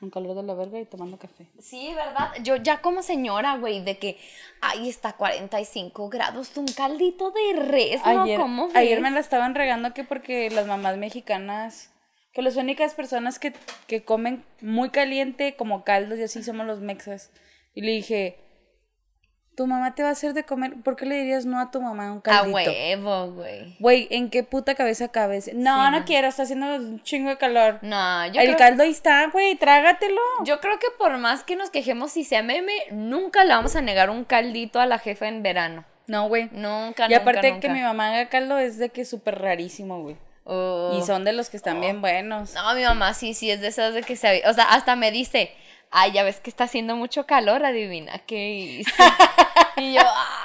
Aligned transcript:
Un 0.00 0.10
calor 0.10 0.36
de 0.36 0.42
la 0.42 0.54
verga 0.54 0.78
y 0.78 0.84
tomando 0.84 1.18
café. 1.18 1.46
Sí, 1.58 1.92
¿verdad? 1.94 2.32
Yo 2.42 2.56
ya 2.56 2.82
como 2.82 3.02
señora, 3.02 3.56
güey, 3.56 3.82
de 3.82 3.98
que 3.98 4.18
ahí 4.60 4.88
está 4.88 5.14
45 5.14 6.08
grados, 6.10 6.54
un 6.56 6.66
caldito 6.66 7.30
de 7.30 7.60
res, 7.60 8.04
¿no? 8.04 8.22
Ayer, 8.22 8.38
¿Cómo 8.38 8.68
ayer 8.74 8.96
ves? 8.96 9.02
me 9.02 9.10
la 9.10 9.20
estaban 9.20 9.54
regando 9.54 9.94
que 9.94 10.04
porque 10.04 10.50
las 10.50 10.66
mamás 10.66 10.98
mexicanas, 10.98 11.92
que 12.32 12.42
las 12.42 12.56
únicas 12.56 12.92
personas 12.94 13.38
que, 13.38 13.54
que 13.86 14.04
comen 14.04 14.44
muy 14.60 14.90
caliente 14.90 15.56
como 15.56 15.84
caldos 15.84 16.18
y 16.18 16.24
así 16.24 16.42
somos 16.42 16.66
los 16.66 16.80
mexas. 16.80 17.30
Y 17.74 17.80
le 17.80 17.92
dije, 17.92 18.45
tu 19.56 19.66
mamá 19.66 19.94
te 19.94 20.02
va 20.02 20.10
a 20.10 20.12
hacer 20.12 20.34
de 20.34 20.44
comer, 20.44 20.74
¿por 20.84 20.96
qué 20.96 21.06
le 21.06 21.16
dirías 21.16 21.46
no 21.46 21.58
a 21.58 21.70
tu 21.70 21.80
mamá 21.80 22.12
un 22.12 22.18
A 22.18 22.22
caldito? 22.22 22.54
huevo, 22.54 23.32
güey. 23.32 23.74
Güey, 23.80 24.06
¿en 24.10 24.28
qué 24.30 24.42
puta 24.44 24.74
cabeza 24.74 25.08
cabes? 25.08 25.46
No, 25.54 25.86
Sí, 25.86 25.90
no 25.90 25.98
no. 26.00 26.04
quiero, 26.04 26.28
está 26.28 26.42
haciendo 26.44 26.76
un 26.76 27.02
chingo 27.02 27.30
de 27.30 27.38
calor. 27.38 27.78
No, 27.82 28.26
yo 28.26 28.40
El 28.40 28.48
creo, 28.48 28.58
caldo 28.58 28.82
ahí 28.82 28.90
está, 28.90 29.26
güey, 29.28 29.56
trágatelo. 29.56 30.20
yo 30.44 30.60
creo 30.60 30.78
que 30.78 30.88
por 30.98 31.16
más 31.18 31.42
que 31.42 31.56
nos 31.56 31.70
quejemos 31.70 32.12
si 32.12 32.22
sea 32.24 32.42
meme, 32.42 32.72
nunca 32.90 33.44
le 33.44 33.54
vamos 33.54 33.74
a 33.76 33.80
negar 33.80 34.10
un 34.10 34.24
caldito 34.24 34.78
a 34.78 34.86
la 34.86 34.98
jefa 34.98 35.26
en 35.26 35.42
verano. 35.42 35.84
No, 36.06 36.28
güey. 36.28 36.48
Nunca, 36.52 37.08
Y 37.10 37.14
aparte 37.14 37.48
nunca, 37.50 37.60
que 37.66 37.68
mi 37.74 37.80
mamá 37.80 38.08
haga 38.08 38.28
caldo 38.28 38.58
es 38.58 38.78
de 38.78 38.90
que 38.90 39.00
es 39.00 39.08
súper 39.10 39.40
rarísimo, 39.40 40.02
güey. 40.02 40.16
Oh. 40.44 40.96
Y 40.96 41.04
son 41.04 41.24
de 41.24 41.32
los 41.32 41.50
que 41.50 41.56
están 41.56 41.80
bien 41.80 42.00
buenos. 42.00 42.54
No, 42.54 42.74
mi 42.74 42.84
mamá 42.84 43.14
sí, 43.14 43.34
sí, 43.34 43.50
es 43.50 43.60
de 43.60 43.66
esas 43.68 43.94
de 43.94 44.02
que 44.02 44.14
se... 44.14 44.42
O 44.48 44.52
sea, 44.52 44.64
hasta 44.66 44.94
me 44.94 45.10
dice, 45.10 45.50
ay, 45.90 46.12
ya 46.12 46.22
ves 46.22 46.38
que 46.38 46.48
está 46.50 46.62
haciendo 46.64 46.94
mucho 46.94 47.26
calor, 47.26 47.64
adivina, 47.64 48.18
¿qué 48.20 48.50
hice? 48.52 48.92
y 49.82 49.94
yo, 49.94 50.00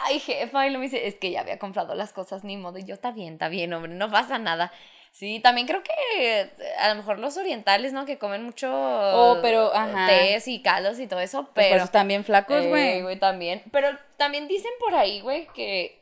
ay, 0.06 0.20
jefa, 0.20 0.68
y 0.68 0.70
lo 0.72 0.80
me 0.80 0.86
dice, 0.86 1.08
es 1.08 1.16
que 1.16 1.32
ya 1.32 1.42
había 1.42 1.60
comprado 1.60 1.96
las 1.96 2.14
cosas, 2.14 2.44
ni 2.44 2.58
modo. 2.58 2.78
Y 2.78 2.84
yo, 2.86 2.94
está 2.94 3.12
bien, 3.12 3.34
está 3.34 3.50
bien, 3.50 3.74
hombre, 3.74 3.94
no 3.94 4.10
pasa 4.12 4.38
nada. 4.38 4.72
Sí, 5.14 5.42
también 5.42 5.68
creo 5.68 5.84
que 5.84 6.52
a 6.80 6.88
lo 6.90 6.96
mejor 6.96 7.20
los 7.20 7.36
orientales, 7.36 7.92
¿no? 7.92 8.06
Que 8.06 8.18
comen 8.18 8.44
mucho 8.44 8.70
Oh, 8.74 9.40
pero, 9.42 9.74
ajá. 9.76 10.08
tés 10.08 10.48
y 10.48 10.62
caldos 10.62 11.00
y 11.00 11.08
todo 11.08 11.20
eso, 11.20 11.44
Pues 11.54 11.66
pero... 11.66 11.76
eso 11.78 11.86
están 11.86 12.08
bien 12.08 12.24
flacos, 12.24 12.64
Eh, 12.64 12.70
güey. 12.70 13.02
güey, 13.02 13.20
también. 13.20 13.62
Pero 13.74 13.90
también 14.16 14.48
dicen 14.48 14.72
por 14.80 14.96
ahí, 14.96 15.20
güey, 15.20 15.48
que 15.54 16.00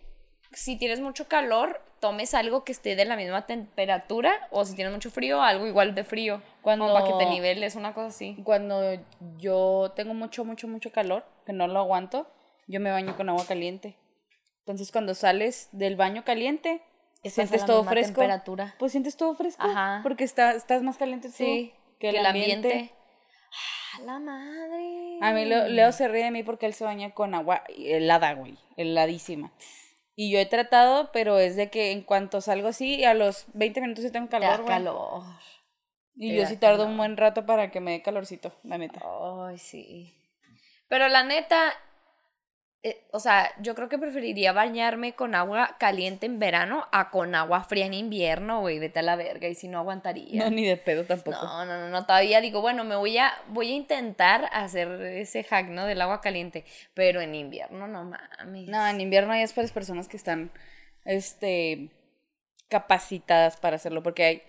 si 0.53 0.77
tienes 0.77 0.99
mucho 0.99 1.27
calor, 1.27 1.81
tomes 1.99 2.35
algo 2.35 2.63
que 2.63 2.71
esté 2.71 2.95
de 2.95 3.05
la 3.05 3.15
misma 3.15 3.47
temperatura. 3.47 4.47
O 4.51 4.63
si 4.63 4.75
tienes 4.75 4.93
mucho 4.93 5.09
frío, 5.09 5.41
algo 5.41 5.65
igual 5.65 5.95
de 5.95 6.03
frío. 6.03 6.43
Cuando- 6.61 6.85
Como 6.85 6.93
para 6.99 7.07
que 7.11 7.17
te 7.25 7.29
niveles, 7.31 7.75
una 7.75 7.95
cosa 7.95 8.07
así. 8.09 8.37
Cuando 8.43 8.79
yo 9.37 9.91
tengo 9.95 10.13
mucho, 10.13 10.45
mucho, 10.45 10.67
mucho 10.67 10.91
calor, 10.91 11.25
que 11.47 11.53
no 11.53 11.67
lo 11.67 11.79
aguanto, 11.79 12.27
yo 12.69 12.79
me 12.79 12.91
baño 12.91 13.15
con 13.17 13.27
agua 13.29 13.45
caliente. 13.45 13.97
Entonces, 14.59 14.91
cuando 14.91 15.15
sales 15.15 15.69
del 15.71 15.95
baño 15.95 16.23
caliente, 16.23 16.81
Estás 17.23 17.31
a 17.31 17.35
sientes 17.47 17.61
la 17.61 17.67
todo 17.67 17.77
misma 17.79 17.91
fresco. 17.91 18.13
temperatura. 18.21 18.75
Pues 18.79 18.91
sientes 18.91 19.17
todo 19.17 19.33
fresco. 19.35 19.63
Ajá. 19.63 19.99
Porque 20.03 20.23
está, 20.23 20.51
estás 20.53 20.83
más 20.83 20.97
caliente 20.97 21.27
tú 21.29 21.33
Sí, 21.35 21.73
que 21.99 22.09
el 22.09 22.25
ambiente. 22.25 22.91
¡Ah, 23.95 24.01
la 24.03 24.19
madre! 24.19 25.17
A 25.21 25.33
mí 25.33 25.45
Leo, 25.45 25.67
Leo 25.67 25.91
se 25.91 26.07
ríe 26.07 26.23
de 26.25 26.31
mí 26.31 26.43
porque 26.43 26.65
él 26.67 26.73
se 26.73 26.85
baña 26.85 27.13
con 27.13 27.33
agua 27.33 27.63
helada, 27.75 28.33
güey, 28.33 28.57
heladísima. 28.77 29.51
Y 30.15 30.31
yo 30.31 30.39
he 30.39 30.45
tratado, 30.45 31.11
pero 31.11 31.39
es 31.39 31.55
de 31.55 31.69
que 31.69 31.91
en 31.91 32.03
cuanto 32.03 32.39
salgo 32.41 32.67
así, 32.67 33.03
a 33.03 33.13
los 33.15 33.45
20 33.53 33.81
minutos 33.81 34.03
sí 34.03 34.11
tengo 34.11 34.29
calor, 34.29 34.57
güey. 34.57 34.67
calor. 34.67 35.23
Y 36.15 36.29
te 36.31 36.35
yo 36.35 36.45
sí 36.45 36.57
tardo 36.57 36.79
calor. 36.79 36.91
un 36.91 36.97
buen 36.97 37.17
rato 37.17 37.45
para 37.45 37.71
que 37.71 37.79
me 37.79 37.91
dé 37.91 38.01
calorcito, 38.01 38.53
la 38.63 38.77
neta. 38.77 39.01
Ay, 39.47 39.57
sí. 39.57 40.13
Pero 40.87 41.07
la 41.07 41.23
neta, 41.23 41.73
eh, 42.83 43.07
o 43.11 43.19
sea, 43.19 43.51
yo 43.61 43.75
creo 43.75 43.89
que 43.89 43.97
preferiría 43.97 44.53
bañarme 44.53 45.13
con 45.13 45.35
agua 45.35 45.75
caliente 45.79 46.25
en 46.25 46.39
verano 46.39 46.87
a 46.91 47.09
con 47.09 47.35
agua 47.35 47.63
fría 47.63 47.85
en 47.85 47.93
invierno, 47.93 48.61
güey, 48.61 48.79
vete 48.79 48.99
a 48.99 49.01
la 49.01 49.15
verga, 49.15 49.47
y 49.47 49.55
si 49.55 49.67
no 49.67 49.79
aguantaría. 49.79 50.43
No, 50.43 50.49
ni 50.49 50.65
de 50.65 50.77
pedo 50.77 51.03
tampoco. 51.05 51.43
No, 51.43 51.65
no, 51.65 51.77
no, 51.79 51.89
no, 51.89 52.05
todavía 52.05 52.41
digo, 52.41 52.61
bueno, 52.61 52.83
me 52.83 52.95
voy 52.95 53.17
a, 53.17 53.33
voy 53.49 53.71
a 53.71 53.75
intentar 53.75 54.49
hacer 54.51 54.89
ese 55.01 55.43
hack, 55.43 55.67
¿no? 55.67 55.85
Del 55.85 56.01
agua 56.01 56.21
caliente, 56.21 56.65
pero 56.93 57.21
en 57.21 57.35
invierno 57.35 57.87
no 57.87 58.05
mames. 58.05 58.67
No, 58.67 58.87
en 58.87 59.01
invierno 59.01 59.33
hay 59.33 59.43
es 59.43 59.53
para 59.53 59.63
las 59.63 59.73
personas 59.73 60.07
que 60.07 60.17
están, 60.17 60.51
este, 61.05 61.91
capacitadas 62.67 63.57
para 63.57 63.75
hacerlo, 63.75 64.03
porque 64.03 64.23
hay, 64.23 64.43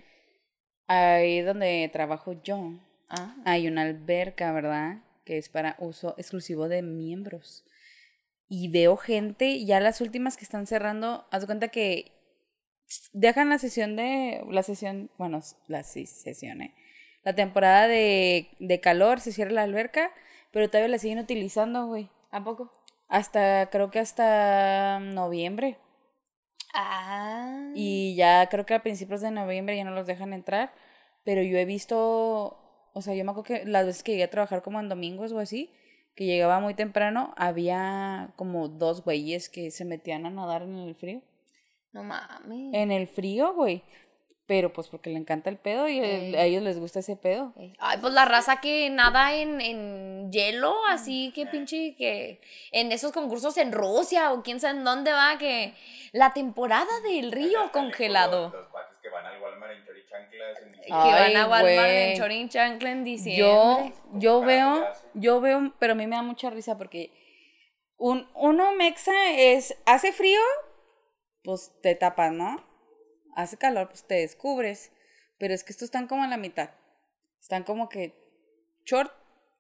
ahí 0.87 1.41
donde 1.41 1.91
trabajo 1.93 2.35
yo, 2.43 2.75
Ah, 3.11 3.35
hay 3.45 3.67
una 3.67 3.83
alberca, 3.83 4.53
¿verdad? 4.53 4.99
Que 5.25 5.37
es 5.37 5.49
para 5.49 5.75
uso 5.81 6.15
exclusivo 6.17 6.69
de 6.69 6.83
miembros. 6.83 7.65
Y 8.51 8.69
veo 8.69 8.97
gente, 8.97 9.65
ya 9.65 9.81
las 9.81 10.03
últimas 10.03 10.37
que 10.37 10.45
están 10.45 10.67
cerrando, 10.67 11.25
haz 11.31 11.43
de 11.43 11.47
cuenta 11.47 11.69
que 11.69 12.13
dejan 13.13 13.49
la 13.49 13.59
sesión 13.59 13.95
de, 13.95 14.45
la 14.51 14.63
sesión, 14.65 15.09
bueno, 15.19 15.41
la 15.69 15.85
sí, 15.85 16.05
sesión, 16.05 16.61
¿eh? 16.61 16.75
La 17.23 17.35
temporada 17.35 17.87
de, 17.87 18.49
de 18.59 18.81
calor, 18.81 19.21
se 19.21 19.33
cierra 19.33 19.53
la 19.53 19.63
alberca, 19.63 20.11
pero 20.51 20.69
todavía 20.69 20.89
la 20.89 20.99
siguen 20.99 21.21
utilizando, 21.21 21.87
güey. 21.87 22.11
¿A 22.33 22.43
poco? 22.43 22.73
Hasta, 23.09 23.71
creo 23.71 23.91
que 23.93 24.01
hasta 24.01 24.99
noviembre. 25.01 25.79
Ah. 26.75 27.71
Y 27.75 28.17
ya 28.17 28.49
creo 28.49 28.67
que 28.67 28.75
a 28.75 28.83
principios 28.83 29.21
de 29.21 29.31
noviembre 29.31 29.77
ya 29.77 29.85
no 29.85 29.93
los 29.93 30.07
dejan 30.07 30.33
entrar. 30.33 30.73
Pero 31.25 31.43
yo 31.43 31.57
he 31.59 31.65
visto, 31.65 32.59
o 32.93 33.03
sea, 33.03 33.15
yo 33.15 33.25
me 33.25 33.31
acuerdo 33.31 33.55
que 33.55 33.65
las 33.65 33.87
veces 33.87 34.03
que 34.03 34.13
llegué 34.13 34.25
a 34.25 34.31
trabajar 34.31 34.63
como 34.63 34.81
en 34.81 34.89
domingos 34.89 35.33
o 35.33 35.39
así, 35.39 35.73
que 36.15 36.27
llegaba 36.27 36.61
muy 36.61 36.75
temprano, 36.75 37.33
había 37.37 38.33
como 38.37 38.69
dos 38.69 39.03
güeyes 39.05 39.49
que 39.49 39.71
se 39.71 39.85
metían 39.85 40.27
a 40.27 40.31
nadar 40.31 40.63
en 40.63 40.77
el 40.77 40.95
frío. 40.95 41.23
No 41.93 42.03
mames. 42.05 42.75
En 42.75 42.93
el 42.93 43.09
frío, 43.09 43.55
güey. 43.55 43.83
Pero 44.47 44.73
pues 44.73 44.89
porque 44.89 45.11
le 45.11 45.17
encanta 45.17 45.49
el 45.49 45.59
pedo 45.59 45.89
y 45.89 46.01
el- 46.01 46.35
a 46.35 46.43
ellos 46.45 46.63
les 46.65 46.79
gusta 46.81 46.99
ese 46.99 47.17
pedo. 47.17 47.55
Ay, 47.79 47.99
pues 48.01 48.13
la 48.13 48.25
raza 48.25 48.61
que 48.61 48.91
nada 48.91 49.33
en, 49.35 49.61
en 49.61 50.33
hielo, 50.33 50.75
así 50.89 51.31
que 51.37 51.47
pinche 51.47 51.95
que 51.97 52.41
en 52.73 52.91
esos 52.91 53.13
concursos 53.13 53.57
en 53.59 53.71
Rusia 53.71 54.33
o 54.33 54.43
quién 54.43 54.59
sabe 54.59 54.79
en 54.79 54.85
dónde 54.85 55.13
va, 55.13 55.39
que 55.39 55.75
la 56.13 56.33
temporada 56.33 56.91
del 57.09 57.31
río 57.31 57.71
congelado. 57.73 58.51
Los 58.53 58.67
cuates 58.69 58.99
que 58.99 59.09
van 59.09 59.25
al 59.25 59.39
En. 60.33 60.75
En 60.75 60.83
Que 60.83 60.91
van 60.91 61.37
a 61.37 61.47
Walmart 61.47 61.91
en 61.91 62.17
Chorin 62.17 62.49
Chancla 62.49 62.91
en 62.91 63.05
diciembre. 63.05 63.43
Yo, 63.43 63.93
yo 64.15 64.41
veo, 64.41 64.85
yo 65.15 65.41
veo, 65.41 65.75
pero 65.79 65.93
a 65.93 65.97
mí 65.97 66.07
me 66.07 66.17
da 66.17 66.23
mucha 66.23 66.51
risa 66.51 66.77
porque 66.77 67.13
un, 67.97 68.29
uno 68.35 68.73
mexa 68.75 69.33
es, 69.33 69.77
hace 69.87 70.13
frío, 70.13 70.41
pues 71.45 71.73
te 71.83 71.95
tapas, 71.95 72.33
¿no? 72.33 72.65
Hace 73.37 73.57
calor, 73.57 73.89
pues 73.89 74.07
te 74.07 74.17
descubres. 74.17 74.93
Pero 75.39 75.55
es 75.55 75.65
que 75.65 75.73
estos 75.73 75.87
están 75.87 76.07
como 76.07 76.25
a 76.25 76.27
la 76.27 76.37
mitad. 76.37 76.71
Están 77.41 77.63
como 77.63 77.89
que 77.89 78.15
short, 78.85 79.13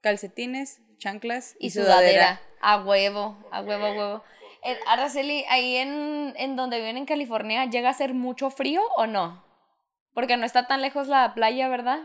calcetines, 0.03 0.81
chanclas 0.99 1.56
y, 1.59 1.69
y 1.69 1.70
sudadera. 1.70 1.99
sudadera. 1.99 2.41
A 2.60 2.82
huevo, 2.82 3.38
a 3.50 3.62
huevo, 3.62 3.87
a 3.87 3.93
huevo. 3.93 4.25
Eh, 4.62 4.78
Araceli, 4.87 5.44
ahí 5.49 5.76
en, 5.76 6.34
en 6.37 6.56
donde 6.56 6.78
viven 6.78 6.99
en 6.99 7.06
California, 7.06 7.65
¿llega 7.65 7.88
a 7.88 7.94
ser 7.94 8.12
mucho 8.12 8.50
frío 8.50 8.82
o 8.97 9.06
no? 9.06 9.43
Porque 10.15 10.37
no 10.37 10.44
está 10.44 10.66
tan 10.66 10.82
lejos 10.82 11.09
la 11.09 11.34
playa, 11.34 11.69
¿verdad? 11.69 12.00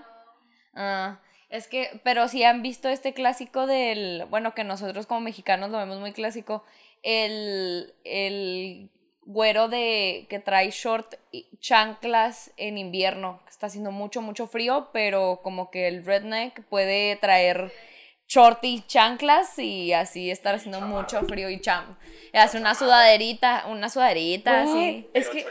Ah, 0.74 1.20
es 1.50 1.68
que, 1.68 2.02
pero 2.04 2.28
si 2.28 2.44
han 2.44 2.62
visto 2.62 2.90
este 2.90 3.14
clásico 3.14 3.68
del, 3.68 4.26
bueno, 4.30 4.54
que 4.54 4.64
nosotros 4.64 5.08
como 5.08 5.22
mexicanos 5.22 5.70
lo 5.70 5.78
vemos 5.78 6.00
muy 6.00 6.12
clásico, 6.12 6.64
el, 7.04 7.94
el 8.04 8.90
güero 9.26 9.68
de 9.68 10.28
que 10.30 10.40
trae 10.40 10.70
short 10.72 11.16
y 11.32 11.48
chanclas 11.60 12.52
en 12.58 12.78
invierno, 12.78 13.42
que 13.46 13.52
está 13.52 13.68
haciendo 13.68 13.92
mucho, 13.92 14.22
mucho 14.22 14.48
frío, 14.48 14.90
pero 14.94 15.42
como 15.44 15.72
que 15.72 15.88
el 15.88 16.06
redneck 16.06 16.64
puede 16.66 17.16
traer 17.16 17.72
short 18.28 18.64
y 18.64 18.82
chanclas 18.88 19.58
y 19.60 19.94
así 19.94 20.32
estar 20.32 20.56
haciendo 20.56 20.82
mucho 20.82 21.22
frío 21.24 21.50
y 21.50 21.60
cham. 21.60 21.98
Hace 22.34 22.58
una 22.58 22.76
sudaderita, 22.76 23.66
una 23.68 23.90
sudaderita, 23.90 24.64
así. 24.64 25.08
es 25.14 25.30
que. 25.30 25.46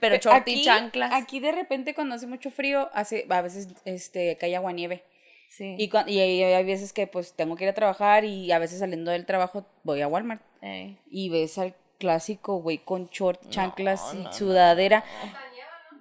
Pero 0.00 0.16
short 0.16 0.46
y 0.48 0.62
chanclas. 0.62 1.12
Aquí 1.12 1.40
de 1.40 1.52
repente 1.52 1.94
cuando 1.94 2.14
hace 2.14 2.26
mucho 2.26 2.50
frío, 2.50 2.90
hace, 2.92 3.26
a 3.28 3.40
veces 3.42 3.68
este, 3.84 4.36
cae 4.36 4.54
agua 4.56 4.72
nieve. 4.72 5.04
sí. 5.50 5.74
Y, 5.78 5.88
cua- 5.88 6.08
y 6.08 6.18
hay 6.20 6.42
hay 6.42 6.64
veces 6.64 6.92
que 6.92 7.06
pues 7.06 7.34
tengo 7.34 7.56
que 7.56 7.64
ir 7.64 7.70
a 7.70 7.74
trabajar 7.74 8.24
y 8.24 8.50
a 8.52 8.58
veces 8.58 8.78
saliendo 8.80 9.10
del 9.10 9.24
trabajo 9.26 9.66
voy 9.84 10.00
a 10.02 10.08
Walmart. 10.08 10.42
Ey. 10.62 10.98
y 11.10 11.28
ves 11.28 11.58
al 11.58 11.74
clásico 11.98 12.56
güey 12.60 12.78
con 12.78 13.06
short, 13.08 13.48
chanclas 13.50 14.02
y 14.14 14.16
no, 14.18 14.22
no. 14.24 14.32
sudadera. 14.32 15.04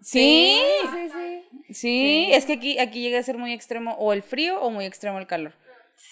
Sí, 0.01 0.59
sí, 0.91 1.09
sí. 1.09 1.73
sí, 1.73 2.29
es 2.31 2.45
que 2.45 2.53
aquí, 2.53 2.77
aquí 2.79 3.01
llega 3.01 3.19
a 3.19 3.23
ser 3.23 3.37
muy 3.37 3.53
extremo 3.53 3.93
o 3.93 4.13
el 4.13 4.21
frío 4.23 4.61
o 4.61 4.69
muy 4.69 4.85
extremo 4.85 5.17
el 5.19 5.25
calor. 5.27 5.53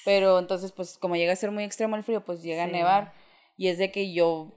Pero 0.06 0.40
entonces, 0.40 0.72
pues 0.72 0.98
como 0.98 1.16
llega 1.16 1.34
a 1.34 1.36
ser 1.36 1.52
muy 1.52 1.64
extremo 1.64 1.96
el 1.96 2.04
frío, 2.04 2.24
pues 2.26 2.42
llega 2.42 2.64
Sí. 2.64 2.70
a 2.70 2.74
nevar. 2.74 3.14
Y 3.58 3.68
es 3.68 3.78
de 3.78 3.92
que 3.92 4.12
yo 4.14 4.52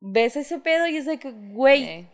ves 0.00 0.36
ese 0.36 0.58
pedo 0.58 0.86
y 0.88 0.96
es 0.96 1.06
de 1.06 1.18
que, 1.18 1.30
güey, 1.30 1.84
Ey. 1.84 2.08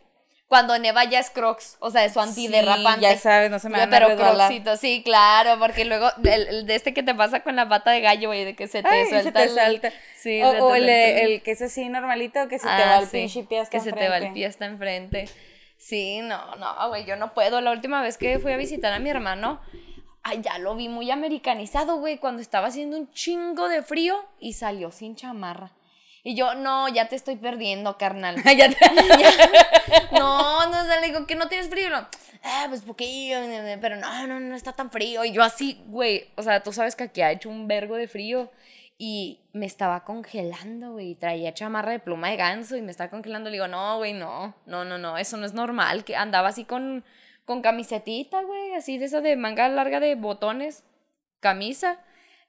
Cuando 0.50 0.76
neva 0.80 1.04
ya 1.04 1.20
es 1.20 1.30
crocs, 1.30 1.76
o 1.78 1.90
sea, 1.92 2.04
es 2.04 2.12
su 2.12 2.20
antiderrapante. 2.20 3.06
Sí, 3.06 3.14
ya 3.14 3.16
sabes, 3.16 3.50
no 3.52 3.60
se 3.60 3.68
me 3.68 3.78
van 3.78 3.88
Pero 3.88 4.16
crocsito, 4.16 4.76
sí, 4.76 5.00
claro, 5.04 5.60
porque 5.60 5.84
luego 5.84 6.10
el, 6.24 6.48
el 6.48 6.66
de 6.66 6.74
este 6.74 6.92
que 6.92 7.04
te 7.04 7.14
pasa 7.14 7.44
con 7.44 7.54
la 7.54 7.68
pata 7.68 7.92
de 7.92 8.00
gallo, 8.00 8.30
güey, 8.30 8.44
de 8.44 8.56
que 8.56 8.66
se 8.66 8.82
te 8.82 8.88
Ay, 8.88 9.06
suelta. 9.08 9.22
se 9.22 9.32
te 9.32 9.42
el- 9.44 9.54
salta. 9.54 9.92
Sí, 10.16 10.42
o 10.42 10.50
se 10.50 10.56
te 10.56 10.60
o 10.62 10.74
el, 10.74 10.88
el 10.88 11.42
que 11.42 11.52
es 11.52 11.62
así 11.62 11.88
normalito, 11.88 12.48
que 12.48 12.58
se 12.58 12.66
te 12.66 12.72
Ah, 12.72 12.86
va 12.96 12.98
el 12.98 13.06
sí, 13.06 13.12
pinche 13.18 13.44
pie 13.44 13.60
hasta 13.60 13.70
Que 13.78 13.84
se 13.84 13.92
te 13.92 14.00
va 14.08 14.16
el 14.16 14.24
enfrente. 14.24 14.34
pie 14.34 14.46
hasta 14.46 14.66
enfrente. 14.66 15.28
Sí, 15.78 16.20
no, 16.22 16.56
no, 16.56 16.88
güey, 16.88 17.04
yo 17.04 17.14
no 17.14 17.32
puedo. 17.32 17.60
La 17.60 17.70
última 17.70 18.02
vez 18.02 18.18
que 18.18 18.40
fui 18.40 18.52
a 18.52 18.56
visitar 18.56 18.92
a 18.92 18.98
mi 18.98 19.08
hermano, 19.08 19.60
Ay, 20.22 20.40
ya 20.42 20.58
lo 20.58 20.74
vi 20.74 20.88
muy 20.88 21.10
americanizado, 21.12 21.96
güey, 21.96 22.18
cuando 22.18 22.42
estaba 22.42 22.66
haciendo 22.66 22.96
un 22.98 23.10
chingo 23.12 23.68
de 23.70 23.82
frío 23.82 24.22
y 24.38 24.52
salió 24.52 24.90
sin 24.90 25.14
chamarra. 25.16 25.70
Y 26.22 26.34
yo, 26.34 26.54
no, 26.54 26.88
ya 26.88 27.08
te 27.08 27.16
estoy 27.16 27.36
perdiendo, 27.36 27.96
carnal. 27.98 28.36
Ya 28.56 28.68
te- 28.68 28.76
No, 30.12 30.66
no, 30.70 30.82
le 31.00 31.06
digo 31.06 31.26
que 31.26 31.34
no 31.34 31.48
tienes 31.48 31.68
frío. 31.68 31.90
No. 31.90 32.06
Ah, 32.42 32.66
pues 32.68 32.82
poquillo, 32.82 33.36
pero 33.80 33.96
no, 33.96 34.26
no, 34.26 34.40
no 34.40 34.54
está 34.54 34.72
tan 34.72 34.90
frío. 34.90 35.24
Y 35.24 35.32
yo 35.32 35.42
así, 35.42 35.82
güey, 35.86 36.28
o 36.36 36.42
sea, 36.42 36.62
tú 36.62 36.72
sabes 36.72 36.96
que 36.96 37.04
aquí 37.04 37.20
ha 37.22 37.30
hecho 37.32 37.48
un 37.50 37.68
vergo 37.68 37.96
de 37.96 38.08
frío 38.08 38.50
y 38.96 39.40
me 39.52 39.66
estaba 39.66 40.04
congelando, 40.04 40.92
güey. 40.92 41.14
Traía 41.14 41.52
chamarra 41.54 41.92
de 41.92 41.98
pluma 42.00 42.28
de 42.30 42.36
ganso 42.36 42.76
y 42.76 42.82
me 42.82 42.90
estaba 42.90 43.10
congelando. 43.10 43.50
Le 43.50 43.54
digo, 43.56 43.68
no, 43.68 43.98
güey, 43.98 44.12
no, 44.14 44.54
no, 44.66 44.84
no, 44.84 44.98
no, 44.98 45.18
eso 45.18 45.36
no 45.36 45.44
es 45.46 45.52
normal. 45.54 46.04
Que 46.04 46.16
andaba 46.16 46.48
así 46.48 46.64
con, 46.64 47.04
con 47.44 47.60
camisetita, 47.62 48.42
güey, 48.42 48.74
así 48.74 48.96
de 48.98 49.06
esa 49.06 49.20
de 49.20 49.36
manga 49.36 49.68
larga 49.68 50.00
de 50.00 50.14
botones, 50.14 50.82
camisa. 51.40 51.98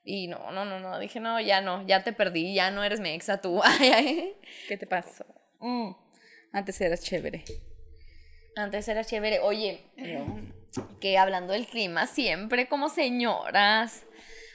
Y 0.03 0.27
no, 0.27 0.51
no, 0.51 0.65
no, 0.65 0.79
no, 0.79 0.97
dije, 0.99 1.19
no, 1.19 1.39
ya 1.39 1.61
no, 1.61 1.85
ya 1.85 2.03
te 2.03 2.11
perdí, 2.11 2.55
ya 2.55 2.71
no 2.71 2.83
eres 2.83 2.99
mi 2.99 3.09
exa 3.09 3.39
tú. 3.39 3.61
Ay, 3.63 3.89
ay. 3.95 4.33
¿Qué 4.67 4.77
te 4.77 4.87
pasó? 4.87 5.25
Mm. 5.59 5.91
Antes 6.53 6.81
eras 6.81 7.01
chévere. 7.03 7.43
Antes 8.55 8.87
era 8.87 9.03
chévere. 9.05 9.39
Oye, 9.39 9.85
que 10.99 11.17
hablando 11.17 11.53
del 11.53 11.67
clima 11.67 12.07
siempre 12.07 12.67
como 12.67 12.89
señoras. 12.89 14.03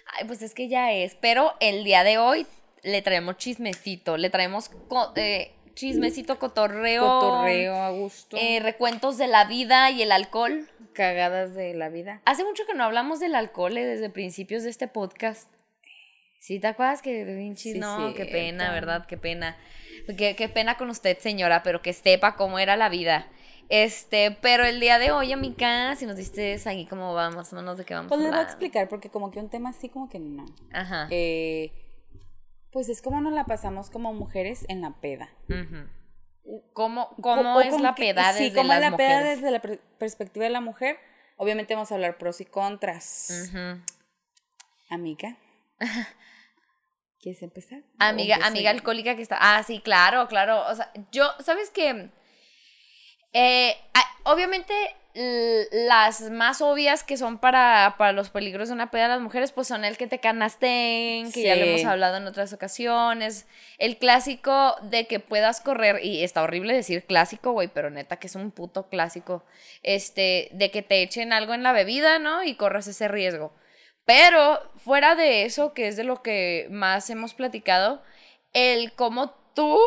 Ay, 0.06 0.26
pues 0.26 0.42
es 0.42 0.54
que 0.54 0.68
ya 0.68 0.92
es. 0.92 1.14
Pero 1.14 1.54
el 1.60 1.84
día 1.84 2.04
de 2.04 2.18
hoy 2.18 2.46
le 2.82 3.02
traemos 3.02 3.36
chismecito. 3.36 4.16
Le 4.16 4.30
traemos 4.30 4.70
eh, 5.16 5.55
chismecito, 5.76 6.38
cotorreo. 6.40 7.02
Cotorreo 7.02 7.76
a 7.76 7.90
gusto. 7.90 8.36
eh, 8.36 8.58
recuentos 8.60 9.16
de 9.18 9.28
la 9.28 9.44
vida 9.44 9.90
y 9.92 10.02
el 10.02 10.10
alcohol. 10.10 10.68
cagadas 10.92 11.54
de 11.54 11.74
la 11.74 11.88
vida. 11.88 12.20
Hace 12.24 12.42
mucho 12.44 12.64
que 12.66 12.74
no 12.74 12.82
hablamos 12.82 13.20
del 13.20 13.34
alcohol 13.36 13.76
eh, 13.78 13.84
desde 13.84 14.10
principios 14.10 14.64
de 14.64 14.70
este 14.70 14.88
podcast. 14.88 15.48
¿Sí 16.40 16.58
te 16.60 16.66
acuerdas 16.68 17.02
que 17.02 17.24
pinches? 17.24 17.74
Sí, 17.74 17.78
no, 17.78 18.12
qué 18.14 18.24
pena. 18.24 18.72
¿verdad? 18.72 19.06
Qué 19.06 19.16
pena. 19.16 19.56
Qué, 20.16 20.34
qué 20.36 20.48
pena 20.48 20.76
con 20.76 20.90
usted, 20.90 21.18
señora, 21.18 21.62
pero 21.62 21.82
que 21.82 21.92
sepa 21.92 22.36
cómo 22.36 22.58
era 22.58 22.76
la 22.76 22.88
vida. 22.88 23.28
Este, 23.68 24.30
pero 24.40 24.64
el 24.64 24.78
día 24.78 25.00
de 25.00 25.10
hoy, 25.10 25.32
amiga, 25.32 25.96
si 25.96 26.06
nos 26.06 26.16
diste 26.16 26.56
ahí 26.66 26.86
cómo 26.86 27.14
va, 27.14 27.30
más 27.30 27.52
o 27.52 27.56
menos 27.56 27.76
de 27.76 27.84
qué 27.84 27.94
vamos 27.94 28.08
Pues 28.10 28.20
a 28.20 28.22
les 28.22 28.30
voy 28.30 28.36
a 28.36 28.40
hablar. 28.42 28.52
explicar, 28.52 28.88
porque 28.88 29.10
como 29.10 29.32
que 29.32 29.40
un 29.40 29.48
tema 29.50 29.70
así 29.70 29.88
como 29.88 30.08
que 30.08 30.20
no. 30.20 30.46
Ajá. 30.72 31.08
Eh, 31.10 31.72
pues 32.72 32.88
es 32.88 33.02
como 33.02 33.20
nos 33.20 33.32
la 33.32 33.44
pasamos 33.44 33.90
como 33.90 34.12
mujeres 34.12 34.64
en 34.68 34.80
la 34.82 35.00
peda. 35.00 35.30
¿Cómo, 36.72 37.10
cómo 37.20 37.60
es 37.60 37.80
la 37.80 37.94
que- 37.94 38.02
peda 38.12 38.32
sí, 38.32 38.44
desde 38.44 38.56
cómo 38.56 38.72
es 38.72 38.80
las 38.80 38.90
la 38.92 38.96
peda 38.96 39.22
desde 39.22 39.50
la 39.50 39.60
per- 39.60 39.80
perspectiva 39.98 40.44
de 40.44 40.50
la 40.50 40.60
mujer. 40.60 40.98
Obviamente 41.36 41.74
vamos 41.74 41.90
a 41.90 41.96
hablar 41.96 42.18
pros 42.18 42.40
y 42.40 42.44
contras. 42.46 43.50
Amiga. 44.88 45.36
¿Quieres 47.20 47.42
empezar? 47.42 47.80
Amiga, 47.98 48.34
¿O 48.34 48.36
empiezo 48.36 48.46
amiga 48.46 48.70
alcohólica 48.70 49.16
que 49.16 49.22
está. 49.22 49.36
Ah, 49.40 49.62
sí, 49.64 49.80
claro, 49.80 50.28
claro. 50.28 50.64
O 50.68 50.74
sea, 50.74 50.92
yo, 51.10 51.24
¿sabes 51.40 51.70
qué? 51.70 52.10
Eh, 53.32 53.74
obviamente, 54.24 54.72
las 55.72 56.30
más 56.30 56.60
obvias 56.60 57.02
que 57.02 57.16
son 57.16 57.38
para, 57.38 57.94
para 57.96 58.12
los 58.12 58.28
peligros 58.28 58.68
de 58.68 58.74
una 58.74 58.90
peda 58.90 59.04
de 59.04 59.08
las 59.08 59.20
mujeres, 59.20 59.50
pues 59.50 59.66
son 59.66 59.84
el 59.84 59.96
que 59.96 60.06
te 60.06 60.20
canasten, 60.20 61.32
que 61.32 61.42
ya 61.42 61.56
lo 61.56 61.64
hemos 61.64 61.84
hablado 61.86 62.18
en 62.18 62.26
otras 62.26 62.52
ocasiones. 62.52 63.46
El 63.78 63.96
clásico 63.96 64.76
de 64.82 65.06
que 65.06 65.18
puedas 65.18 65.60
correr, 65.60 66.04
y 66.04 66.22
está 66.22 66.42
horrible 66.42 66.74
decir 66.74 67.04
clásico, 67.04 67.52
güey, 67.52 67.68
pero 67.68 67.88
neta 67.88 68.16
que 68.16 68.26
es 68.26 68.34
un 68.34 68.50
puto 68.50 68.88
clásico. 68.88 69.42
Este, 69.82 70.50
de 70.52 70.70
que 70.70 70.82
te 70.82 71.02
echen 71.02 71.32
algo 71.32 71.54
en 71.54 71.62
la 71.62 71.72
bebida, 71.72 72.18
¿no? 72.18 72.44
Y 72.44 72.54
corras 72.54 72.86
ese 72.86 73.08
riesgo. 73.08 73.54
Pero 74.04 74.60
fuera 74.76 75.14
de 75.14 75.44
eso, 75.44 75.72
que 75.72 75.88
es 75.88 75.96
de 75.96 76.04
lo 76.04 76.22
que 76.22 76.68
más 76.70 77.08
hemos 77.08 77.32
platicado, 77.32 78.02
el 78.52 78.92
cómo 78.92 79.30
tú 79.54 79.78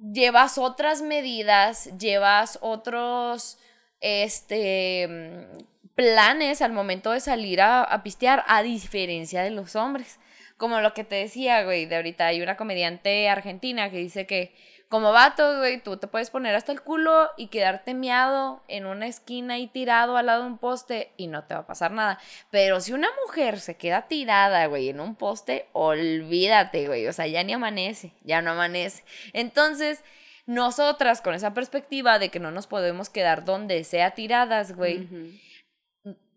llevas 0.00 0.58
otras 0.58 1.02
medidas, 1.02 1.96
llevas 1.98 2.58
otros 2.60 3.58
este 4.00 5.08
mm, 5.08 5.64
planes 5.94 6.62
al 6.62 6.72
momento 6.72 7.12
de 7.12 7.20
salir 7.20 7.60
a, 7.60 7.82
a 7.82 8.02
pistear, 8.02 8.44
a 8.46 8.62
diferencia 8.62 9.42
de 9.42 9.50
los 9.50 9.76
hombres. 9.76 10.18
Como 10.56 10.80
lo 10.80 10.92
que 10.92 11.04
te 11.04 11.16
decía, 11.16 11.64
güey, 11.64 11.86
de 11.86 11.96
ahorita 11.96 12.26
hay 12.26 12.42
una 12.42 12.56
comediante 12.56 13.28
argentina 13.28 13.90
que 13.90 13.98
dice 13.98 14.26
que 14.26 14.54
como 14.90 15.12
vato, 15.12 15.58
güey, 15.58 15.80
tú 15.80 15.98
te 15.98 16.08
puedes 16.08 16.30
poner 16.30 16.56
hasta 16.56 16.72
el 16.72 16.82
culo 16.82 17.30
y 17.36 17.46
quedarte 17.46 17.94
miado 17.94 18.60
en 18.66 18.86
una 18.86 19.06
esquina 19.06 19.56
y 19.56 19.68
tirado 19.68 20.16
al 20.16 20.26
lado 20.26 20.42
de 20.42 20.48
un 20.48 20.58
poste 20.58 21.12
y 21.16 21.28
no 21.28 21.44
te 21.44 21.54
va 21.54 21.60
a 21.60 21.66
pasar 21.66 21.92
nada. 21.92 22.18
Pero 22.50 22.80
si 22.80 22.92
una 22.92 23.06
mujer 23.24 23.60
se 23.60 23.76
queda 23.76 24.08
tirada, 24.08 24.66
güey, 24.66 24.88
en 24.88 24.98
un 24.98 25.14
poste, 25.14 25.68
olvídate, 25.74 26.88
güey. 26.88 27.06
O 27.06 27.12
sea, 27.12 27.28
ya 27.28 27.44
ni 27.44 27.52
amanece, 27.52 28.10
ya 28.24 28.42
no 28.42 28.50
amanece. 28.50 29.04
Entonces, 29.32 30.02
nosotras 30.46 31.20
con 31.20 31.34
esa 31.34 31.54
perspectiva 31.54 32.18
de 32.18 32.30
que 32.30 32.40
no 32.40 32.50
nos 32.50 32.66
podemos 32.66 33.10
quedar 33.10 33.44
donde 33.44 33.84
sea 33.84 34.12
tiradas, 34.12 34.74
güey, 34.74 35.08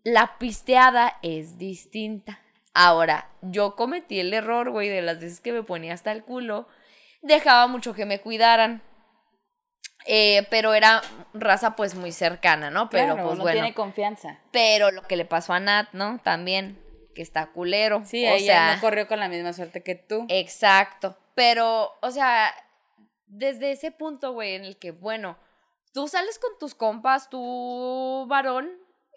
la 0.04 0.38
pisteada 0.38 1.18
es 1.22 1.58
distinta. 1.58 2.40
Ahora, 2.74 3.30
yo 3.40 3.76
cometí 3.76 4.20
el 4.20 4.34
error, 4.34 4.70
güey, 4.70 4.88
de 4.88 5.02
las 5.02 5.20
veces 5.20 5.40
que 5.40 5.52
me 5.52 5.62
ponía 5.62 5.94
hasta 5.94 6.12
el 6.12 6.24
culo, 6.24 6.68
dejaba 7.22 7.66
mucho 7.66 7.94
que 7.94 8.04
me 8.04 8.20
cuidaran. 8.20 8.82
Eh, 10.06 10.46
pero 10.50 10.74
era 10.74 11.00
raza 11.32 11.76
pues 11.76 11.94
muy 11.94 12.12
cercana, 12.12 12.70
¿no? 12.70 12.90
Pero 12.90 13.14
Claro, 13.14 13.22
pues 13.22 13.34
uno 13.36 13.42
bueno. 13.44 13.60
tiene 13.60 13.74
confianza. 13.74 14.38
Pero 14.50 14.90
lo 14.90 15.02
que 15.02 15.16
le 15.16 15.24
pasó 15.24 15.54
a 15.54 15.60
Nat, 15.60 15.88
¿no? 15.92 16.18
También, 16.22 16.78
que 17.14 17.22
está 17.22 17.46
culero. 17.46 18.02
Sí, 18.04 18.22
o 18.26 18.28
ella 18.28 18.38
sea, 18.38 18.74
no 18.74 18.80
corrió 18.82 19.08
con 19.08 19.18
la 19.18 19.28
misma 19.28 19.54
suerte 19.54 19.82
que 19.82 19.94
tú. 19.94 20.26
Exacto. 20.28 21.16
Pero, 21.34 21.92
o 22.02 22.10
sea, 22.10 22.52
desde 23.34 23.72
ese 23.72 23.90
punto, 23.90 24.32
güey, 24.32 24.54
en 24.54 24.64
el 24.64 24.76
que, 24.76 24.92
bueno, 24.92 25.36
tú 25.92 26.08
sales 26.08 26.38
con 26.38 26.58
tus 26.58 26.74
compas, 26.74 27.28
tú 27.28 28.26
varón, 28.28 28.70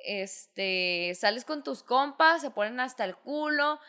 este, 0.06 1.14
sales 1.16 1.46
con 1.46 1.64
tus 1.64 1.84
compas, 1.84 2.42
se 2.42 2.52
ponen 2.52 2.80
hasta 2.80 3.06
el 3.06 3.16
culo, 3.16 3.80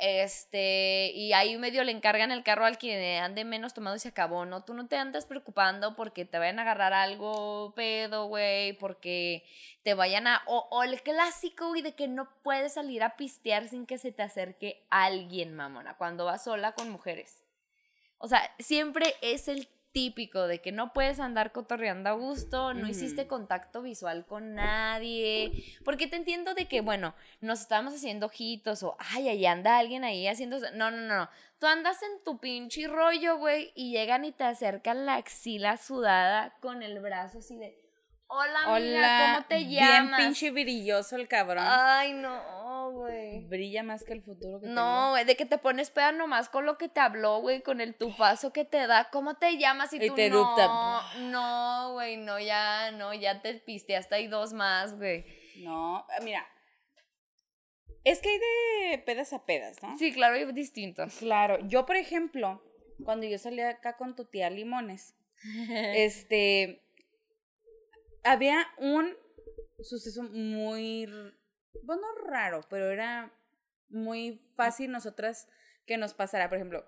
este, 0.00 1.10
y 1.14 1.32
ahí 1.32 1.56
medio 1.56 1.82
le 1.84 1.90
encargan 1.90 2.30
el 2.30 2.44
carro 2.44 2.66
al 2.66 2.78
que 2.78 3.18
ande 3.18 3.44
menos 3.44 3.74
tomado 3.74 3.96
y 3.96 3.98
se 3.98 4.08
acabó, 4.08 4.44
¿no? 4.44 4.62
Tú 4.64 4.74
no 4.74 4.86
te 4.86 4.96
andas 4.96 5.26
preocupando 5.26 5.96
porque 5.96 6.24
te 6.24 6.38
vayan 6.38 6.58
a 6.58 6.62
agarrar 6.62 6.92
algo 6.92 7.72
pedo, 7.74 8.26
güey, 8.26 8.74
porque 8.74 9.44
te 9.82 9.94
vayan 9.94 10.26
a... 10.26 10.42
O, 10.46 10.68
o 10.70 10.84
el 10.84 11.02
clásico, 11.02 11.68
güey, 11.68 11.82
de 11.82 11.94
que 11.94 12.06
no 12.06 12.30
puedes 12.42 12.74
salir 12.74 13.02
a 13.02 13.16
pistear 13.16 13.68
sin 13.68 13.86
que 13.86 13.98
se 13.98 14.12
te 14.12 14.22
acerque 14.22 14.86
alguien, 14.90 15.54
mamona, 15.54 15.96
cuando 15.96 16.26
vas 16.26 16.44
sola 16.44 16.72
con 16.72 16.90
mujeres. 16.90 17.42
O 18.18 18.28
sea, 18.28 18.54
siempre 18.58 19.14
es 19.20 19.48
el 19.48 19.68
típico 19.92 20.46
de 20.46 20.60
que 20.60 20.72
no 20.72 20.92
puedes 20.92 21.20
andar 21.20 21.52
cotorreando 21.52 22.10
a 22.10 22.12
gusto, 22.12 22.74
no 22.74 22.88
hiciste 22.88 23.26
contacto 23.26 23.82
visual 23.82 24.26
con 24.26 24.54
nadie, 24.54 25.64
porque 25.84 26.06
te 26.06 26.16
entiendo 26.16 26.54
de 26.54 26.68
que, 26.68 26.80
bueno, 26.80 27.14
nos 27.40 27.60
estamos 27.60 27.94
haciendo 27.94 28.26
ojitos 28.26 28.82
o, 28.82 28.96
ay, 28.98 29.28
ahí 29.28 29.46
anda 29.46 29.78
alguien 29.78 30.04
ahí 30.04 30.26
haciendo... 30.26 30.58
No, 30.74 30.90
no, 30.90 30.98
no, 30.98 31.16
no. 31.16 31.30
Tú 31.58 31.66
andas 31.66 32.02
en 32.02 32.22
tu 32.24 32.38
pinche 32.38 32.86
rollo, 32.86 33.38
güey, 33.38 33.72
y 33.74 33.90
llegan 33.90 34.24
y 34.24 34.32
te 34.32 34.44
acercan 34.44 35.06
la 35.06 35.16
axila 35.16 35.76
sudada 35.76 36.56
con 36.60 36.82
el 36.82 37.00
brazo 37.00 37.38
así 37.38 37.56
de, 37.56 37.87
hola, 38.28 38.60
Hola. 38.68 39.32
¿cómo 39.34 39.46
te 39.48 39.64
Bien 39.64 39.70
llamas? 39.80 40.20
pinche 40.20 40.50
brilloso 40.50 41.16
el 41.16 41.28
cabrón. 41.28 41.64
Ay, 41.68 42.12
no, 42.14 42.90
güey. 42.92 43.40
Brilla 43.46 43.82
más 43.82 44.04
que 44.04 44.12
el 44.12 44.22
futuro 44.22 44.60
que 44.60 44.66
No, 44.68 45.10
güey, 45.10 45.24
de 45.24 45.36
que 45.36 45.46
te 45.46 45.58
pones 45.58 45.90
peda 45.90 46.12
nomás 46.12 46.48
con 46.48 46.64
lo 46.66 46.78
que 46.78 46.88
te 46.88 47.00
habló, 47.00 47.40
güey, 47.40 47.62
con 47.62 47.80
el 47.80 47.94
tufazo 47.96 48.52
que 48.52 48.64
te 48.64 48.86
da. 48.86 49.08
¿Cómo 49.10 49.34
te 49.36 49.56
llamas? 49.58 49.92
Y, 49.92 49.96
Y 50.02 50.08
tú 50.08 50.14
te 50.14 50.30
no, 50.30 50.36
erupta. 50.36 51.18
no, 51.20 51.92
güey, 51.94 52.16
no, 52.16 52.38
ya, 52.38 52.90
no, 52.92 53.12
ya 53.14 53.42
te 53.42 53.54
piste, 53.54 53.96
hasta 53.96 54.16
hay 54.16 54.26
dos 54.28 54.52
más, 54.52 54.96
güey. 54.96 55.24
No, 55.58 55.98
ah, 55.98 56.20
mira. 56.22 56.46
Es 58.04 58.20
que 58.20 58.28
hay 58.30 58.38
de 58.38 58.98
pedas 58.98 59.32
a 59.32 59.44
pedas, 59.44 59.82
¿no? 59.82 59.98
Sí, 59.98 60.12
claro, 60.12 60.36
es 60.36 60.54
distinto. 60.54 61.04
Claro, 61.18 61.58
yo 61.68 61.84
por 61.84 61.96
ejemplo, 61.96 62.62
cuando 63.04 63.26
yo 63.26 63.38
salía 63.38 63.68
acá 63.70 63.96
con 63.96 64.14
tu 64.16 64.24
tía 64.24 64.48
Limones, 64.50 65.14
este, 65.94 66.82
había 68.24 68.66
un 68.78 69.16
suceso 69.80 70.22
muy, 70.22 71.06
bueno, 71.82 72.02
raro, 72.26 72.60
pero 72.68 72.90
era 72.90 73.32
muy 73.88 74.40
fácil 74.54 74.90
nosotras 74.90 75.48
que 75.86 75.96
nos 75.96 76.14
pasara. 76.14 76.48
Por 76.48 76.58
ejemplo, 76.58 76.84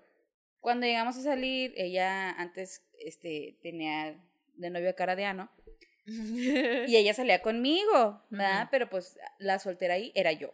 cuando 0.59 0.85
llegamos 0.85 1.17
a 1.17 1.21
salir, 1.21 1.73
ella 1.75 2.31
antes, 2.31 2.85
este, 2.99 3.59
tenía 3.61 4.23
de 4.53 4.69
novio 4.69 4.91
a 4.91 4.93
Caradiano 4.93 5.49
y 6.05 6.95
ella 6.95 7.13
salía 7.13 7.41
conmigo, 7.41 8.23
¿verdad? 8.29 8.67
Pero 8.71 8.89
pues 8.89 9.17
la 9.39 9.59
soltera 9.59 9.95
ahí 9.95 10.11
era 10.15 10.31
yo. 10.31 10.53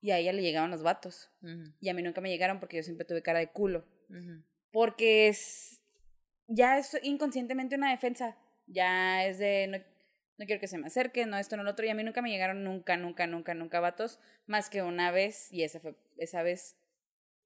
Y 0.00 0.10
a 0.10 0.18
ella 0.18 0.32
le 0.32 0.42
llegaban 0.42 0.70
los 0.70 0.82
vatos. 0.82 1.30
Y 1.80 1.88
a 1.88 1.94
mí 1.94 2.02
nunca 2.02 2.20
me 2.20 2.30
llegaron 2.30 2.60
porque 2.60 2.76
yo 2.76 2.82
siempre 2.82 3.06
tuve 3.06 3.22
cara 3.22 3.38
de 3.38 3.50
culo. 3.50 3.84
Porque 4.70 5.28
es. 5.28 5.80
Ya 6.46 6.78
es 6.78 6.98
inconscientemente 7.02 7.76
una 7.76 7.90
defensa. 7.90 8.36
Ya 8.66 9.24
es 9.26 9.38
de. 9.38 9.66
No, 9.68 9.78
no 10.38 10.46
quiero 10.46 10.60
que 10.60 10.68
se 10.68 10.78
me 10.78 10.86
acerquen, 10.86 11.30
no 11.30 11.38
esto, 11.38 11.56
no 11.56 11.62
lo 11.62 11.70
otro. 11.70 11.84
Y 11.86 11.90
a 11.90 11.94
mí 11.94 12.02
nunca 12.02 12.22
me 12.22 12.30
llegaron, 12.30 12.64
nunca, 12.64 12.96
nunca, 12.96 13.26
nunca, 13.26 13.54
nunca 13.54 13.80
vatos, 13.80 14.18
más 14.46 14.68
que 14.70 14.82
una 14.82 15.10
vez, 15.10 15.52
y 15.52 15.62
esa, 15.62 15.80
fue, 15.80 15.94
esa 16.18 16.42
vez 16.42 16.76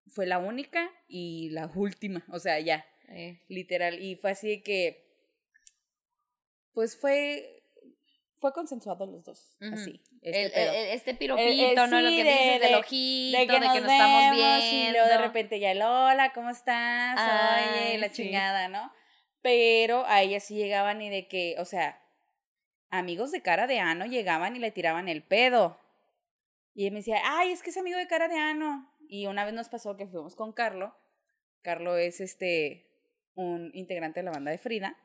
fue 0.07 0.25
la 0.27 0.39
única 0.39 0.91
y 1.07 1.51
la 1.51 1.71
última, 1.75 2.25
o 2.31 2.39
sea, 2.39 2.59
ya, 2.61 2.87
Eh, 3.11 3.41
literal. 3.49 4.01
Y 4.03 4.17
fue 4.17 4.31
así 4.33 4.49
de 4.49 4.63
que, 4.63 5.07
pues 6.73 6.97
fue, 6.99 7.63
fue 8.39 8.53
consensuado 8.53 9.07
los 9.07 9.25
dos, 9.25 9.57
así. 9.73 10.01
Este 10.23 10.45
el- 10.47 10.53
el- 10.69 10.75
este 10.95 11.11
El- 11.11 11.15
el- 11.15 11.19
piropito, 11.19 11.87
¿no? 11.89 12.01
Lo 12.01 12.09
que 12.11 12.25
de- 12.25 12.31
dices 12.31 12.61
del 12.61 12.71
de- 12.71 12.77
ojito, 12.77 13.39
de 13.39 13.47
que, 13.47 13.61
nos, 13.61 13.77
estamos 13.77 14.37
viendo. 14.37 14.67
y 14.67 14.91
luego 14.93 15.09
de 15.09 15.19
repente 15.19 15.59
ya 15.61 15.73
el 15.73 15.83
hola, 15.83 16.33
¿cómo 16.35 16.51
estás? 16.51 17.17
Ay, 17.19 17.89
Oye, 17.89 17.99
la 17.99 18.09
sí. 18.09 18.23
chingada, 18.25 18.69
¿no? 18.69 18.93
Pero 19.49 20.05
a 20.07 20.21
ella 20.21 20.41
sí 20.41 20.57
llegaban 20.57 21.01
y 21.01 21.09
de 21.09 21.27
que, 21.27 21.57
o 21.59 21.65
sea, 21.65 22.03
amigos 22.91 23.33
de 23.33 23.41
cara 23.41 23.67
de 23.67 23.79
ano 23.79 24.05
llegaban 24.05 24.55
y 24.55 24.59
le 24.59 24.71
tiraban 24.71 25.09
el 25.09 25.23
pedo. 25.23 25.81
Y 26.75 26.85
él 26.85 26.93
me 26.93 26.99
decía, 26.99 27.23
ay, 27.25 27.51
es 27.51 27.63
que 27.63 27.71
es 27.71 27.79
amigo 27.79 27.97
de 27.97 28.07
cara 28.07 28.29
de 28.29 28.37
ano. 28.37 28.93
Y 29.09 29.27
una 29.27 29.47
vez 29.47 29.55
nos 29.55 29.71
pasó 29.71 29.97
que 29.97 30.07
fuimos 30.07 30.37
con 30.37 30.53
Carlo. 30.53 30.95
Carlo 31.63 31.97
es 31.97 32.21
este 32.21 32.91
un 33.37 33.71
integrante 33.73 34.21
de 34.21 34.25
la 34.25 34.33
banda 34.33 34.51
de 34.51 34.59
Frida. 34.59 34.99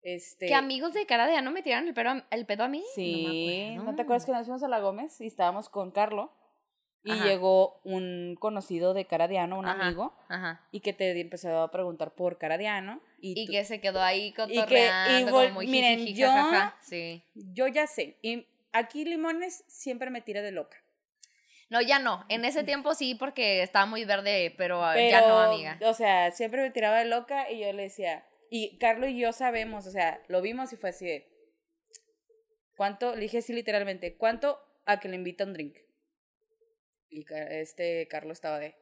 Este, 0.00 0.46
Que 0.46 0.54
amigos 0.54 0.94
de 0.94 1.04
cara 1.04 1.26
de 1.26 1.36
ano 1.36 1.50
me 1.50 1.60
tiraron 1.60 1.86
el, 1.86 1.92
pero, 1.92 2.24
el 2.30 2.46
pedo 2.46 2.64
a 2.64 2.68
mí. 2.68 2.82
Sí, 2.94 3.74
no, 3.76 3.84
me 3.84 3.90
¿no 3.90 3.94
te 3.94 4.02
acuerdas 4.02 4.24
que 4.24 4.32
nos 4.32 4.46
fuimos 4.46 4.62
a 4.62 4.68
la 4.68 4.80
Gómez 4.80 5.20
y 5.20 5.26
estábamos 5.26 5.68
con 5.68 5.90
Carlo? 5.90 6.32
Y 7.06 7.12
Ajá. 7.12 7.24
llegó 7.26 7.80
un 7.84 8.34
conocido 8.40 8.94
de 8.94 9.06
cara 9.06 9.28
de 9.28 9.38
ano, 9.38 9.58
un 9.58 9.66
Ajá. 9.66 9.86
amigo, 9.86 10.16
Ajá. 10.28 10.66
y 10.72 10.80
que 10.80 10.94
te 10.94 11.20
empezó 11.20 11.60
a 11.62 11.70
preguntar 11.70 12.14
por 12.14 12.38
cara 12.38 12.56
de 12.56 12.66
ano. 12.66 13.00
Y, 13.20 13.38
Y 13.38 13.46
tú- 13.46 13.52
que 13.52 13.64
se 13.64 13.80
quedó 13.80 14.02
ahí 14.02 14.32
que- 14.32 14.42
cotorreando, 14.42 15.20
y 15.20 15.24
como 15.30 15.42
vol- 15.44 15.52
muy 15.52 15.66
miren, 15.66 16.06
yo- 16.14 16.28
jajaja. 16.28 16.76
Sí. 16.80 17.22
yo 17.34 17.66
ya 17.68 17.86
sé, 17.86 18.16
y 18.22 18.46
aquí 18.72 19.04
Limones 19.04 19.64
siempre 19.68 20.08
me 20.10 20.22
tira 20.22 20.40
de 20.40 20.50
loca. 20.52 20.78
No, 21.70 21.80
ya 21.82 21.98
no. 21.98 22.24
En 22.28 22.44
ese 22.44 22.62
tiempo 22.64 22.94
sí, 22.94 23.14
porque 23.14 23.62
estaba 23.62 23.84
muy 23.86 24.04
verde, 24.04 24.54
pero, 24.56 24.82
ah, 24.84 24.92
Pero, 24.94 25.10
ya 25.10 25.20
no, 25.28 25.38
amiga. 25.40 25.78
o 25.82 25.92
sea, 25.94 26.30
siempre 26.30 26.62
me 26.62 26.70
tiraba 26.70 26.98
de 26.98 27.04
loca 27.06 27.50
y 27.50 27.60
yo 27.60 27.72
le 27.72 27.84
decía, 27.84 28.24
y 28.50 28.78
Carlo 28.78 29.06
y 29.08 29.18
yo 29.18 29.32
sabemos, 29.32 29.86
o 29.86 29.90
sea, 29.90 30.22
lo 30.28 30.40
vimos 30.40 30.72
y 30.72 30.76
fue 30.76 30.90
así 30.90 31.04
de, 31.04 31.28
¿cuánto? 32.76 33.14
Le 33.14 33.22
dije 33.22 33.38
así 33.38 33.52
literalmente, 33.52 34.16
¿cuánto 34.16 34.58
a 34.86 35.00
que 35.00 35.08
le 35.08 35.16
invita 35.16 35.44
un 35.44 35.52
drink? 35.52 35.76
Y 37.14 37.24
este 37.30 38.08
Carlos 38.08 38.38
estaba 38.38 38.58
de, 38.58 38.74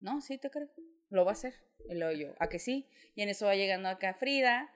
no, 0.00 0.22
sí, 0.22 0.38
te 0.38 0.50
creo, 0.50 0.70
lo 1.10 1.24
va 1.26 1.32
a 1.32 1.34
hacer. 1.34 1.54
Y 1.88 1.94
luego 1.94 2.12
yo, 2.12 2.34
¿a 2.38 2.48
que 2.48 2.58
sí? 2.58 2.88
Y 3.14 3.22
en 3.22 3.28
eso 3.28 3.44
va 3.44 3.54
llegando 3.54 3.90
acá 3.90 4.14
Frida, 4.14 4.72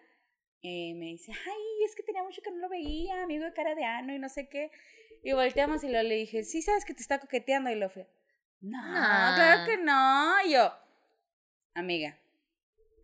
y 0.61 0.95
me 0.95 1.07
dice, 1.07 1.33
ay, 1.33 1.85
es 1.87 1.95
que 1.95 2.03
tenía 2.03 2.23
mucho 2.23 2.43
que 2.43 2.51
no 2.51 2.59
lo 2.59 2.69
veía, 2.69 3.23
amigo 3.23 3.45
de 3.45 3.53
cara 3.55 3.75
de 3.75 3.85
ano 3.85 4.15
y 4.15 4.19
no 4.19 4.29
sé 4.29 4.49
qué. 4.49 4.71
Y 5.23 5.33
volteamos 5.33 5.85
y 5.85 5.89
luego 5.89 6.07
le 6.07 6.17
dije, 6.17 6.45
sí, 6.45 6.61
sabes 6.61 6.85
que 6.85 6.93
te 6.93 7.01
está 7.01 7.19
coqueteando. 7.19 7.71
Y 7.71 7.77
lo 7.77 7.89
fue, 7.89 8.07
no, 8.61 8.83
No. 8.83 9.37
claro 9.37 9.65
que 9.65 9.77
no. 9.79 10.43
Y 10.45 10.53
yo, 10.53 10.73
amiga, 11.75 12.19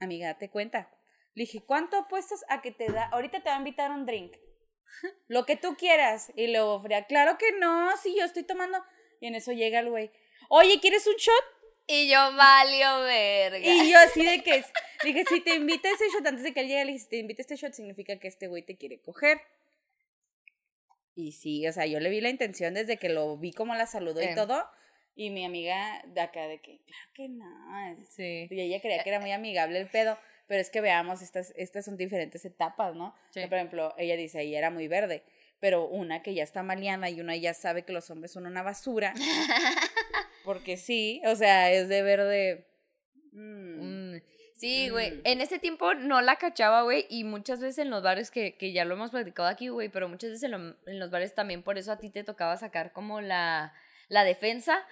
amiga, 0.01 0.29
date 0.29 0.51
cuenta. 0.51 0.91
Le 1.35 1.45
dije, 1.45 1.65
¿cuánto 1.65 1.97
apuestas 1.97 2.45
a 2.49 2.61
que 2.61 2.73
te 2.73 2.93
da? 2.93 3.05
Ahorita 3.07 3.43
te 3.43 3.49
va 3.49 3.55
a 3.57 3.59
invitar 3.59 3.91
un 3.91 4.05
drink. 4.05 4.37
Lo 5.29 5.47
que 5.47 5.57
tú 5.57 5.77
quieras. 5.77 6.31
Y 6.37 6.49
luego, 6.49 6.83
Frida, 6.83 7.07
claro 7.07 7.39
que 7.39 7.53
no, 7.59 7.97
si 7.97 8.15
yo 8.19 8.25
estoy 8.25 8.43
tomando. 8.43 8.79
Y 9.23 9.29
en 9.29 9.37
eso 9.37 9.53
llega 9.53 9.79
el 9.79 9.89
güey, 9.89 10.11
oye, 10.49 10.81
¿quieres 10.81 11.07
un 11.07 11.15
shot? 11.15 11.45
Y 11.87 12.11
yo 12.11 12.19
valió 12.35 13.03
verga. 13.05 13.59
Y 13.61 13.89
yo 13.89 13.97
así 14.01 14.25
de 14.25 14.43
que, 14.43 14.65
dije, 15.05 15.25
si 15.29 15.41
te 15.41 15.55
invita 15.55 15.89
ese 15.89 16.09
shot, 16.13 16.27
antes 16.27 16.43
de 16.43 16.53
que 16.53 16.63
él 16.63 16.67
llegue, 16.67 16.85
le 16.85 16.93
dije, 16.93 17.05
si 17.05 17.11
te 17.11 17.17
invita 17.19 17.41
este 17.41 17.55
shot, 17.55 17.73
significa 17.73 18.19
que 18.19 18.27
este 18.27 18.49
güey 18.49 18.65
te 18.65 18.77
quiere 18.77 19.01
coger. 19.01 19.41
Y 21.15 21.31
sí, 21.31 21.65
o 21.69 21.73
sea, 21.73 21.87
yo 21.87 22.01
le 22.01 22.11
vi 22.11 22.21
la 22.21 22.31
intención 22.31 22.75
desde 22.75 22.97
que 22.97 23.11
lo 23.11 23.39
vi 23.39 23.53
como 23.53 23.77
la 23.77 23.87
saludó 23.87 24.21
y 24.21 24.35
todo. 24.35 24.69
Y 25.15 25.31
mi 25.31 25.45
amiga 25.45 26.03
de 26.05 26.21
acá 26.21 26.49
de 26.49 26.61
que, 26.61 26.81
claro 26.85 27.11
que 27.15 27.29
no. 27.29 28.05
Sí. 28.11 28.49
Y 28.51 28.61
ella 28.61 28.81
creía 28.81 29.05
que 29.05 29.09
era 29.11 29.21
muy 29.21 29.31
amigable 29.31 29.79
el 29.79 29.89
pedo. 29.89 30.19
Pero 30.49 30.61
es 30.61 30.69
que 30.69 30.81
veamos, 30.81 31.23
estas, 31.23 31.53
estas 31.57 31.85
son 31.85 31.97
diferentes 31.97 32.45
etapas, 32.45 32.97
¿no? 32.97 33.15
Sí. 33.31 33.43
Por 33.43 33.55
ejemplo, 33.55 33.95
ella 33.99 34.17
dice, 34.17 34.41
ahí 34.41 34.57
era 34.57 34.71
muy 34.71 34.89
verde. 34.89 35.23
Pero 35.63 35.87
una 35.87 36.23
que 36.23 36.35
ya 36.35 36.43
está 36.43 36.63
maliana 36.65 37.09
y 37.09 37.21
una 37.21 37.37
ya 37.37 37.55
sabe 37.55 37.85
que 37.85 37.93
los 37.93 38.11
hombres 38.11 38.33
son 38.33 38.47
una 38.47 38.63
basura. 38.63 39.15
porque 40.45 40.77
sí, 40.77 41.23
o 41.25 41.37
sea, 41.37 41.71
es 41.71 41.89
de 41.89 42.03
verde. 42.03 42.67
mm, 43.33 44.13
Mm, 44.17 44.23
Sí, 44.57 44.89
güey. 44.91 45.11
Mm. 45.13 45.21
En 45.25 45.41
ese 45.41 45.59
tiempo 45.59 45.95
no 45.95 46.21
la 46.21 46.37
cachaba, 46.37 46.83
güey. 46.83 47.07
Y 47.09 47.25
muchas 47.25 47.61
veces 47.61 47.79
en 47.79 47.91
los 47.91 48.03
bares, 48.03 48.31
que, 48.31 48.57
que 48.57 48.73
ya 48.73 48.85
lo 48.85 48.95
hemos 48.95 49.11
platicado 49.11 49.49
aquí, 49.49 49.69
güey, 49.69 49.89
pero 49.89 50.09
muchas 50.09 50.31
veces 50.31 50.43
en, 50.45 50.51
lo- 50.53 50.77
en 50.87 50.99
los 51.01 51.11
bares 51.11 51.35
también 51.35 51.63
por 51.63 51.79
eso 51.79 51.91
a 51.93 51.99
ti 51.99 52.11
te 52.11 52.23
tocaba 52.25 52.57
sacar 52.57 52.93
como 52.93 53.21
la, 53.21 53.73
la 54.09 54.25
defensa. 54.25 54.85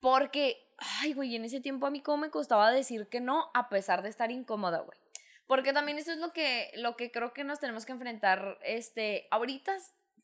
Porque, 0.00 0.56
ay, 0.78 1.12
güey, 1.14 1.36
en 1.36 1.44
ese 1.44 1.60
tiempo 1.60 1.86
a 1.86 1.90
mí 1.90 2.00
cómo 2.00 2.18
me 2.18 2.30
costaba 2.30 2.70
decir 2.72 3.06
que 3.08 3.20
no, 3.20 3.50
a 3.54 3.68
pesar 3.68 4.02
de 4.02 4.08
estar 4.08 4.30
incómoda, 4.30 4.80
güey. 4.80 4.98
Porque 5.46 5.72
también 5.72 5.98
eso 5.98 6.10
es 6.12 6.18
lo 6.18 6.32
que, 6.32 6.70
lo 6.76 6.96
que 6.96 7.10
creo 7.12 7.32
que 7.32 7.44
nos 7.44 7.60
tenemos 7.60 7.84
que 7.86 7.92
enfrentar, 7.92 8.58
este, 8.64 9.26
ahorita, 9.30 9.76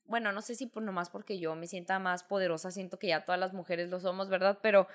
bueno, 0.09 0.33
no 0.33 0.43
sé 0.43 0.55
si 0.55 0.67
por 0.67 0.83
nomás 0.83 1.11
porque 1.11 1.38
yo 1.38 1.55
me 1.55 1.67
sienta 1.67 1.99
más 1.99 2.25
poderosa, 2.25 2.71
siento 2.71 2.99
que 2.99 3.09
ya 3.09 3.25
todas 3.25 3.38
las 3.38 3.53
mujeres 3.53 3.88
lo 3.88 4.00
somos, 4.00 4.29
¿verdad? 4.29 4.59
Pero 4.62 4.88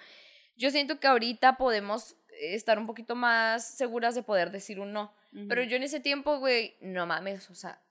yo 0.57 0.69
siento 0.71 0.99
que 0.99 1.07
ahorita 1.07 1.57
podemos 1.57 2.15
estar 2.39 2.77
un 2.79 2.87
poquito 2.87 3.15
más 3.15 3.63
seguras 3.63 4.15
de 4.15 4.23
poder 4.23 4.51
decir 4.51 4.79
un 4.79 4.91
no. 4.91 5.13
Pero 5.47 5.61
ujú. 5.61 5.69
yo 5.69 5.77
en 5.77 5.83
ese 5.83 5.99
tiempo, 5.99 6.39
güey, 6.39 6.75
no 6.81 7.05
mames, 7.05 7.49
o 7.49 7.55
sea, 7.55 7.81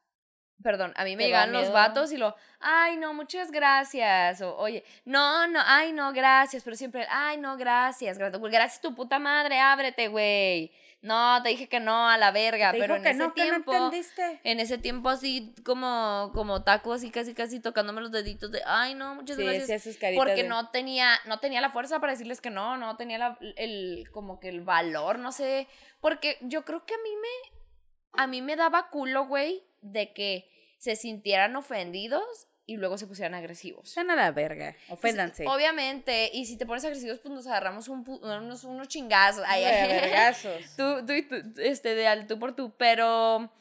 perdón, 0.62 0.92
a 0.96 1.04
mí 1.04 1.16
me 1.16 1.24
¿Te 1.24 1.30
da 1.30 1.44
llegaban 1.46 1.52
los 1.52 1.72
vatos 1.72 2.12
y 2.12 2.16
lo, 2.16 2.34
ay, 2.60 2.96
no, 2.96 3.14
muchas 3.14 3.50
gracias, 3.50 4.40
o 4.42 4.56
oye, 4.56 4.84
no, 5.04 5.46
no, 5.48 5.60
ay, 5.64 5.92
no, 5.92 6.12
gracias, 6.12 6.62
pero 6.64 6.76
siempre, 6.76 7.06
ay, 7.10 7.36
no, 7.38 7.56
gracias, 7.56 8.18
gracias, 8.18 8.40
gracias 8.42 8.80
tu 8.80 8.94
puta 8.94 9.18
madre, 9.18 9.58
ábrete, 9.60 10.08
güey. 10.08 10.72
No, 11.00 11.42
te 11.42 11.48
dije 11.48 11.68
que 11.68 11.80
no, 11.80 12.08
a 12.08 12.16
la 12.16 12.30
verga, 12.30 12.70
Te 12.70 12.78
pero 12.78 12.94
dijo 12.94 12.96
en 12.98 13.02
que 13.02 13.10
ese 13.10 13.18
no, 13.18 13.34
que 13.34 13.40
no 13.42 13.48
tiempo, 13.50 13.74
entendiste. 13.74 14.40
en 14.44 14.60
ese 14.60 14.78
tiempo 14.78 15.08
así 15.08 15.52
como, 15.64 16.30
como 16.32 16.62
taco, 16.62 16.92
así 16.92 17.10
casi, 17.10 17.34
casi 17.34 17.58
tocándome 17.58 18.00
los 18.02 18.12
deditos 18.12 18.52
de, 18.52 18.62
ay, 18.64 18.94
no, 18.94 19.16
muchas 19.16 19.36
Sí, 19.36 19.42
gracias. 19.44 19.82
sus 19.82 19.96
Porque 20.14 20.44
de- 20.44 20.48
no 20.48 20.68
tenía, 20.70 21.08
no 21.26 21.40
tenía 21.40 21.60
la 21.60 21.70
fuerza 21.70 21.98
para 21.98 22.12
decirles 22.12 22.40
que 22.40 22.50
no, 22.50 22.76
no 22.76 22.96
tenía 22.96 23.18
la- 23.18 23.36
el, 23.56 24.08
como 24.12 24.38
que 24.38 24.48
el 24.48 24.60
valor, 24.60 25.18
no 25.18 25.32
sé. 25.32 25.66
Porque 26.00 26.38
yo 26.42 26.64
creo 26.64 26.86
que 26.86 26.94
a 26.94 26.98
mí 26.98 27.10
me, 27.20 28.22
a 28.22 28.26
mí 28.28 28.40
me 28.40 28.54
daba 28.54 28.88
culo, 28.88 29.26
güey, 29.26 29.64
de 29.82 30.12
que 30.12 30.48
se 30.78 30.96
sintieran 30.96 31.54
ofendidos 31.56 32.48
y 32.64 32.76
luego 32.76 32.96
se 32.96 33.06
pusieran 33.06 33.34
agresivos. 33.34 33.88
Están 33.88 34.10
a 34.10 34.16
la 34.16 34.30
verga. 34.30 34.74
Oféndanse. 34.88 35.46
Obviamente, 35.46 36.30
y 36.32 36.46
si 36.46 36.56
te 36.56 36.64
pones 36.64 36.84
agresivos, 36.84 37.18
pues 37.18 37.34
nos 37.34 37.46
agarramos 37.46 37.88
un, 37.88 38.04
unos, 38.22 38.64
unos 38.64 38.88
chingazos. 38.88 39.44
Ay, 39.46 39.64
vergazos. 39.64 40.76
tú, 40.76 41.04
tú 41.04 41.12
y 41.12 41.22
tú, 41.22 41.36
este, 41.58 41.94
de 41.94 42.06
al 42.06 42.26
tú 42.26 42.38
por 42.38 42.54
tú, 42.54 42.74
pero 42.76 43.52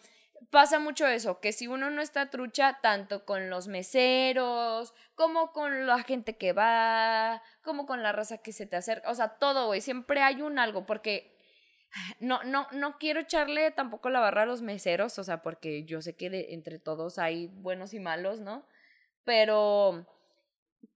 pasa 0.50 0.80
mucho 0.80 1.08
eso, 1.08 1.40
que 1.40 1.54
si 1.54 1.68
uno 1.68 1.90
no 1.90 2.02
está 2.02 2.30
trucha 2.30 2.80
tanto 2.82 3.26
con 3.26 3.50
los 3.50 3.68
meseros, 3.68 4.94
como 5.16 5.52
con 5.52 5.88
la 5.88 6.04
gente 6.04 6.38
que 6.38 6.54
va, 6.54 7.42
como 7.64 7.86
con 7.86 8.04
la 8.04 8.12
raza 8.12 8.40
que 8.40 8.52
se 8.52 8.66
te 8.66 8.76
acerca, 8.76 9.10
o 9.10 9.16
sea, 9.16 9.30
todo, 9.30 9.68
güey, 9.68 9.82
siempre 9.82 10.22
hay 10.22 10.42
un 10.42 10.60
algo, 10.60 10.86
porque 10.86 11.31
no, 12.20 12.44
no, 12.44 12.68
no 12.72 12.98
quiero 12.98 13.20
echarle 13.22 13.72
tampoco 13.72 14.10
la 14.10 14.20
barra 14.20 14.44
a 14.44 14.46
los 14.46 14.62
meseros, 14.62 15.18
o 15.20 15.24
sea, 15.24 15.42
porque 15.42 15.84
yo 15.84 16.02
sé 16.02 16.16
que 16.16 16.30
de- 16.30 16.54
entre 16.54 16.80
todos 16.80 17.18
hay 17.20 17.48
buenos 17.48 17.94
y 17.94 18.00
malos, 18.00 18.42
¿no? 18.42 18.66
Pero... 19.24 20.08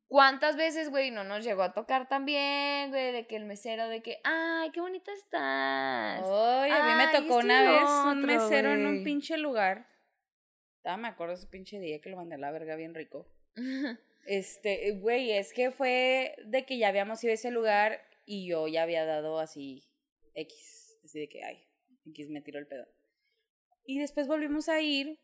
¿Cuántas 0.08 0.56
veces, 0.56 0.92
güey, 0.92 1.10
no 1.10 1.24
nos 1.24 1.44
llegó 1.44 1.64
a 1.64 1.74
tocar 1.74 2.08
también, 2.08 2.92
güey, 2.92 3.12
de 3.12 3.26
que 3.26 3.36
el 3.36 3.46
mesero, 3.46 3.90
de 3.90 4.04
que, 4.04 4.20
ay, 4.24 4.70
qué 4.70 4.80
bonita 4.80 5.12
estás? 5.12 6.22
Ay, 6.24 6.72
a 6.72 6.86
mí 6.86 6.92
me 6.96 7.04
Ay, 7.06 7.22
tocó 7.24 7.40
una 7.40 7.64
vez 7.64 7.90
un 8.16 8.22
mesero 8.22 8.72
en 8.72 8.86
un 8.86 9.04
pinche 9.04 9.36
lugar. 9.38 9.88
Ah, 10.84 10.96
me 10.96 11.08
acuerdo 11.08 11.34
ese 11.34 11.48
pinche 11.48 11.80
día 11.80 12.00
que 12.02 12.12
lo 12.12 12.18
mandé 12.18 12.36
a 12.36 12.38
la 12.38 12.52
verga 12.52 12.76
bien 12.76 12.94
rico. 12.94 13.28
Este, 14.28 14.92
güey, 14.94 15.32
es 15.32 15.54
que 15.54 15.70
fue 15.70 16.36
de 16.46 16.66
que 16.66 16.80
ya 16.80 16.88
habíamos 16.88 17.24
ido 17.24 17.30
a 17.30 17.36
ese 17.36 17.52
lugar 17.52 18.02
y 18.26 18.48
yo 18.48 18.68
ya 18.68 18.82
había 18.82 19.06
dado 19.06 19.38
así 19.40 19.84
X. 20.34 20.85
Así 21.06 21.20
de 21.20 21.30
que, 21.30 21.44
ay, 21.44 21.64
X 22.08 22.30
me 22.30 22.42
tiró 22.42 22.60
el 22.60 22.68
pedo. 22.68 22.88
Y 23.86 24.00
después 24.00 24.28
volvimos 24.28 24.68
a 24.68 24.82
ir 24.82 25.20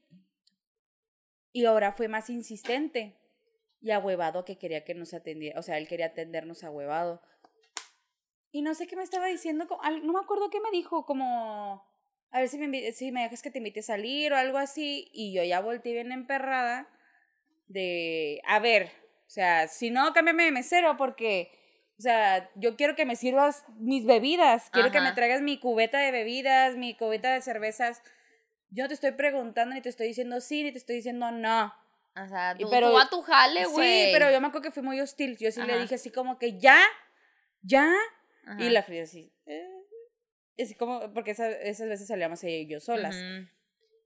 y 1.52 1.66
ahora 1.66 1.92
fue 1.92 2.08
más 2.08 2.30
insistente 2.30 3.18
y 3.82 3.92
ahuevado 3.92 4.46
que 4.46 4.58
quería 4.58 4.86
que 4.86 4.94
nos 4.94 5.14
atendiera. 5.14 5.60
O 5.60 5.64
sea, 5.64 5.80
él 5.80 5.88
quería 5.88 6.08
atendernos 6.08 6.64
ahuevado. 6.64 7.22
Y 8.52 8.62
no 8.62 8.76
sé 8.76 8.86
qué 8.86 8.96
me 8.96 9.04
estaba 9.04 9.26
diciendo, 9.26 9.66
no 10.04 10.14
me 10.14 10.20
acuerdo 10.20 10.50
qué 10.50 10.60
me 10.62 10.70
dijo, 10.72 11.06
como, 11.06 11.84
a 12.30 12.40
ver 12.40 12.48
si 12.48 12.58
me, 12.60 12.92
si 12.92 13.12
me 13.12 13.24
dejas 13.24 13.42
que 13.42 13.50
te 13.50 13.58
invite 13.58 13.80
a 13.80 13.84
salir 13.84 14.34
o 14.34 14.38
algo 14.38 14.60
así. 14.60 15.10
Y 15.14 15.34
yo 15.34 15.44
ya 15.44 15.62
volteé 15.62 15.94
bien 15.94 16.12
emperrada 16.12 16.88
de, 17.68 18.42
a 18.46 18.60
ver, 18.60 18.92
o 19.26 19.30
sea, 19.30 19.68
si 19.68 19.90
no, 19.90 20.14
cámbiame 20.14 20.44
de 20.44 20.52
mesero 20.52 20.96
porque, 20.98 21.52
o 22.02 22.04
sea, 22.04 22.50
yo 22.56 22.76
quiero 22.78 22.96
que 22.96 23.06
me 23.06 23.16
sirvas 23.16 23.64
mis 23.78 24.08
bebidas, 24.08 24.72
quiero 24.72 24.90
que 24.92 25.00
me 25.00 25.06
Ajá. 25.10 25.14
traigas 25.14 25.44
mi 25.44 25.60
cubeta 25.60 26.00
de 26.00 26.10
bebidas, 26.10 26.76
mi 26.76 26.96
cubeta 26.98 27.32
de 27.32 27.44
cervezas. 27.44 28.02
Yo 28.72 28.84
no 28.84 28.88
te 28.88 28.96
estoy 28.96 29.12
preguntando, 29.12 29.76
ni 29.76 29.82
te 29.82 29.90
estoy 29.90 30.08
diciendo 30.08 30.42
sí, 30.42 30.64
ni 30.64 30.72
te 30.72 30.80
estoy 30.80 30.96
diciendo 30.96 31.30
no. 31.30 31.72
O 32.16 32.28
sea, 32.28 32.56
tú, 32.58 32.68
pero- 32.72 32.90
tú 32.90 32.98
a 32.98 33.08
tu 33.08 33.22
jale, 33.22 33.66
güey. 33.68 34.06
Sí, 34.08 34.10
pero 34.14 34.32
yo 34.32 34.42
me 34.42 34.48
acuerdo 34.48 34.64
que 34.64 34.72
fui 34.72 34.82
muy 34.82 35.00
hostil. 35.00 35.38
Yo 35.38 35.52
sí 35.52 35.62
le 35.62 35.74
Ajá. 35.74 35.82
dije 35.84 35.94
así 35.94 36.10
como 36.10 36.40
que 36.40 36.58
ya, 36.60 36.80
ya. 37.62 37.94
Ajá. 38.48 38.64
Y 38.64 38.70
la 38.72 38.82
Frida 38.82 39.04
así. 39.04 39.32
eh. 39.46 39.70
Así 40.60 40.74
como, 40.74 41.14
porque 41.14 41.32
esa- 41.32 41.52
esas 41.52 41.88
veces 41.88 42.08
salíamos 42.08 42.44
ella 42.44 42.58
y 42.58 42.68
yo 42.68 42.80
solas. 42.80 43.16
Ujú. 43.16 43.48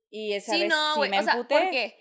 Y 0.10 0.34
esa 0.34 0.52
Sí, 0.54 0.60
vez 0.64 0.70
no, 0.70 0.94
sí 0.96 0.98
güey. 0.98 1.10
me 1.12 1.20
o 1.20 1.24
sea, 1.24 1.34
emputé. 1.36 1.56
porque. 1.62 1.96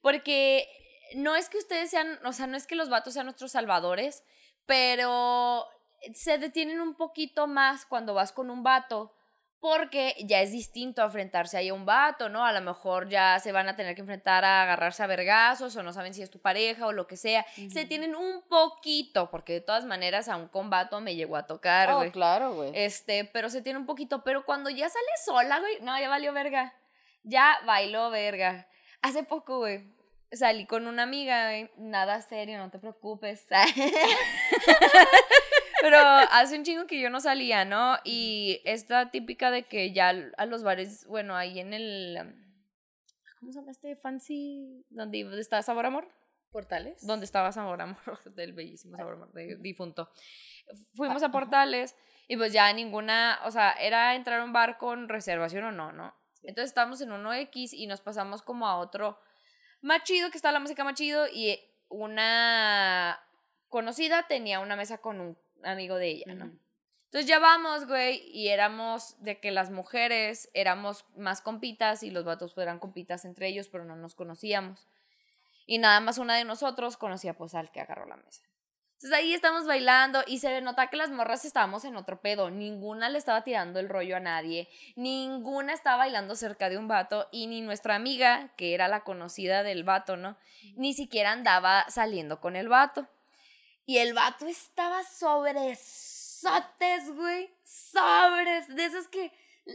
Porque 0.00 0.68
no 1.16 1.34
es 1.36 1.48
que 1.48 1.58
ustedes 1.58 1.90
sean. 1.90 2.18
O 2.24 2.32
sea, 2.32 2.46
no 2.46 2.56
es 2.56 2.66
que 2.66 2.74
los 2.76 2.88
vatos 2.88 3.14
sean 3.14 3.26
nuestros 3.26 3.52
salvadores, 3.52 4.22
pero 4.68 5.66
se 6.14 6.36
detienen 6.38 6.80
un 6.80 6.94
poquito 6.94 7.46
más 7.48 7.86
cuando 7.86 8.12
vas 8.14 8.30
con 8.32 8.50
un 8.50 8.62
vato. 8.62 9.14
Porque 9.60 10.14
ya 10.20 10.40
es 10.40 10.52
distinto 10.52 11.02
enfrentarse 11.02 11.56
ahí 11.56 11.70
a 11.70 11.74
un 11.74 11.84
vato, 11.84 12.28
¿no? 12.28 12.44
A 12.44 12.52
lo 12.52 12.60
mejor 12.60 13.08
ya 13.08 13.40
se 13.40 13.50
van 13.50 13.68
a 13.68 13.74
tener 13.74 13.96
que 13.96 14.02
enfrentar 14.02 14.44
a 14.44 14.62
agarrarse 14.62 15.02
a 15.02 15.08
vergazos 15.08 15.74
o 15.74 15.82
no 15.82 15.92
saben 15.92 16.14
si 16.14 16.22
es 16.22 16.30
tu 16.30 16.38
pareja 16.40 16.86
o 16.86 16.92
lo 16.92 17.08
que 17.08 17.16
sea. 17.16 17.44
Se 17.68 17.84
tienen 17.84 18.14
un 18.14 18.42
poquito, 18.48 19.30
porque 19.32 19.54
de 19.54 19.60
todas 19.60 19.84
maneras 19.84 20.28
a 20.28 20.36
un 20.36 20.46
combato 20.46 21.00
me 21.00 21.16
llegó 21.16 21.34
a 21.36 21.48
tocar, 21.48 21.90
Oh, 21.90 21.96
güey. 21.96 22.12
claro, 22.12 22.54
güey. 22.54 22.70
Este, 22.72 23.24
pero 23.24 23.50
se 23.50 23.60
tiene 23.60 23.80
un 23.80 23.86
poquito. 23.86 24.22
Pero 24.22 24.44
cuando 24.44 24.70
ya 24.70 24.88
sale 24.88 25.08
sola, 25.24 25.58
güey, 25.58 25.80
no, 25.80 25.98
ya 25.98 26.08
valió 26.08 26.32
verga. 26.32 26.72
Ya 27.24 27.58
bailó 27.66 28.10
verga. 28.10 28.68
Hace 29.02 29.24
poco, 29.24 29.58
güey, 29.58 29.92
salí 30.32 30.66
con 30.66 30.86
una 30.86 31.04
amiga, 31.04 31.48
güey. 31.48 31.70
Nada 31.76 32.20
serio, 32.20 32.58
no 32.58 32.70
te 32.70 32.78
preocupes. 32.78 33.46
pero 35.80 35.98
hace 35.98 36.56
un 36.56 36.64
chingo 36.64 36.86
que 36.86 37.00
yo 37.00 37.10
no 37.10 37.20
salía, 37.20 37.64
¿no? 37.64 37.96
Y 38.04 38.60
esta 38.64 39.10
típica 39.10 39.50
de 39.50 39.64
que 39.64 39.92
ya 39.92 40.12
a 40.36 40.46
los 40.46 40.62
bares, 40.62 41.06
bueno, 41.06 41.36
ahí 41.36 41.60
en 41.60 41.74
el. 41.74 42.34
¿Cómo 43.40 43.52
se 43.52 43.60
llama 43.60 43.70
este 43.70 43.96
fancy? 43.96 44.84
¿Dónde 44.90 45.40
está 45.40 45.62
Sabor 45.62 45.86
Amor? 45.86 46.08
¿Portales? 46.50 47.06
donde 47.06 47.26
estaba 47.26 47.52
Sabor 47.52 47.80
Amor, 47.82 48.22
del 48.34 48.54
bellísimo 48.54 48.96
Sabor 48.96 49.14
Amor 49.14 49.32
de 49.32 49.56
difunto. 49.56 50.10
Fuimos 50.94 51.22
Ah, 51.22 51.26
a 51.26 51.30
Portales 51.30 51.94
y 52.26 52.36
pues 52.36 52.52
ya 52.52 52.72
ninguna, 52.72 53.38
o 53.44 53.50
sea, 53.50 53.72
era 53.72 54.14
entrar 54.14 54.40
a 54.40 54.44
un 54.44 54.52
bar 54.52 54.78
con 54.78 55.08
reservación 55.08 55.64
o 55.64 55.72
no, 55.72 55.92
¿no? 55.92 56.14
Entonces 56.42 56.70
estábamos 56.70 57.00
en 57.00 57.12
uno 57.12 57.34
X 57.34 57.74
y 57.74 57.86
nos 57.86 58.00
pasamos 58.00 58.42
como 58.42 58.66
a 58.66 58.78
otro 58.78 59.18
más 59.80 60.02
chido, 60.04 60.30
que 60.30 60.38
está 60.38 60.52
la 60.52 60.60
música 60.60 60.84
más 60.84 60.94
chido 60.94 61.26
y 61.32 61.60
una 61.88 63.20
conocida 63.68 64.26
tenía 64.26 64.60
una 64.60 64.76
mesa 64.76 64.98
con 64.98 65.20
un 65.20 65.38
amigo 65.62 65.96
de 65.96 66.08
ella, 66.08 66.34
¿no? 66.34 66.50
Entonces 67.06 67.26
ya 67.26 67.38
vamos, 67.38 67.86
güey, 67.86 68.22
y 68.32 68.48
éramos 68.48 69.16
de 69.22 69.40
que 69.40 69.50
las 69.50 69.70
mujeres 69.70 70.50
éramos 70.52 71.06
más 71.16 71.40
compitas 71.40 72.02
y 72.02 72.10
los 72.10 72.24
vatos 72.24 72.52
pues, 72.52 72.64
eran 72.64 72.78
compitas 72.78 73.24
entre 73.24 73.48
ellos, 73.48 73.68
pero 73.68 73.84
no 73.86 73.96
nos 73.96 74.14
conocíamos. 74.14 74.86
Y 75.64 75.78
nada 75.78 76.00
más 76.00 76.18
una 76.18 76.36
de 76.36 76.44
nosotros 76.44 76.98
conocía 76.98 77.34
pues 77.34 77.54
al 77.54 77.70
que 77.70 77.80
agarró 77.80 78.06
la 78.06 78.16
mesa. 78.16 78.42
Entonces 78.98 79.16
ahí 79.16 79.32
estamos 79.32 79.64
bailando 79.64 80.24
y 80.26 80.40
se 80.40 80.60
nota 80.60 80.88
que 80.88 80.96
las 80.96 81.10
morras 81.10 81.44
estábamos 81.44 81.84
en 81.84 81.94
otro 81.94 82.20
pedo. 82.20 82.50
Ninguna 82.50 83.08
le 83.08 83.18
estaba 83.18 83.44
tirando 83.44 83.78
el 83.78 83.88
rollo 83.88 84.16
a 84.16 84.20
nadie. 84.20 84.68
Ninguna 84.96 85.72
estaba 85.72 85.98
bailando 85.98 86.34
cerca 86.34 86.68
de 86.68 86.78
un 86.78 86.88
vato. 86.88 87.28
Y 87.30 87.46
ni 87.46 87.60
nuestra 87.60 87.94
amiga, 87.94 88.50
que 88.56 88.74
era 88.74 88.88
la 88.88 89.04
conocida 89.04 89.62
del 89.62 89.84
vato, 89.84 90.16
¿no? 90.16 90.36
Ni 90.74 90.94
siquiera 90.94 91.30
andaba 91.30 91.88
saliendo 91.88 92.40
con 92.40 92.56
el 92.56 92.68
vato. 92.68 93.06
Y 93.86 93.98
el 93.98 94.14
vato 94.14 94.48
estaba 94.48 95.04
sobre 95.04 95.76
sotes, 95.76 97.14
güey. 97.14 97.54
Sobres. 97.62 98.66
De 98.74 98.84
esas 98.84 99.06
que 99.06 99.32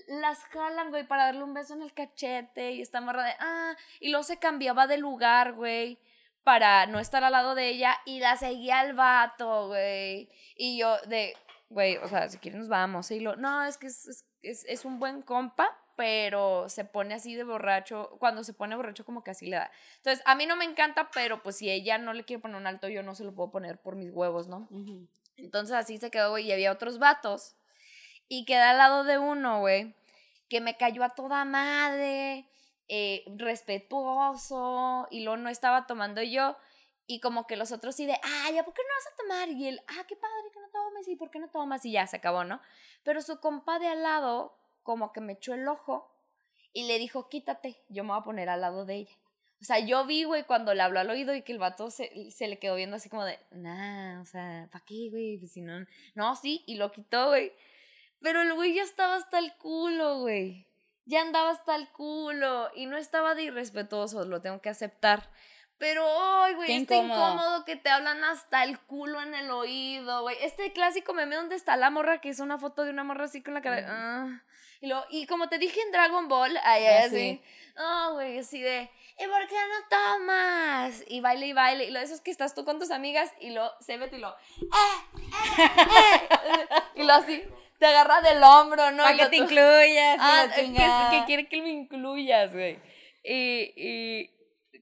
las 0.09 0.43
jalan, 0.47 0.89
güey, 0.89 1.07
para 1.07 1.27
darle 1.27 1.43
un 1.43 1.53
beso 1.53 1.75
en 1.75 1.83
el 1.83 1.93
cachete. 1.93 2.73
Y 2.73 2.81
esta 2.81 2.99
morra 2.99 3.23
de, 3.23 3.35
ah. 3.39 3.73
Y 4.01 4.09
luego 4.09 4.25
se 4.25 4.37
cambiaba 4.37 4.85
de 4.85 4.97
lugar, 4.97 5.53
güey. 5.53 5.97
Para 6.43 6.85
no 6.87 6.99
estar 6.99 7.23
al 7.23 7.31
lado 7.31 7.55
de 7.55 7.69
ella. 7.69 7.97
Y 8.05 8.19
la 8.19 8.35
seguía 8.35 8.79
al 8.79 8.93
vato, 8.93 9.67
güey. 9.67 10.29
Y 10.55 10.77
yo 10.77 10.97
de, 11.07 11.35
güey, 11.69 11.97
o 11.97 12.07
sea, 12.07 12.29
si 12.29 12.37
quieres 12.37 12.59
nos 12.59 12.69
vamos. 12.69 13.09
Y 13.11 13.19
lo, 13.19 13.35
no, 13.35 13.63
es 13.63 13.77
que 13.77 13.87
es, 13.87 14.07
es, 14.07 14.25
es, 14.41 14.65
es 14.65 14.85
un 14.85 14.99
buen 14.99 15.21
compa. 15.21 15.69
Pero 15.95 16.69
se 16.69 16.85
pone 16.85 17.13
así 17.13 17.35
de 17.35 17.43
borracho. 17.43 18.17
Cuando 18.19 18.43
se 18.43 18.53
pone 18.53 18.75
borracho, 18.75 19.05
como 19.05 19.23
que 19.23 19.31
así 19.31 19.45
le 19.45 19.57
da. 19.57 19.71
Entonces, 19.97 20.23
a 20.25 20.33
mí 20.33 20.47
no 20.47 20.55
me 20.55 20.65
encanta, 20.65 21.11
pero 21.13 21.43
pues 21.43 21.57
si 21.57 21.69
ella 21.69 21.99
no 21.99 22.13
le 22.13 22.23
quiere 22.23 22.41
poner 22.41 22.57
un 22.57 22.65
alto, 22.65 22.87
yo 22.89 23.03
no 23.03 23.13
se 23.13 23.23
lo 23.23 23.35
puedo 23.35 23.51
poner 23.51 23.79
por 23.79 23.95
mis 23.95 24.09
huevos, 24.11 24.47
¿no? 24.47 24.67
Entonces 25.37 25.75
así 25.75 25.97
se 25.97 26.09
quedó, 26.09 26.31
güey, 26.31 26.47
y 26.47 26.51
había 26.51 26.71
otros 26.71 26.97
vatos. 26.97 27.55
Y 28.27 28.45
quedé 28.45 28.61
al 28.61 28.77
lado 28.77 29.03
de 29.03 29.17
uno, 29.17 29.59
güey, 29.59 29.93
que 30.49 30.61
me 30.61 30.77
cayó 30.77 31.03
a 31.03 31.09
toda 31.09 31.45
madre, 31.45 32.47
eh, 32.87 33.23
respetuoso, 33.37 35.07
y 35.11 35.23
luego 35.23 35.37
no 35.37 35.49
estaba 35.49 35.87
tomando 35.87 36.21
yo. 36.21 36.55
Y 37.05 37.19
como 37.19 37.47
que 37.47 37.57
los 37.57 37.71
otros 37.71 37.95
sí 37.95 38.05
de, 38.05 38.13
ah, 38.13 38.63
¿por 38.63 38.73
qué 38.73 38.81
no 38.81 38.95
vas 38.95 39.07
a 39.11 39.15
tomar? 39.17 39.49
Y 39.49 39.67
él, 39.67 39.81
ah, 39.87 40.05
qué 40.07 40.15
padre 40.15 40.51
que 40.53 40.59
no 40.59 40.69
tomes, 40.69 41.07
y 41.07 41.15
¿por 41.15 41.29
qué 41.29 41.39
no 41.39 41.49
tomas? 41.49 41.85
Y 41.85 41.91
ya 41.91 42.07
se 42.07 42.17
acabó, 42.17 42.43
¿no? 42.43 42.61
Pero 43.03 43.21
su 43.21 43.39
compa 43.39 43.79
de 43.79 43.87
al 43.87 44.03
lado, 44.03 44.57
como 44.83 45.11
que 45.11 45.21
me 45.21 45.33
echó 45.33 45.53
el 45.53 45.67
ojo 45.67 46.09
y 46.71 46.87
le 46.87 46.99
dijo, 46.99 47.29
quítate, 47.29 47.83
yo 47.89 48.03
me 48.03 48.11
voy 48.11 48.19
a 48.19 48.23
poner 48.23 48.49
al 48.49 48.61
lado 48.61 48.85
de 48.85 48.95
ella. 48.95 49.17
O 49.61 49.65
sea, 49.65 49.79
yo 49.79 50.05
vi, 50.05 50.25
güey, 50.25 50.43
cuando 50.43 50.73
le 50.73 50.81
habló 50.81 50.99
al 50.99 51.09
oído 51.09 51.33
y 51.33 51.41
que 51.41 51.53
el 51.53 51.59
vato 51.59 51.89
se, 51.89 52.31
se 52.31 52.47
le 52.47 52.59
quedó 52.59 52.75
viendo 52.75 52.97
así 52.97 53.07
como 53.09 53.23
de, 53.23 53.39
nah, 53.51 54.21
o 54.21 54.25
sea, 54.25 54.67
¿para 54.71 54.83
qué, 54.83 55.09
güey? 55.09 55.37
Pues 55.37 55.53
si 55.53 55.61
no, 55.61 55.85
no, 56.15 56.35
sí, 56.35 56.63
y 56.67 56.75
lo 56.75 56.91
quitó, 56.91 57.27
güey. 57.27 57.53
Pero 58.19 58.41
el 58.41 58.53
güey 58.53 58.73
ya 58.73 58.83
estaba 58.83 59.15
hasta 59.15 59.39
el 59.39 59.53
culo, 59.55 60.19
güey. 60.19 60.67
Ya 61.05 61.21
andaba 61.21 61.49
hasta 61.51 61.75
el 61.75 61.89
culo 61.89 62.69
y 62.75 62.85
no 62.85 62.97
estaba 62.97 63.35
de 63.35 63.43
irrespetuoso, 63.43 64.23
lo 64.25 64.41
tengo 64.41 64.61
que 64.61 64.69
aceptar. 64.69 65.29
Pero, 65.77 66.05
ay, 66.43 66.53
güey, 66.53 66.71
está 66.71 66.95
incómodo. 66.95 67.19
incómodo 67.33 67.65
que 67.65 67.75
te 67.75 67.89
hablan 67.89 68.23
hasta 68.23 68.63
el 68.63 68.79
culo 68.79 69.21
en 69.21 69.35
el 69.35 69.51
oído, 69.51 70.21
güey. 70.21 70.37
Este 70.41 70.71
clásico 70.71 71.13
meme 71.13 71.35
donde 71.35 71.55
está 71.55 71.75
la 71.75 71.89
morra, 71.89 72.21
que 72.21 72.29
es 72.29 72.39
una 72.39 72.57
foto 72.57 72.83
de 72.85 72.91
una 72.91 73.03
morra 73.03 73.25
así 73.25 73.41
con 73.43 73.53
la 73.53 73.61
cara. 73.61 73.85
ah. 73.89 74.41
Y, 74.79 74.87
lo, 74.87 75.05
y 75.09 75.25
como 75.27 75.47
te 75.49 75.57
dije 75.59 75.79
en 75.81 75.91
Dragon 75.91 76.27
Ball, 76.27 76.55
ahí 76.63 76.85
Ah, 76.85 76.99
así. 77.05 77.09
sí. 77.15 77.43
No, 77.75 78.13
güey, 78.13 78.37
así 78.39 78.61
de, 78.61 78.89
¿y 79.17 79.27
por 79.27 79.47
qué 79.47 79.55
no 79.55 79.87
tomas? 79.89 81.03
Y 81.07 81.21
baile 81.21 81.47
y 81.47 81.53
baile. 81.53 81.85
Y 81.85 81.91
lo 81.91 81.99
de 81.99 82.05
eso 82.05 82.13
es 82.13 82.21
que 82.21 82.31
estás 82.31 82.53
tú 82.53 82.63
con 82.65 82.79
tus 82.79 82.91
amigas 82.91 83.31
y 83.39 83.49
lo 83.51 83.71
se 83.79 83.97
ve 83.97 84.09
y 84.11 84.17
lo, 84.17 84.29
¡eh! 84.29 84.35
¡eh! 85.57 85.71
¡eh! 86.27 86.67
y 86.95 87.03
lo 87.03 87.13
así, 87.13 87.43
te 87.79 87.85
agarra 87.85 88.21
del 88.21 88.41
hombro, 88.43 88.91
¿no? 88.91 89.03
Para 89.03 89.17
que 89.17 89.25
te 89.27 89.37
incluyas. 89.37 90.17
Ah, 90.19 90.47
que, 90.55 91.23
quiere 91.25 91.47
que 91.47 91.61
me 91.61 91.69
incluyas, 91.69 92.53
güey. 92.53 92.79
Y, 93.23 93.73
y 93.75 94.29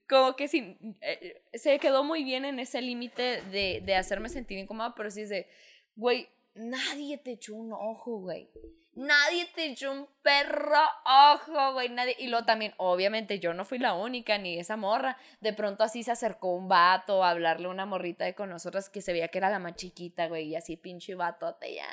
como 0.08 0.36
que 0.36 0.48
sí, 0.48 0.76
eh, 1.00 1.42
se 1.54 1.78
quedó 1.78 2.04
muy 2.04 2.24
bien 2.24 2.44
en 2.44 2.58
ese 2.58 2.82
límite 2.82 3.42
de, 3.42 3.80
de 3.84 3.94
hacerme 3.96 4.28
sentir 4.28 4.58
incómoda, 4.58 4.94
pero 4.94 5.10
sí 5.10 5.22
es 5.22 5.28
de, 5.28 5.48
güey, 5.96 6.28
nadie 6.54 7.18
te 7.18 7.32
echó 7.32 7.54
un 7.54 7.72
ojo, 7.72 8.18
güey. 8.18 8.50
Nadie 8.94 9.46
te 9.54 9.64
echó 9.64 9.90
un 9.90 10.06
perro 10.22 10.78
ojo, 11.06 11.72
güey. 11.72 11.88
Nadie. 11.88 12.14
Y 12.18 12.26
luego 12.26 12.44
también, 12.44 12.74
obviamente, 12.76 13.38
yo 13.38 13.54
no 13.54 13.64
fui 13.64 13.78
la 13.78 13.94
única, 13.94 14.36
ni 14.36 14.58
esa 14.58 14.76
morra. 14.76 15.16
De 15.40 15.54
pronto 15.54 15.82
así 15.82 16.02
se 16.02 16.10
acercó 16.10 16.54
un 16.54 16.68
vato 16.68 17.24
a 17.24 17.30
hablarle 17.30 17.68
a 17.68 17.70
una 17.70 17.86
morrita 17.86 18.26
de 18.26 18.34
con 18.34 18.50
nosotras 18.50 18.90
que 18.90 19.00
se 19.00 19.14
veía 19.14 19.28
que 19.28 19.38
era 19.38 19.48
la 19.48 19.58
más 19.58 19.76
chiquita, 19.76 20.28
güey. 20.28 20.48
Y 20.48 20.56
así 20.56 20.76
pinche 20.76 21.14
vatote 21.14 21.74
ya 21.74 21.88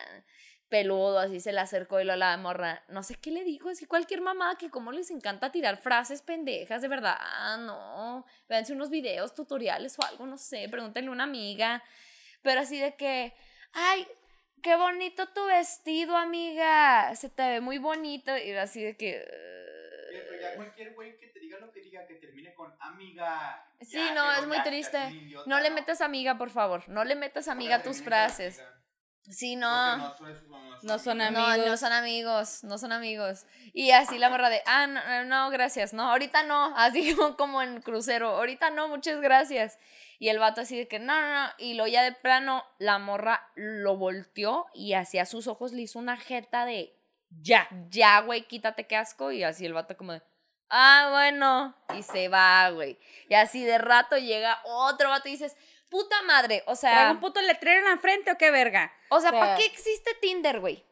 peludo, 0.69 1.19
así 1.19 1.39
se 1.39 1.51
le 1.51 1.59
acercó 1.59 1.99
y 1.99 2.03
lo 2.03 2.15
la 2.15 2.37
morra, 2.37 2.83
no 2.89 3.03
sé 3.03 3.15
qué 3.15 3.31
le 3.31 3.43
dijo, 3.43 3.69
así 3.69 3.85
cualquier 3.85 4.21
mamá 4.21 4.57
que 4.57 4.69
como 4.69 4.91
les 4.91 5.09
encanta 5.09 5.51
tirar 5.51 5.77
frases 5.77 6.21
pendejas, 6.21 6.81
de 6.81 6.87
verdad, 6.87 7.15
ah, 7.19 7.57
no, 7.59 8.25
véanse 8.47 8.73
unos 8.73 8.89
videos, 8.89 9.33
tutoriales 9.33 9.97
o 9.99 10.05
algo, 10.05 10.25
no 10.27 10.37
sé, 10.37 10.69
pregúntenle 10.69 11.09
a 11.09 11.13
una 11.13 11.23
amiga, 11.23 11.83
pero 12.43 12.61
así 12.61 12.79
de 12.79 12.95
que, 12.95 13.33
ay, 13.73 14.07
qué 14.61 14.75
bonito 14.75 15.27
tu 15.29 15.43
vestido, 15.47 16.15
amiga, 16.15 17.15
se 17.15 17.29
te 17.29 17.49
ve 17.49 17.61
muy 17.61 17.79
bonito, 17.79 18.37
y 18.37 18.51
así 18.51 18.83
de 18.83 18.95
que... 18.95 19.25
Oye, 20.09 20.23
pero 20.29 20.41
ya 20.41 20.55
cualquier 20.55 20.93
güey 20.93 21.17
que 21.17 21.27
te 21.27 21.39
diga 21.39 21.59
lo 21.59 21.71
que 21.71 21.81
diga, 21.81 22.05
que 22.05 22.15
termine 22.15 22.53
con 22.53 22.73
amiga. 22.79 23.65
Sí, 23.81 23.97
ya, 23.97 24.13
no, 24.13 24.31
es 24.33 24.47
muy 24.47 24.61
triste. 24.63 25.09
idiota, 25.09 25.49
No 25.49 25.59
le 25.59 25.69
metas 25.71 26.01
amiga, 26.01 26.37
por 26.37 26.49
favor, 26.49 26.87
no 26.89 27.03
le 27.03 27.15
metas 27.15 27.47
amiga 27.47 27.77
a 27.77 27.83
tus 27.83 28.01
frases. 28.01 28.59
amiga, 28.59 28.78
Sí, 29.29 29.55
no. 29.55 29.97
No, 29.97 30.17
son- 30.17 30.49
no 30.49 30.59
No 30.81 30.99
son 30.99 31.17
No, 31.19 31.25
amigos. 31.25 31.67
no 31.67 31.77
son 31.77 31.91
amigos, 31.93 32.63
no 32.63 32.77
son 32.77 32.91
amigos. 32.91 33.45
Y 33.73 33.91
así 33.91 34.17
la 34.17 34.29
morra 34.29 34.49
de, 34.49 34.61
ah, 34.65 34.87
no, 34.87 35.01
no, 35.05 35.25
no, 35.25 35.49
gracias, 35.51 35.93
no, 35.93 36.09
ahorita 36.09 36.43
no, 36.43 36.73
así 36.77 37.13
como, 37.15 37.35
como 37.37 37.61
en 37.61 37.81
crucero, 37.81 38.29
ahorita 38.37 38.69
no, 38.71 38.87
muchas 38.87 39.19
gracias. 39.21 39.77
Y 40.19 40.29
el 40.29 40.39
vato 40.39 40.61
así 40.61 40.77
de 40.77 40.87
que, 40.87 40.99
no, 40.99 41.19
no, 41.21 41.43
no, 41.43 41.49
y 41.57 41.75
lo 41.75 41.85
ya 41.87 42.01
de 42.03 42.11
plano, 42.11 42.63
la 42.77 42.97
morra 42.99 43.47
lo 43.55 43.97
volteó 43.97 44.65
y 44.73 44.93
hacia 44.93 45.25
sus 45.25 45.47
ojos 45.47 45.71
le 45.73 45.83
hizo 45.83 45.99
una 45.99 46.17
jeta 46.17 46.65
de, 46.65 46.97
Ya. 47.29 47.67
ya, 47.89 48.19
güey, 48.21 48.47
quítate 48.47 48.87
qué 48.87 48.95
asco, 48.97 49.31
y 49.31 49.43
así 49.43 49.65
el 49.65 49.73
vato 49.73 49.95
como 49.95 50.13
de, 50.13 50.21
ah, 50.69 51.07
bueno, 51.11 51.75
y 51.97 52.03
se 52.03 52.27
va, 52.29 52.69
güey. 52.71 52.97
Y 53.29 53.33
así 53.35 53.63
de 53.63 53.77
rato 53.77 54.17
llega 54.17 54.59
otro 54.65 55.09
vato 55.09 55.27
y 55.29 55.33
dices, 55.33 55.55
puta 55.89 56.21
madre, 56.23 56.63
o 56.67 56.75
sea... 56.75 56.91
¿Traigo 56.93 57.11
un 57.13 57.19
puto 57.19 57.41
letrero 57.41 57.79
en 57.79 57.91
la 57.93 57.97
frente 57.97 58.31
o 58.31 58.37
qué 58.37 58.51
verga? 58.51 58.91
O 59.09 59.19
sea, 59.19 59.29
O 59.29 59.31
sea, 59.31 59.39
¿para 59.39 59.55
qué 59.57 59.65
existe 59.65 60.13
Tinder, 60.21 60.59
güey? 60.59 60.85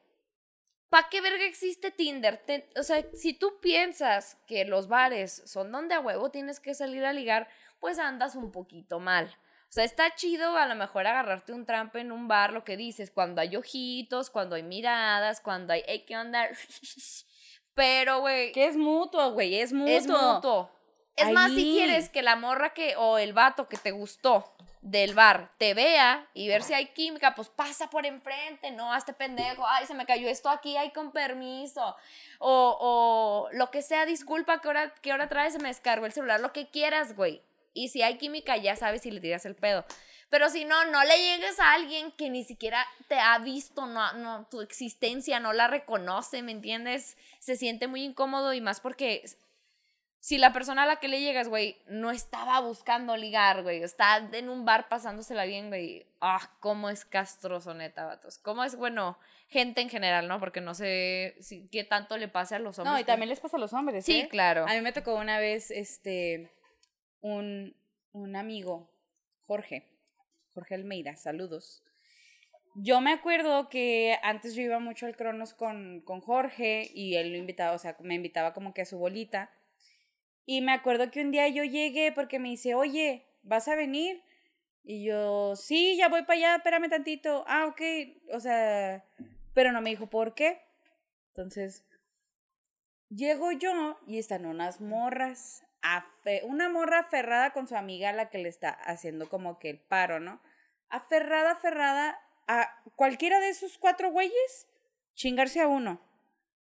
¿para 0.90 1.10
qué 1.10 1.20
verga 1.22 1.44
existe 1.46 1.92
Tinder? 1.92 2.42
O 2.78 2.84
sea, 2.84 3.04
si 3.14 3.34
tú 3.34 3.60
piensas 3.60 4.38
que 4.48 4.64
los 4.66 4.88
bares 4.88 5.44
son 5.46 5.72
donde 5.72 5.96
a 5.96 6.00
huevo 6.00 6.32
tienes 6.32 6.60
que 6.60 6.74
salir 6.74 7.04
a 7.06 7.12
ligar, 7.14 7.48
pues 7.80 8.00
andas 8.00 8.36
un 8.36 8.52
poquito 8.52 9.00
mal. 9.00 9.26
O 9.70 9.72
sea, 9.72 9.84
está 9.84 10.16
chido 10.16 10.56
a 10.56 10.66
lo 10.66 10.76
mejor 10.76 11.06
agarrarte 11.06 11.52
un 11.52 11.66
trampo 11.66 11.98
en 11.98 12.14
un 12.14 12.30
bar, 12.30 12.54
lo 12.54 12.64
que 12.64 12.78
dices, 12.78 13.12
cuando 13.12 13.42
hay 13.42 13.58
ojitos, 13.58 14.30
cuando 14.30 14.56
hay 14.56 14.64
miradas, 14.64 15.42
cuando 15.42 15.74
hay, 15.74 15.84
"Ey, 15.88 16.06
¿qué 16.06 16.18
onda? 16.18 16.48
Pero, 17.74 18.22
güey, 18.22 18.54
Que 18.54 18.66
es 18.66 18.78
mutuo, 18.78 19.32
güey, 19.34 19.60
es 19.60 19.74
mutuo. 19.74 19.96
es 19.96 20.08
mutuo. 20.08 20.72
Es 21.18 21.32
más, 21.32 21.52
si 21.52 21.74
quieres 21.74 22.10
que 22.10 22.22
la 22.22 22.36
morra 22.36 22.74
que, 22.74 22.96
o 22.96 23.18
el 23.18 23.34
vato 23.34 23.68
que 23.68 23.78
te 23.78 23.92
gustó 23.92 24.54
del 24.82 25.16
bar 25.16 25.52
te 25.58 25.74
vea 25.74 26.30
y 26.34 26.48
ver 26.48 26.64
si 26.64 26.74
hay 26.74 26.88
química, 26.88 27.36
pues 27.36 27.50
pasa 27.50 27.90
por 27.90 28.06
enfrente, 28.06 28.72
no, 28.72 28.94
hazte 28.94 29.14
pendejo, 29.14 29.66
ay, 29.68 29.86
se 29.86 29.94
me 29.94 30.06
cayó 30.06 30.30
esto 30.30 30.50
aquí, 30.50 30.78
ay, 30.78 30.92
con 30.92 31.12
permiso. 31.12 31.96
O, 32.40 32.78
o 32.80 33.50
lo 33.52 33.72
que 33.72 33.82
sea, 33.82 34.06
disculpa, 34.06 34.62
que 34.62 34.68
hora, 34.68 34.94
que 35.02 35.12
hora 35.12 35.28
traes? 35.28 35.54
Se 35.54 35.60
me 35.60 35.70
descargó 35.70 36.06
el 36.06 36.14
celular, 36.14 36.40
lo 36.40 36.54
que 36.54 36.70
quieras, 36.70 37.16
güey. 37.16 37.42
Y 37.74 37.90
si 37.90 38.02
hay 38.02 38.18
química, 38.18 38.56
ya 38.58 38.76
sabes 38.76 39.02
si 39.02 39.12
le 39.12 39.20
tiras 39.20 39.46
el 39.46 39.56
pedo. 39.56 39.86
Pero 40.30 40.50
si 40.50 40.66
no, 40.66 40.86
no 40.86 41.04
le 41.04 41.18
llegues 41.18 41.60
a 41.60 41.74
alguien 41.74 42.12
que 42.12 42.30
ni 42.30 42.44
siquiera 42.44 42.86
te 43.08 43.18
ha 43.18 43.38
visto, 43.40 43.86
no, 43.86 44.14
no, 44.14 44.46
tu 44.46 44.62
existencia 44.62 45.40
no 45.40 45.54
la 45.54 45.68
reconoce, 45.68 46.42
¿me 46.42 46.52
entiendes? 46.52 47.18
Se 47.40 47.56
siente 47.56 47.88
muy 47.88 48.04
incómodo 48.04 48.54
y 48.54 48.60
más 48.60 48.82
porque 48.82 49.24
si 50.20 50.38
la 50.38 50.52
persona 50.52 50.84
a 50.84 50.86
la 50.88 50.98
que 50.98 51.08
le 51.08 51.22
llegas, 51.22 51.48
güey, 51.48 51.78
no 51.88 52.12
estaba 52.12 52.60
buscando 52.60 53.16
ligar, 53.16 53.64
güey, 53.64 53.84
está 53.84 54.18
en 54.18 54.50
un 54.50 54.66
bar 54.66 54.90
pasándosela 54.90 55.46
bien, 55.46 55.70
güey, 55.70 56.08
ah, 56.22 56.52
cómo 56.60 56.90
es 56.90 57.06
castroso, 57.06 57.74
neta, 57.74 58.06
vatos. 58.06 58.38
Cómo 58.40 58.64
es, 58.64 58.76
bueno, 58.76 59.18
gente 59.48 59.82
en 59.82 59.90
general, 59.90 60.28
¿no? 60.28 60.40
Porque 60.40 60.60
no 60.60 60.74
sé 60.74 61.36
si, 61.40 61.68
qué 61.70 61.84
tanto 61.84 62.18
le 62.18 62.28
pase 62.28 62.56
a 62.56 62.60
los 62.60 62.78
hombres. 62.80 62.94
No, 62.94 63.00
y 63.00 63.04
también 63.04 63.30
les 63.30 63.40
pasa 63.40 63.58
a 63.58 63.60
los 63.60 63.74
hombres, 63.74 64.06
Sí, 64.06 64.22
¿eh? 64.22 64.28
claro. 64.28 64.66
A 64.68 64.74
mí 64.74 64.82
me 64.82 64.92
tocó 64.92 65.16
una 65.16 65.40
vez, 65.40 65.72
este, 65.72 66.52
un, 67.22 67.76
un 68.12 68.36
amigo, 68.36 68.90
Jorge, 69.46 69.88
Jorge 70.54 70.76
Almeida, 70.76 71.16
saludos. 71.16 71.84
Yo 72.80 73.02
me 73.02 73.12
acuerdo 73.12 73.70
que 73.70 74.18
antes 74.22 74.54
yo 74.54 74.62
iba 74.62 74.80
mucho 74.80 75.06
al 75.06 75.16
Cronos 75.16 75.54
con, 75.54 76.02
con 76.02 76.22
Jorge 76.22 76.92
y 76.94 77.16
él 77.16 77.32
lo 77.32 77.38
invitaba, 77.38 77.72
o 77.74 77.80
sea, 77.80 77.96
me 78.02 78.16
invitaba 78.16 78.54
como 78.54 78.74
que 78.74 78.82
a 78.82 78.86
su 78.86 79.00
bolita. 79.00 79.52
Y 80.50 80.62
me 80.62 80.72
acuerdo 80.72 81.12
que 81.12 81.22
un 81.22 81.30
día 81.32 81.48
yo 81.50 81.64
llegué 81.66 82.12
porque 82.14 82.40
me 82.40 82.48
dice, 82.50 82.74
oye, 82.74 83.28
¿vas 83.44 83.68
a 83.68 83.76
venir? 83.76 84.24
Y 84.82 85.04
yo, 85.04 85.58
sí, 85.58 85.98
ya 85.98 86.08
voy 86.08 86.22
para 86.24 86.38
allá, 86.38 86.56
espérame 86.56 86.90
tantito. 86.90 87.44
Ah, 87.48 87.66
ok, 87.66 87.82
o 88.34 88.40
sea, 88.40 89.04
pero 89.54 89.74
no 89.74 89.82
me 89.82 89.90
dijo 89.90 90.08
por 90.10 90.34
qué. 90.36 90.62
Entonces, 91.36 91.84
llego 93.10 93.52
yo 93.52 94.00
y 94.08 94.20
están 94.20 94.46
unas 94.46 94.80
morras, 94.82 95.64
afe- 95.82 96.44
una 96.44 96.70
morra 96.70 97.00
aferrada 97.00 97.52
con 97.52 97.68
su 97.68 97.76
amiga 97.76 98.10
a 98.10 98.14
la 98.14 98.30
que 98.30 98.38
le 98.38 98.48
está 98.48 98.70
haciendo 98.70 99.28
como 99.30 99.60
que 99.60 99.70
el 99.70 99.80
paro, 99.80 100.22
¿no? 100.22 100.42
Aferrada, 100.90 101.52
aferrada 101.52 102.18
a 102.48 102.82
cualquiera 102.96 103.42
de 103.42 103.50
esos 103.50 103.78
cuatro 103.78 104.12
güeyes, 104.12 104.68
chingarse 105.14 105.60
a 105.60 105.68
uno. 105.68 106.00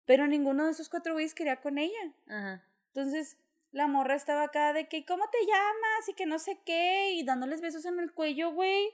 Pero 0.04 0.26
ninguno 0.26 0.64
de 0.66 0.72
esos 0.72 0.88
cuatro 0.88 1.12
güeyes 1.12 1.34
quería 1.34 1.60
con 1.60 1.78
ella. 1.78 2.12
Ajá. 2.28 2.64
Entonces, 2.88 3.36
la 3.76 3.86
morra 3.88 4.14
estaba 4.14 4.44
acá 4.44 4.72
de 4.72 4.88
que, 4.88 5.04
¿cómo 5.04 5.28
te 5.28 5.38
llamas? 5.46 6.08
Y 6.08 6.14
que 6.14 6.24
no 6.24 6.38
sé 6.38 6.58
qué, 6.64 7.12
y 7.12 7.24
dándoles 7.24 7.60
besos 7.60 7.84
en 7.84 8.00
el 8.00 8.10
cuello, 8.10 8.52
güey. 8.52 8.88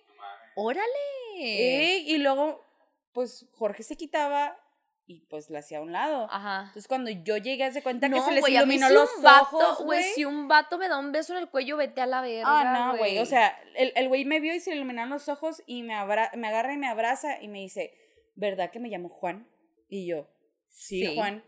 ¡Órale! 0.57 0.88
Ey, 1.37 2.11
Y 2.11 2.18
luego, 2.18 2.64
pues 3.12 3.47
Jorge 3.53 3.85
se 3.85 3.97
quitaba 3.97 4.59
y 5.07 5.21
pues 5.27 5.51
la 5.51 5.61
hacía 5.61 5.79
a 5.79 5.83
un 5.83 5.92
lado. 5.92 6.27
Ajá. 6.31 6.62
Entonces, 6.62 6.88
cuando 6.88 7.11
yo 7.11 7.37
llegué, 7.37 7.62
hace 7.62 7.81
cuenta 7.83 8.11
que 8.11 8.21
se 8.21 8.33
les 8.33 8.45
mí 8.45 8.55
iluminó 8.55 8.88
si 8.88 8.95
los 8.95 9.23
vato, 9.23 9.57
ojos, 9.57 9.85
güey, 9.85 10.03
si 10.14 10.25
un 10.25 10.49
vato 10.49 10.79
me 10.79 10.88
da 10.88 10.99
un 10.99 11.12
beso 11.12 11.33
en 11.33 11.38
el 11.38 11.49
cuello, 11.49 11.77
vete 11.77 12.01
a 12.01 12.07
la 12.07 12.21
verga, 12.21 12.42
Ah, 12.45 12.92
no, 12.92 12.99
güey. 12.99 13.18
O 13.21 13.27
sea, 13.27 13.57
el, 13.77 13.92
el 13.95 14.09
güey 14.09 14.25
me 14.25 14.40
vio 14.40 14.53
y 14.53 14.59
se 14.59 14.71
le 14.71 14.77
iluminaron 14.77 15.11
los 15.11 15.29
ojos 15.29 15.62
y 15.64 15.85
me, 15.85 15.95
abra 15.95 16.33
me 16.35 16.49
agarra 16.49 16.73
y 16.73 16.77
me 16.77 16.88
abraza 16.88 17.40
y 17.40 17.47
me 17.47 17.61
dice, 17.61 17.95
¿verdad 18.35 18.73
que 18.73 18.81
me 18.81 18.88
llamo 18.88 19.09
Juan? 19.09 19.49
Y 19.88 20.09
yo, 20.09 20.29
sí, 20.66 21.07
Sí. 21.07 21.14
Juan. 21.14 21.45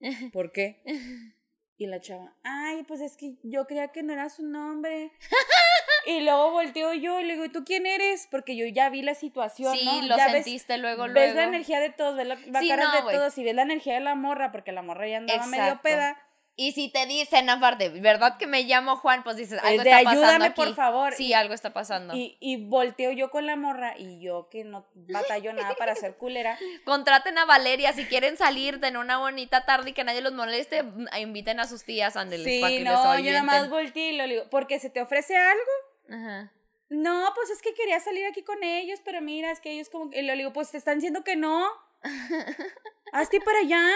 ¿Por 0.32 0.50
qué? 0.50 0.82
Y 1.76 1.86
la 1.86 2.00
chava, 2.00 2.32
ay, 2.44 2.84
pues 2.84 3.00
es 3.00 3.16
que 3.16 3.34
yo 3.42 3.66
creía 3.66 3.88
que 3.88 4.02
no 4.04 4.12
era 4.12 4.28
su 4.30 4.46
nombre. 4.46 5.10
y 6.06 6.20
luego 6.20 6.52
volteo 6.52 6.94
yo 6.94 7.20
y 7.20 7.24
le 7.24 7.32
digo, 7.34 7.44
¿y 7.46 7.48
tú 7.48 7.64
quién 7.64 7.84
eres? 7.86 8.28
Porque 8.30 8.54
yo 8.56 8.66
ya 8.66 8.90
vi 8.90 9.02
la 9.02 9.14
situación, 9.14 9.76
sí, 9.76 9.84
¿no? 9.84 10.02
lo 10.02 10.16
ya 10.16 10.26
ves- 10.26 10.44
sentiste 10.44 10.78
luego, 10.78 11.08
luego. 11.08 11.26
ves 11.26 11.34
la 11.34 11.44
energía 11.44 11.80
de 11.80 11.90
todos, 11.90 12.16
ves 12.16 12.26
la, 12.28 12.36
la 12.46 12.60
Sí, 12.60 12.68
cara 12.68 12.84
no, 12.84 13.06
de 13.08 13.16
todos 13.16 13.36
y 13.38 13.44
ves 13.44 13.54
la 13.56 13.62
energía 13.62 13.94
de 13.94 14.00
la 14.00 14.14
morra, 14.14 14.52
porque 14.52 14.70
la 14.70 14.82
morra 14.82 15.08
ya 15.08 15.16
andaba 15.18 15.46
medio 15.46 15.80
peda. 15.82 16.16
Y 16.56 16.70
si 16.70 16.88
te 16.88 17.04
dicen 17.06 17.50
aparte, 17.50 17.88
¿verdad 17.88 18.36
que 18.38 18.46
me 18.46 18.62
llamo 18.62 18.96
Juan? 18.96 19.24
Pues 19.24 19.36
dices, 19.36 19.58
algo 19.62 19.82
de 19.82 19.90
está 19.90 20.04
pasando 20.04 20.26
ayúdame, 20.26 20.50
por 20.52 20.74
favor. 20.76 21.12
Sí, 21.14 21.26
Y- 21.28 21.32
algo 21.32 21.52
está 21.52 21.72
pasando. 21.72 22.14
Y, 22.14 22.36
y 22.38 22.56
volteo 22.64 23.10
yo 23.10 23.28
con 23.30 23.46
la 23.46 23.56
morra 23.56 23.94
y 23.98 24.20
yo 24.20 24.48
que 24.50 24.62
no 24.62 24.86
batallo 24.94 25.52
nada 25.52 25.74
para 25.74 25.96
ser 25.96 26.16
culera. 26.16 26.56
Contraten 26.84 27.38
a 27.38 27.44
Valeria 27.44 27.92
si 27.92 28.04
quieren 28.04 28.36
salir 28.36 28.78
en 28.84 28.96
una 28.96 29.18
bonita 29.18 29.64
tarde 29.66 29.90
y 29.90 29.92
que 29.94 30.04
nadie 30.04 30.20
los 30.20 30.32
moleste, 30.32 30.84
mm, 30.84 31.06
inviten 31.20 31.58
a 31.58 31.66
sus 31.66 31.82
tías, 31.84 32.16
ándeles, 32.16 32.46
Sí, 32.46 32.60
para 32.60 32.72
que 32.72 32.78
les 32.80 32.84
no, 32.92 33.02
yo 33.02 33.10
ahuyenten. 33.10 33.46
nada 33.46 33.60
más 33.60 33.70
volteé 33.70 34.12
y 34.12 34.16
lo 34.16 34.24
digo, 34.28 34.44
porque 34.48 34.78
se 34.78 34.90
te 34.90 35.00
ofrece 35.00 35.36
algo. 35.36 35.72
Ajá. 36.10 36.52
No, 36.88 37.32
pues 37.34 37.50
es 37.50 37.62
que 37.62 37.74
quería 37.74 37.98
salir 37.98 38.26
aquí 38.26 38.42
con 38.44 38.62
ellos, 38.62 39.00
pero 39.04 39.20
mira, 39.20 39.50
es 39.50 39.58
que 39.58 39.72
ellos 39.72 39.88
como 39.88 40.12
y 40.12 40.22
le 40.22 40.36
digo, 40.36 40.52
pues 40.52 40.70
te 40.70 40.76
están 40.78 40.98
diciendo 40.98 41.24
que 41.24 41.34
no. 41.34 41.66
Hazte 43.12 43.40
para 43.40 43.58
allá. 43.58 43.88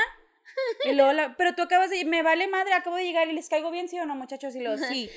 Y 0.85 0.93
luego, 0.93 1.13
la- 1.13 1.37
pero 1.37 1.55
tú 1.55 1.63
acabas 1.63 1.91
de, 1.91 2.05
me 2.05 2.23
vale 2.23 2.49
madre, 2.49 2.73
acabo 2.75 2.97
de 2.97 3.05
llegar 3.05 3.29
y 3.29 3.33
les 3.33 3.49
caigo 3.49 3.71
bien, 3.71 3.89
sí 3.89 3.99
o 3.99 4.07
no, 4.07 4.15
muchachos, 4.17 4.55
y 4.57 4.61
luego, 4.61 4.77
sí. 4.89 5.09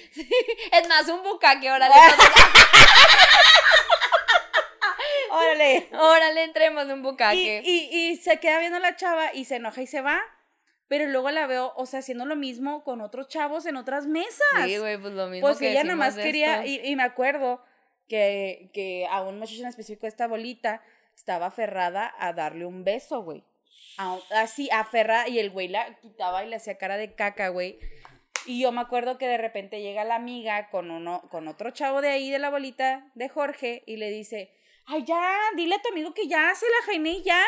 Es 0.72 0.88
más, 0.88 1.08
un 1.10 1.24
bucaque, 1.24 1.72
órale. 1.72 1.94
Órale. 5.32 5.88
órale, 5.94 6.44
entremos 6.44 6.84
en 6.84 6.92
un 6.92 7.00
Y, 7.00 7.04
bucaque. 7.04 7.62
y, 7.64 7.90
y 8.12 8.16
se 8.18 8.40
queda 8.40 8.60
viendo 8.60 8.80
la 8.80 8.96
chava 8.96 9.34
y 9.34 9.46
se 9.46 9.56
enoja 9.58 9.82
y 9.82 9.88
se 9.88 10.02
va. 10.02 10.22
Pero 10.88 11.08
luego 11.08 11.32
la 11.32 11.48
veo, 11.48 11.72
o 11.78 11.86
sea, 11.86 12.00
haciendo 12.00 12.26
lo 12.26 12.36
mismo 12.36 12.84
con 12.84 13.00
otros 13.00 13.30
chavos 13.30 13.66
en 13.66 13.78
otras 13.78 14.08
mesas. 14.08 14.44
sí, 14.66 14.78
güey, 14.78 14.98
pues 14.98 15.14
lo 15.14 15.28
mismo 15.28 15.48
Pues 15.48 15.58
que 15.58 15.72
ella 15.72 15.84
nada 15.86 15.96
decimos 15.96 16.06
más 16.06 16.16
de 16.18 16.24
quería, 16.24 16.66
y, 16.66 16.82
y 16.86 16.96
me 16.98 17.04
acuerdo 17.04 17.64
que, 18.10 18.70
que 18.74 19.08
a 19.10 19.22
un 19.22 19.40
muchacho 19.40 19.62
en 19.62 19.68
específico, 19.68 20.06
esta 20.06 20.28
bolita, 20.28 20.82
estaba 21.16 21.46
aferrada 21.46 22.14
a 22.20 22.34
darle 22.34 22.66
un 22.66 22.84
beso, 22.84 23.22
güey. 23.22 23.46
Así, 23.98 24.70
aferrada, 24.72 25.28
y 25.28 25.40
el 25.40 25.52
güey 25.52 25.68
la 25.68 25.96
quitaba 26.00 26.44
y 26.44 26.50
le 26.50 26.56
hacía 26.56 26.78
cara 26.78 26.98
de 26.98 27.14
caca, 27.14 27.50
güey. 27.50 27.78
Y 28.46 28.62
yo 28.62 28.72
me 28.72 28.82
acuerdo 28.82 29.18
que 29.18 29.28
de 29.28 29.38
repente 29.38 29.82
llega 29.82 30.04
la 30.04 30.16
amiga 30.16 30.70
con, 30.70 30.90
uno, 30.90 31.22
con 31.30 31.48
otro 31.48 31.72
chavo 31.72 32.02
de 32.02 32.10
ahí 32.10 32.32
de 32.32 32.40
la 32.40 32.50
bolita, 32.50 33.12
de 33.14 33.30
Jorge, 33.30 33.84
y 33.86 33.98
le 33.98 34.10
dice, 34.10 34.52
ay, 34.86 35.04
ya, 35.06 35.38
dile 35.56 35.76
a 35.76 35.82
tu 35.82 35.90
amigo 35.90 36.14
que 36.14 36.28
ya 36.28 36.54
se 36.56 36.66
la 36.66 36.86
jainé 36.86 37.12
y 37.12 37.24
ya. 37.24 37.44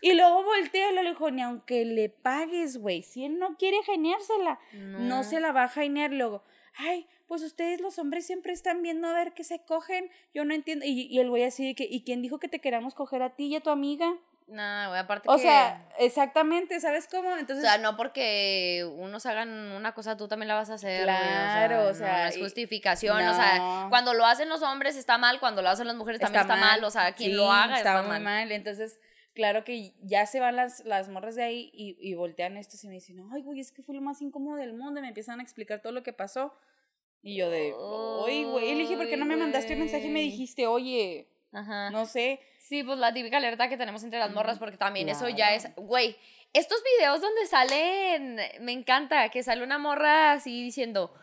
Y 0.00 0.14
luego 0.14 0.44
voltea 0.44 0.90
y 0.90 0.94
le 0.94 1.02
dijo, 1.02 1.30
ni 1.30 1.42
aunque 1.42 1.84
le 1.84 2.08
pagues, 2.08 2.78
güey, 2.78 3.02
si 3.02 3.24
él 3.24 3.38
no 3.38 3.56
quiere 3.56 3.82
jaineársela, 3.82 4.58
no 4.72 5.24
se 5.24 5.40
la 5.40 5.52
va 5.52 5.64
a 5.64 5.68
jainear 5.68 6.12
luego. 6.12 6.42
Ay, 6.78 7.06
pues 7.26 7.42
ustedes 7.42 7.80
los 7.80 7.98
hombres 7.98 8.26
siempre 8.26 8.52
están 8.52 8.82
viendo 8.82 9.08
a 9.08 9.12
ver 9.12 9.32
qué 9.32 9.44
se 9.44 9.64
cogen. 9.64 10.10
Yo 10.32 10.44
no 10.44 10.54
entiendo. 10.54 10.84
Y, 10.84 11.08
y 11.10 11.18
el 11.18 11.28
güey 11.28 11.42
así 11.42 11.66
de 11.66 11.74
que, 11.74 11.84
¿y 11.84 12.04
quién 12.04 12.22
dijo 12.22 12.38
que 12.38 12.48
te 12.48 12.60
queramos 12.60 12.94
coger 12.94 13.22
a 13.22 13.34
ti 13.34 13.46
y 13.46 13.56
a 13.56 13.60
tu 13.60 13.70
amiga? 13.70 14.16
No, 14.48 14.88
güey, 14.88 15.00
aparte 15.00 15.28
O 15.28 15.34
que... 15.34 15.42
sea, 15.42 15.88
exactamente, 15.98 16.78
¿sabes 16.80 17.08
cómo? 17.10 17.30
O 17.30 17.36
Entonces, 17.36 17.64
sea, 17.64 17.78
no 17.78 17.96
porque 17.96 18.88
unos 18.96 19.26
hagan 19.26 19.48
una 19.72 19.92
cosa, 19.92 20.16
tú 20.16 20.28
también 20.28 20.46
la 20.48 20.54
vas 20.54 20.70
a 20.70 20.74
hacer. 20.74 21.04
güey, 21.04 21.16
Claro, 21.16 21.88
o 21.88 21.94
sea, 21.94 22.22
no 22.22 22.28
es 22.28 22.38
justificación. 22.38 23.26
O 23.26 23.34
sea, 23.34 23.86
cuando 23.90 24.14
lo 24.14 24.24
hacen 24.24 24.48
los 24.48 24.62
hombres 24.62 24.96
está 24.96 25.18
mal, 25.18 25.40
cuando 25.40 25.62
lo 25.62 25.68
hacen 25.68 25.86
las 25.88 25.96
mujeres 25.96 26.20
también 26.20 26.42
está, 26.42 26.54
mal. 26.56 26.84
O 26.84 26.90
sea, 26.90 27.12
quien 27.14 27.30
Sí, 27.32 27.36
lo 27.36 27.50
haga 27.50 27.78
está, 27.78 28.02
muy 28.02 28.10
mal. 28.10 28.22
mal. 28.22 28.52
Entonces, 28.52 29.00
claro 29.34 29.64
que 29.64 29.94
ya 30.02 30.26
se 30.26 30.38
van 30.38 30.54
las, 30.54 30.84
las 30.84 31.08
morras 31.08 31.34
de 31.34 31.42
ahí 31.42 31.70
y, 31.74 31.96
y 32.00 32.14
voltean 32.14 32.56
estos 32.56 32.84
y 32.84 32.88
me 32.88 32.94
dicen, 32.94 33.18
ay, 33.34 33.42
güey, 33.42 33.58
es 33.58 33.72
que 33.72 33.82
fue 33.82 33.96
lo 33.96 34.00
más 34.00 34.22
incómodo 34.22 34.56
del 34.56 34.74
mundo. 34.74 35.00
Y 35.00 35.02
me 35.02 35.08
empiezan 35.08 35.40
a 35.40 35.42
explicar 35.42 35.80
todo 35.82 35.92
lo 35.92 36.04
que 36.04 36.12
pasó. 36.12 36.54
Y 37.20 37.36
yo 37.36 37.50
de, 37.50 37.74
ay, 38.28 38.44
güey. 38.44 38.70
Y 38.70 38.74
le 38.76 38.80
dije, 38.82 38.96
¿por 38.96 39.08
qué 39.08 39.16
no 39.16 39.24
me 39.26 39.36
mandaste 39.36 39.72
un 39.72 39.80
mensaje 39.80 40.06
y 40.06 40.10
me 40.10 40.20
dijiste, 40.20 40.68
oye, 40.68 41.28
Ajá. 41.56 41.90
no 41.90 42.06
sé? 42.06 42.40
Sí, 42.60 42.82
pues 42.82 42.98
la 42.98 43.14
típica 43.14 43.36
alerta 43.38 43.68
que 43.68 43.76
tenemos 43.76 44.02
entre 44.02 44.18
las 44.18 44.30
morras, 44.32 44.58
porque 44.58 44.76
también 44.76 45.08
eso 45.08 45.28
ya 45.28 45.54
es. 45.54 45.68
Güey, 45.76 46.16
estos 46.52 46.82
videos 46.98 47.20
donde 47.20 47.46
salen. 47.46 48.40
Me 48.60 48.72
encanta 48.72 49.28
que 49.28 49.42
sale 49.42 49.62
una 49.62 49.78
morra 49.78 50.32
así 50.32 50.62
diciendo. 50.62 51.14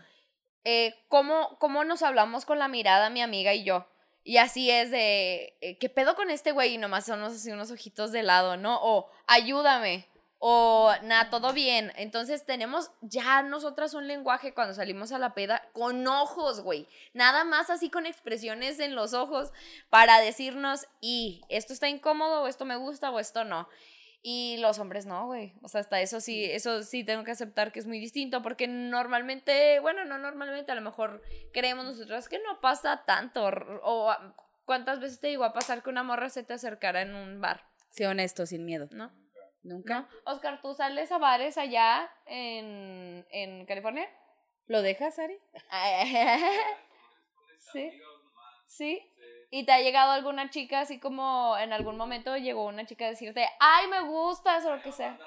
Eh, 0.64 0.96
¿cómo, 1.10 1.58
¿Cómo 1.60 1.84
nos 1.84 2.02
hablamos 2.02 2.46
con 2.46 2.58
la 2.60 2.70
mirada, 2.70 3.10
mi 3.10 3.22
amiga 3.22 3.54
y 3.54 3.64
yo? 3.64 3.86
Y 4.24 4.38
así 4.38 4.72
es 4.72 4.90
de. 4.92 5.58
eh, 5.60 5.78
¿Qué 5.78 5.90
pedo 5.90 6.16
con 6.16 6.30
este 6.30 6.52
güey? 6.54 6.76
Y 6.76 6.78
nomás 6.78 7.06
son 7.06 7.22
así 7.24 7.52
unos 7.52 7.70
ojitos 7.72 8.12
de 8.14 8.24
lado, 8.24 8.56
¿no? 8.56 8.80
O 8.82 9.10
ayúdame. 9.28 10.08
O 10.46 10.92
nada, 11.04 11.30
todo 11.30 11.54
bien. 11.54 11.94
Entonces 11.96 12.46
tenemos 12.46 12.92
ya 13.00 13.42
nosotras 13.44 13.94
un 13.94 14.10
lenguaje 14.10 14.54
cuando 14.54 14.74
salimos 14.74 15.14
a 15.14 15.18
la 15.18 15.34
peda 15.34 15.70
con 15.72 16.06
ojos, 16.06 16.60
güey. 16.60 16.90
Nada 17.14 17.46
más 17.46 17.70
así 17.70 17.90
con 17.90 18.06
expresiones 18.06 18.82
en 18.82 18.94
los 18.94 19.14
ojos 19.14 19.54
para 19.90 20.20
decirnos, 20.20 20.86
y 21.00 21.44
esto 21.48 21.72
está 21.72 21.88
incómodo, 21.88 22.42
o 22.42 22.48
esto 22.48 22.66
me 22.66 22.76
gusta, 22.76 23.10
o 23.10 23.22
esto 23.22 23.46
no. 23.46 23.70
Y 24.22 24.58
los 24.58 24.80
hombres 24.80 25.06
no, 25.06 25.28
güey. 25.28 25.54
O 25.62 25.70
sea, 25.70 25.80
hasta 25.80 26.02
eso 26.02 26.20
sí, 26.20 26.44
eso 26.44 26.84
sí 26.84 27.06
tengo 27.06 27.24
que 27.24 27.32
aceptar 27.32 27.72
que 27.72 27.80
es 27.80 27.88
muy 27.88 28.00
distinto, 28.00 28.42
porque 28.42 28.68
normalmente, 28.68 29.80
bueno, 29.80 30.04
no 30.04 30.18
normalmente, 30.18 30.74
a 30.74 30.76
lo 30.76 30.82
mejor 30.82 31.22
creemos 31.54 31.86
nosotros 31.86 32.28
que 32.28 32.40
no 32.40 32.60
pasa 32.60 33.06
tanto. 33.06 33.46
O 33.84 34.10
ah, 34.10 34.36
cuántas 34.66 35.00
veces 35.00 35.22
te 35.22 35.30
llegó 35.30 35.46
a 35.46 35.54
pasar 35.54 35.84
que 35.84 35.90
una 35.90 36.04
morra 36.04 36.28
se 36.28 36.44
te 36.44 36.52
acercara 36.52 37.02
en 37.02 37.16
un 37.16 37.40
bar, 37.40 37.64
Sé 37.92 38.08
honesto, 38.08 38.46
sin 38.46 38.66
miedo. 38.66 38.90
¿no? 38.92 39.23
¿Nunca? 39.64 40.08
Oscar, 40.26 40.62
¿tú 40.62 40.74
sales 40.74 41.12
a 41.12 41.18
bares 41.18 41.58
allá 41.58 42.12
en, 42.26 43.26
en 43.30 43.66
California? 43.66 44.08
¿Lo 44.68 44.82
dejas, 44.82 45.18
Ari? 45.20 45.38
sí. 47.72 47.92
Sí. 48.68 49.10
¿Y 49.52 49.66
te 49.66 49.72
ha 49.72 49.80
llegado 49.82 50.12
alguna 50.12 50.50
chica 50.50 50.80
así 50.82 51.00
como 51.00 51.56
en 51.58 51.74
algún 51.74 51.96
momento 51.96 52.36
llegó 52.38 52.66
una 52.66 52.86
chica 52.86 53.06
a 53.06 53.10
decirte, 53.10 53.48
ay, 53.60 53.88
me 53.88 54.02
gustas 54.02 54.66
o 54.66 54.76
lo 54.76 54.82
que 54.82 54.92
sea? 54.92 55.18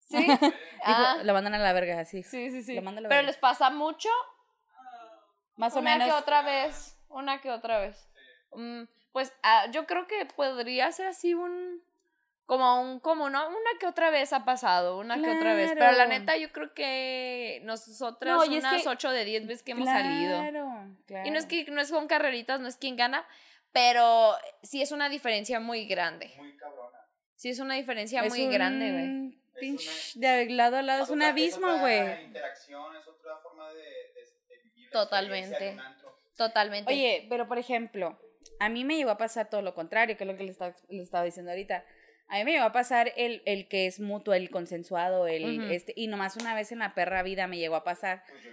¿Sí? 0.00 0.16
Dijo, 0.26 0.52
Ah, 0.84 1.18
lo 1.22 1.32
mandan 1.32 1.54
a 1.54 1.58
la 1.58 1.72
verga, 1.72 2.00
así. 2.00 2.22
sí, 2.22 2.50
sí, 2.50 2.62
sí. 2.62 2.74
lo 2.74 2.82
manda 2.82 3.00
a 3.00 3.02
la 3.02 3.08
Pero 3.08 3.18
verga. 3.18 3.26
les 3.30 3.36
pasa 3.38 3.70
mucho, 3.70 4.08
Más 5.56 5.74
o 5.76 5.80
una 5.80 5.92
menos. 5.98 6.08
que 6.08 6.14
otra 6.14 6.42
vez, 6.42 6.96
una 7.08 7.40
que 7.40 7.50
otra 7.50 7.78
vez. 7.80 8.08
Mm, 8.52 8.84
pues 9.12 9.32
ah, 9.42 9.66
yo 9.70 9.86
creo 9.86 10.06
que 10.06 10.24
podría 10.26 10.92
ser 10.92 11.08
así 11.08 11.34
un... 11.34 11.82
Como 12.46 12.80
un, 12.82 13.00
como 13.00 13.30
no, 13.30 13.48
una 13.48 13.70
que 13.80 13.86
otra 13.86 14.10
vez 14.10 14.32
ha 14.34 14.44
pasado, 14.44 14.98
una 14.98 15.14
que 15.20 15.30
otra 15.30 15.54
vez. 15.54 15.70
Pero 15.72 15.86
la 15.86 15.94
Claro. 15.94 16.10
neta, 16.10 16.36
yo 16.36 16.52
creo 16.52 16.74
que 16.74 17.60
nosotras 17.64 18.34
No, 18.36 18.44
y 18.44 18.56
es 18.58 18.64
unas 18.64 18.82
que- 18.82 18.88
8 18.88 19.10
de 19.10 19.24
10 19.24 19.46
veces 19.46 19.62
que 19.62 19.72
hemos 19.72 19.88
salido. 19.88 20.38
Claro, 20.40 20.88
claro. 21.06 21.26
Y 21.26 21.30
no 21.30 21.38
es 21.38 21.46
que 21.46 21.64
no 21.70 21.80
es 21.80 21.90
con 21.90 22.06
carreritas, 22.06 22.60
no 22.60 22.68
es 22.68 22.76
quien 22.76 22.96
gana, 22.96 23.26
pero 23.72 24.34
sí 24.62 24.82
es 24.82 24.92
una 24.92 25.08
diferencia 25.08 25.58
muy 25.58 25.86
grande. 25.86 26.32
Muy 26.36 26.54
cabrona. 26.56 26.98
Sí 27.34 27.48
es 27.48 27.60
una 27.60 27.74
diferencia 27.76 28.22
Es 28.22 28.28
muy 28.30 28.46
grande, 28.52 28.90
güey. 28.92 29.04
un 29.08 29.40
Es 29.54 29.58
pinche 29.60 29.90
de 30.16 30.50
lado 30.50 30.76
a 30.76 30.82
lado, 30.82 31.04
es 31.04 31.10
un 31.10 31.22
abismo, 31.22 31.66
otra 31.66 31.80
güey. 31.80 32.24
interacción, 32.24 32.94
es 32.96 33.08
otra 33.08 33.38
forma 33.38 33.70
de, 33.72 33.80
de- 33.82 34.32
de 34.48 34.62
vivir 34.64 34.90
Totalmente. 34.90 35.76
Totalmente. 36.36 36.92
Oye, 36.92 37.26
pero 37.30 37.48
por 37.48 37.58
ejemplo, 37.58 38.18
a 38.60 38.68
mí 38.68 38.84
me 38.84 38.96
llegó 38.96 39.10
a 39.10 39.16
pasar 39.16 39.48
todo 39.48 39.62
lo 39.62 39.74
contrario, 39.74 40.16
que 40.18 40.24
es 40.24 40.28
lo 40.30 40.36
que 40.36 40.44
le 40.44 40.50
estaba, 40.50 40.74
le 40.90 41.02
estaba 41.02 41.24
diciendo 41.24 41.50
ahorita. 41.50 41.84
A 42.34 42.38
mí 42.38 42.44
me 42.44 42.50
llegó 42.52 42.64
a 42.64 42.72
pasar 42.72 43.12
el, 43.16 43.42
el 43.46 43.68
que 43.68 43.86
es 43.86 44.00
mutuo, 44.00 44.34
el 44.34 44.50
consensuado, 44.50 45.28
el 45.28 45.70
este, 45.70 45.92
y 45.94 46.08
nomás 46.08 46.36
una 46.36 46.52
vez 46.54 46.72
en 46.72 46.80
la 46.80 46.92
perra 46.92 47.22
vida 47.22 47.46
me 47.46 47.58
llegó 47.58 47.76
a 47.76 47.84
pasar. 47.84 48.24
Pues. 48.28 48.44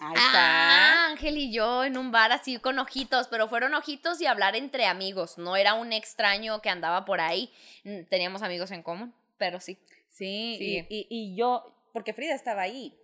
Ahí 0.00 0.14
Ah, 0.16 0.26
está. 0.26 1.06
Ángel 1.10 1.36
y 1.36 1.52
yo 1.52 1.84
en 1.84 1.98
un 1.98 2.12
bar 2.12 2.32
así 2.32 2.58
con 2.58 2.78
ojitos, 2.78 3.28
pero 3.28 3.46
fueron 3.48 3.74
ojitos 3.74 4.20
y 4.22 4.26
hablar 4.26 4.56
entre 4.56 4.86
amigos, 4.86 5.36
no 5.36 5.56
era 5.56 5.74
un 5.74 5.92
extraño 5.92 6.62
que 6.62 6.70
andaba 6.70 7.04
por 7.04 7.20
ahí. 7.20 7.52
Mm, 7.84 8.04
Teníamos 8.08 8.40
amigos 8.42 8.70
en 8.70 8.82
común, 8.82 9.14
pero 9.36 9.60
sí. 9.60 9.78
Sí, 10.08 10.56
Sí. 10.58 10.86
Y, 10.88 10.96
y, 10.96 11.06
y 11.10 11.36
yo, 11.36 11.74
porque 11.92 12.14
Frida 12.14 12.34
estaba 12.34 12.62
ahí. 12.62 12.94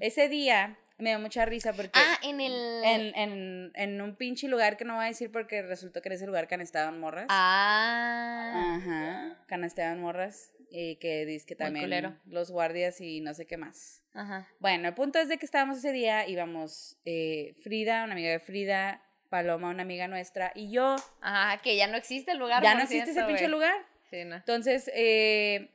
Ese 0.00 0.28
día 0.28 0.78
me 0.98 1.10
dio 1.10 1.18
mucha 1.18 1.44
risa 1.44 1.72
porque 1.72 1.90
Ah, 1.94 2.18
en 2.22 2.40
el... 2.40 2.52
en, 2.84 3.14
en, 3.16 3.72
en 3.74 4.00
un 4.00 4.16
pinche 4.16 4.48
lugar 4.48 4.76
que 4.76 4.84
no 4.84 4.94
voy 4.94 5.04
a 5.04 5.08
decir 5.08 5.30
porque 5.32 5.62
resultó 5.62 6.00
que 6.02 6.08
en 6.08 6.14
ese 6.14 6.26
lugar 6.26 6.48
canestaban 6.48 6.98
morras. 7.00 7.26
Ah. 7.28 8.76
Ajá, 8.76 9.44
canestaban 9.46 10.00
morras. 10.00 10.50
Y 10.76 10.96
que 10.96 11.24
dice 11.24 11.46
que 11.46 11.54
también 11.54 12.18
los 12.24 12.50
guardias 12.50 13.00
y 13.00 13.20
no 13.20 13.32
sé 13.32 13.46
qué 13.46 13.56
más. 13.56 14.02
Ajá. 14.12 14.48
Bueno, 14.58 14.88
el 14.88 14.94
punto 14.94 15.20
es 15.20 15.28
de 15.28 15.38
que 15.38 15.46
estábamos 15.46 15.78
ese 15.78 15.92
día, 15.92 16.26
íbamos 16.26 16.96
eh, 17.04 17.54
Frida, 17.62 18.02
una 18.02 18.14
amiga 18.14 18.30
de 18.32 18.40
Frida, 18.40 19.00
Paloma, 19.28 19.70
una 19.70 19.82
amiga 19.82 20.08
nuestra, 20.08 20.50
y 20.54 20.72
yo. 20.72 20.96
Ajá, 21.20 21.62
que 21.62 21.76
ya 21.76 21.86
no 21.86 21.96
existe 21.96 22.32
el 22.32 22.38
lugar. 22.38 22.60
Ya 22.62 22.74
no 22.74 22.82
existe 22.82 23.10
ese 23.12 23.22
pinche 23.24 23.46
lugar. 23.46 23.74
Sí, 24.10 24.24
no. 24.24 24.34
Entonces, 24.34 24.90
eh, 24.94 25.70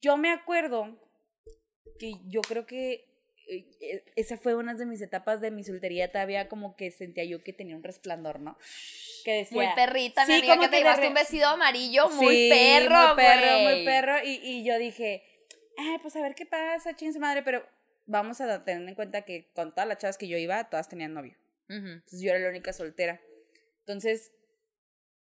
yo 0.00 0.16
me 0.16 0.30
acuerdo 0.30 0.96
que 1.98 2.14
yo 2.26 2.40
creo 2.42 2.64
que 2.64 2.92
eh, 2.92 3.07
eh, 3.07 3.07
esa 4.16 4.36
fue 4.36 4.54
una 4.54 4.74
de 4.74 4.86
mis 4.86 5.00
etapas 5.00 5.40
de 5.40 5.50
mi 5.50 5.64
soltería, 5.64 6.10
todavía 6.12 6.48
como 6.48 6.76
que 6.76 6.90
sentía 6.90 7.24
yo 7.24 7.42
que 7.42 7.52
tenía 7.52 7.76
un 7.76 7.82
resplandor, 7.82 8.40
¿no? 8.40 8.58
Que 9.24 9.32
decía... 9.32 9.56
Muy 9.56 9.66
perrita, 9.74 10.26
mi 10.26 10.32
Sí, 10.34 10.38
amiga, 10.38 10.54
como 10.54 10.62
que 10.64 10.68
te 10.70 10.76
llevaste 10.78 11.02
re- 11.02 11.08
un 11.08 11.14
vestido 11.14 11.48
amarillo 11.48 12.08
muy 12.10 12.34
Sí, 12.34 12.48
perro, 12.50 13.14
muy 13.14 13.16
perro, 13.16 13.58
muy 13.60 13.84
perro. 13.84 14.24
Y, 14.24 14.40
y 14.42 14.64
yo 14.64 14.78
dije, 14.78 15.22
ay, 15.76 15.98
pues 16.02 16.14
a 16.16 16.20
ver 16.22 16.34
qué 16.34 16.46
pasa, 16.46 16.94
ching 16.94 17.12
su 17.12 17.20
madre, 17.20 17.42
pero 17.42 17.66
vamos 18.06 18.40
a 18.40 18.64
tener 18.64 18.88
en 18.88 18.94
cuenta 18.94 19.22
que 19.22 19.50
con 19.54 19.72
todas 19.74 19.88
las 19.88 19.98
chavas 19.98 20.18
que 20.18 20.28
yo 20.28 20.36
iba, 20.38 20.68
todas 20.70 20.88
tenían 20.88 21.14
novio. 21.14 21.36
Entonces 21.68 22.20
yo 22.20 22.30
era 22.30 22.38
la 22.38 22.48
única 22.48 22.72
soltera. 22.72 23.20
Entonces, 23.80 24.32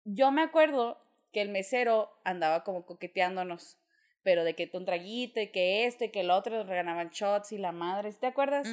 yo 0.05 0.31
me 0.31 0.41
acuerdo 0.41 0.99
que 1.31 1.41
el 1.41 1.49
mesero 1.49 2.11
andaba 2.25 2.63
como 2.63 2.85
coqueteándonos, 2.85 3.77
pero 4.23 4.43
de 4.43 4.55
que 4.55 4.69
un 4.73 4.85
traguito 4.85 5.39
y 5.39 5.47
que 5.47 5.85
esto 5.85 6.05
y 6.05 6.09
que 6.09 6.21
el 6.21 6.31
otro 6.31 6.63
regalaban 6.63 7.09
shots 7.09 7.51
y 7.51 7.57
la 7.57 7.71
madre, 7.71 8.11
¿sí 8.11 8.19
¿te 8.19 8.27
acuerdas? 8.27 8.67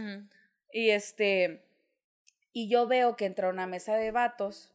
Y 0.72 0.90
este, 0.90 1.64
y 2.52 2.68
yo 2.68 2.86
veo 2.86 3.16
que 3.16 3.26
entra 3.26 3.48
una 3.48 3.66
mesa 3.66 3.96
de 3.96 4.10
vatos 4.10 4.72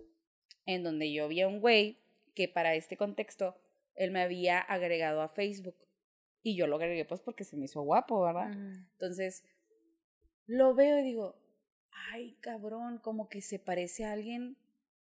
en 0.65 0.83
donde 0.83 1.11
yo 1.11 1.27
vi 1.27 1.41
a 1.41 1.47
un 1.47 1.59
güey 1.59 1.99
que 2.33 2.47
para 2.47 2.75
este 2.75 2.97
contexto 2.97 3.57
él 3.95 4.11
me 4.11 4.21
había 4.21 4.59
agregado 4.59 5.21
a 5.21 5.29
Facebook. 5.29 5.77
Y 6.43 6.55
yo 6.55 6.67
lo 6.67 6.75
agregué 6.75 7.05
pues 7.05 7.21
porque 7.21 7.43
se 7.43 7.57
me 7.57 7.65
hizo 7.65 7.81
guapo, 7.81 8.21
¿verdad? 8.21 8.51
Entonces, 8.51 9.43
lo 10.45 10.75
veo 10.75 10.99
y 10.99 11.03
digo, 11.03 11.39
ay, 12.11 12.37
cabrón, 12.41 12.99
como 12.99 13.29
que 13.29 13.41
se 13.41 13.57
parece 13.57 14.05
a 14.05 14.11
alguien 14.11 14.57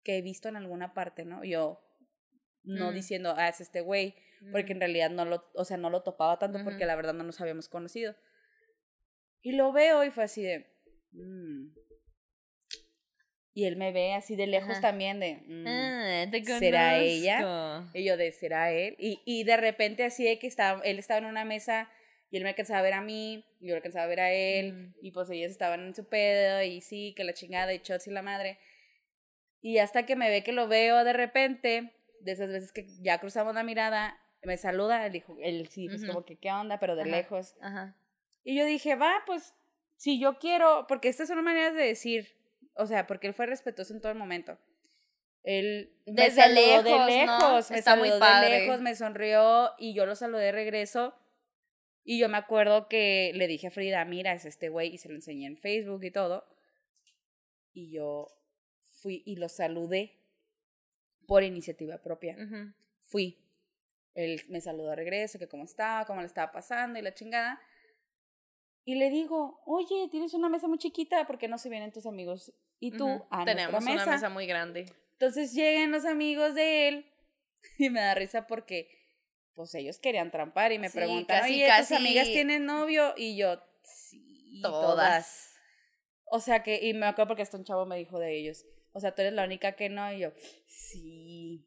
que 0.03 0.17
he 0.17 0.21
visto 0.21 0.49
en 0.49 0.57
alguna 0.57 0.93
parte, 0.93 1.23
¿no? 1.23 1.43
Yo 1.43 1.81
no 2.63 2.91
diciendo, 2.91 3.33
ah, 3.37 3.47
es 3.47 3.61
este 3.61 3.81
güey, 3.81 4.15
porque 4.51 4.73
en 4.73 4.79
realidad 4.79 5.09
no 5.09 5.25
lo, 5.25 5.49
o 5.53 5.65
sea, 5.65 5.77
no 5.77 5.89
lo 5.89 6.01
topaba 6.03 6.39
tanto 6.39 6.63
porque 6.63 6.85
la 6.85 6.95
verdad 6.95 7.13
no 7.13 7.23
nos 7.23 7.39
habíamos 7.41 7.69
conocido. 7.69 8.15
Y 9.41 9.53
lo 9.53 9.71
veo 9.71 10.03
y 10.03 10.11
fue 10.11 10.23
así 10.25 10.43
de, 10.43 10.67
mm. 11.11 11.67
Y 13.53 13.65
él 13.65 13.75
me 13.75 13.91
ve 13.91 14.13
así 14.13 14.35
de 14.35 14.47
lejos 14.47 14.71
Ajá. 14.71 14.81
también 14.81 15.19
de, 15.19 15.43
mm. 15.45 15.65
Ah, 15.67 16.25
te 16.31 16.43
¿Será 16.45 16.97
ella? 16.97 17.85
Y 17.93 18.05
yo 18.05 18.15
de, 18.15 18.31
¿será 18.31 18.71
él? 18.71 18.95
Y, 18.99 19.21
y 19.25 19.43
de 19.43 19.57
repente 19.57 20.03
así 20.03 20.23
de 20.23 20.39
que 20.39 20.47
estaba, 20.47 20.81
él 20.83 20.99
estaba 20.99 21.17
en 21.19 21.25
una 21.25 21.45
mesa 21.45 21.89
y 22.31 22.37
él 22.37 22.43
me 22.43 22.49
alcanzaba 22.49 22.79
a 22.79 22.83
ver 22.83 22.93
a 22.93 23.01
mí, 23.01 23.43
y 23.59 23.67
yo 23.67 23.71
lo 23.73 23.77
alcanzaba 23.77 24.05
a 24.05 24.07
ver 24.07 24.19
a 24.19 24.31
él, 24.31 24.73
Mm. 24.73 24.93
y 25.01 25.11
pues 25.11 25.29
ellos 25.31 25.51
estaban 25.51 25.81
en 25.81 25.95
su 25.95 26.07
pedo, 26.07 26.61
y 26.61 26.79
sí, 26.79 27.13
que 27.17 27.23
la 27.23 27.33
chingada, 27.33 27.73
y 27.73 27.79
shots 27.79 28.07
y 28.07 28.11
la 28.11 28.21
madre. 28.21 28.59
Y 29.61 29.79
hasta 29.79 30.05
que 30.05 30.15
me 30.15 30.29
ve 30.29 30.43
que 30.43 30.51
lo 30.51 30.67
veo 30.67 31.03
de 31.03 31.13
repente, 31.13 31.91
de 32.21 32.31
esas 32.31 32.49
veces 32.49 32.71
que 32.71 32.85
ya 33.01 33.17
cruzamos 33.17 33.55
la 33.55 33.63
mirada, 33.63 34.17
me 34.43 34.57
saluda, 34.57 35.05
él 35.05 35.11
dijo, 35.13 35.37
él 35.41 35.67
sí, 35.67 35.87
pues 35.89 36.05
como 36.05 36.23
que, 36.25 36.37
¿qué 36.37 36.51
onda? 36.51 36.79
Pero 36.79 36.95
de 36.95 37.01
Ajá. 37.03 37.11
lejos. 37.11 37.55
Ajá. 37.61 37.95
Y 38.43 38.55
yo 38.57 38.65
dije, 38.65 38.95
va, 38.95 39.23
pues, 39.25 39.53
si 39.97 40.19
yo 40.19 40.39
quiero, 40.39 40.85
porque 40.87 41.09
estas 41.09 41.27
son 41.27 41.43
maneras 41.43 41.73
de 41.75 41.83
decir, 41.83 42.37
o 42.75 42.85
sea, 42.85 43.05
porque 43.07 43.27
él 43.27 43.33
fue 43.33 43.45
respetuoso 43.45 43.93
en 43.93 44.01
todo 44.01 44.11
el 44.11 44.17
momento. 44.17 44.57
Él 45.43 45.93
me 46.05 46.23
Desde 46.23 46.41
saludó 46.41 46.83
de 46.83 46.91
lejos, 46.91 46.91
¿no? 46.91 47.07
lejos, 47.07 47.71
me 47.71 47.77
Está 47.79 47.95
muy 47.95 48.07
saludó 48.09 48.25
de 48.25 48.31
padre. 48.31 48.59
lejos, 48.61 48.81
me 48.81 48.95
sonrió 48.95 49.71
y 49.77 49.93
yo 49.93 50.05
lo 50.05 50.15
saludé 50.15 50.45
de 50.45 50.51
regreso. 50.51 51.13
Y 52.03 52.19
yo 52.19 52.29
me 52.29 52.37
acuerdo 52.37 52.87
que 52.87 53.31
le 53.35 53.47
dije 53.47 53.67
a 53.67 53.71
Frida, 53.71 54.03
mira, 54.05 54.33
es 54.33 54.45
este 54.45 54.69
güey, 54.69 54.93
y 54.93 54.97
se 54.97 55.09
lo 55.09 55.15
enseñé 55.15 55.47
en 55.47 55.57
Facebook 55.57 56.03
y 56.03 56.11
todo. 56.11 56.47
Y 57.73 57.91
yo 57.91 58.27
fui 59.01 59.21
y 59.25 59.35
lo 59.35 59.47
saludé 59.49 60.17
por 61.27 61.43
iniciativa 61.43 62.01
propia 62.01 62.35
fui. 63.01 63.37
Él 64.23 64.41
me 64.49 64.61
saludó 64.61 64.89
de 64.89 64.95
regreso, 64.95 65.39
que 65.39 65.47
cómo 65.47 65.63
estaba, 65.63 66.05
cómo 66.05 66.21
le 66.21 66.27
estaba 66.27 66.51
pasando 66.51 66.99
y 66.99 67.01
la 67.01 67.13
chingada. 67.13 67.61
Y 68.85 68.95
le 68.95 69.09
digo, 69.09 69.61
oye, 69.65 70.07
tienes 70.09 70.33
una 70.33 70.49
mesa 70.49 70.67
muy 70.67 70.77
chiquita, 70.77 71.25
¿por 71.27 71.37
qué 71.37 71.47
no 71.47 71.57
se 71.57 71.69
vienen 71.69 71.91
tus 71.91 72.05
amigos 72.05 72.53
y 72.79 72.91
tú 72.91 73.07
Ujú. 73.07 73.27
a 73.29 73.45
Tenemos 73.45 73.83
mesa? 73.83 73.91
una 74.03 74.05
mesa 74.07 74.29
muy 74.29 74.47
grande. 74.47 74.85
Entonces 75.13 75.53
llegan 75.53 75.91
los 75.91 76.05
amigos 76.05 76.55
de 76.55 76.87
él 76.87 77.05
y 77.77 77.89
me 77.89 77.99
da 77.99 78.15
risa 78.15 78.47
porque 78.47 78.89
pues 79.53 79.75
ellos 79.75 79.99
querían 79.99 80.31
trampar 80.31 80.71
y 80.71 80.79
me 80.79 80.89
Sí, 80.89 80.97
preguntan, 80.97 81.41
casi, 81.41 81.53
oye, 81.55 81.67
casi- 81.67 81.93
¿tus 81.93 81.97
amigas 81.97 82.27
tienen 82.27 82.65
novio? 82.65 83.13
Y 83.17 83.35
yo, 83.37 83.61
sí, 83.83 84.59
todas. 84.61 84.81
Todas. 84.81 85.55
O 86.31 86.39
sea 86.39 86.63
que, 86.63 86.79
y 86.87 86.93
me 86.93 87.05
acuerdo 87.07 87.29
porque 87.29 87.41
hasta 87.43 87.57
un 87.57 87.65
chavo 87.65 87.85
me 87.85 87.97
dijo 87.97 88.17
de 88.19 88.35
ellos, 88.37 88.65
o 88.93 88.99
sea, 88.99 89.13
tú 89.13 89.21
eres 89.21 89.33
la 89.33 89.43
única 89.43 89.73
que 89.73 89.89
no, 89.89 90.11
y 90.13 90.19
yo, 90.19 90.31
sí. 90.67 91.65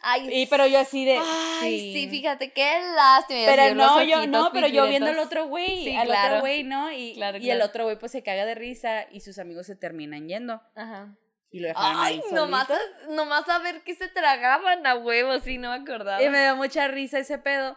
Ay, 0.00 0.28
Y 0.32 0.46
pero 0.46 0.66
yo 0.66 0.78
así 0.78 1.04
de, 1.04 1.18
Ay, 1.60 1.92
sí, 1.92 2.08
fíjate, 2.08 2.52
qué 2.52 2.80
lástima. 2.94 3.40
Pero 3.46 3.74
no, 3.74 4.02
yo, 4.04 4.26
no, 4.28 4.50
pero 4.52 4.68
yo 4.68 4.86
viendo 4.86 5.08
al 5.10 5.18
otro 5.18 5.46
güey, 5.48 5.84
Sí, 5.84 5.96
al 5.96 6.06
claro. 6.06 6.28
otro 6.36 6.40
güey, 6.42 6.62
¿no? 6.62 6.92
Y, 6.92 7.14
Claro, 7.14 7.38
y 7.38 7.50
el 7.50 7.60
otro 7.62 7.84
güey 7.84 7.98
pues 7.98 8.12
se 8.12 8.22
caga 8.22 8.44
de 8.46 8.54
risa 8.54 9.06
y 9.10 9.20
sus 9.20 9.38
amigos 9.38 9.66
se 9.66 9.74
terminan 9.74 10.28
yendo 10.28 10.62
Ajá. 10.76 11.16
y 11.50 11.58
lo 11.60 11.68
dejaron 11.68 11.96
Ay, 12.00 12.20
ahí 12.24 12.32
nomás 12.34 12.70
a, 12.70 12.78
nomás 13.10 13.48
a 13.48 13.58
ver 13.58 13.82
qué 13.82 13.94
se 13.96 14.06
tragaban 14.08 14.86
a 14.86 14.94
huevo, 14.96 15.40
sí, 15.40 15.58
no 15.58 15.70
me 15.70 15.82
acordaba. 15.82 16.22
Y 16.22 16.28
me 16.28 16.42
dio 16.42 16.54
mucha 16.54 16.86
risa 16.88 17.18
ese 17.18 17.38
pedo. 17.38 17.76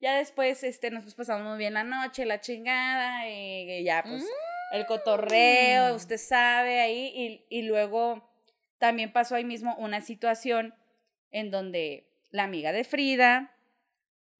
Ya 0.00 0.16
después, 0.16 0.64
este, 0.64 0.90
nos 0.90 1.02
pues, 1.04 1.14
pasamos 1.14 1.46
muy 1.46 1.58
bien 1.58 1.74
la 1.74 1.84
noche, 1.84 2.24
la 2.24 2.40
chingada, 2.40 3.28
y, 3.28 3.70
y 3.70 3.84
ya, 3.84 4.02
pues, 4.02 4.24
el 4.72 4.86
cotorreo, 4.86 5.92
Mm. 5.92 5.96
usted 5.96 6.16
sabe, 6.16 6.80
ahí, 6.80 7.12
y, 7.14 7.58
y 7.58 7.62
luego 7.62 8.26
también 8.78 9.12
pasó 9.12 9.34
ahí 9.34 9.44
mismo 9.44 9.74
una 9.76 10.00
situación 10.00 10.74
en 11.30 11.50
donde 11.50 12.08
la 12.30 12.44
amiga 12.44 12.72
de 12.72 12.84
Frida 12.84 13.56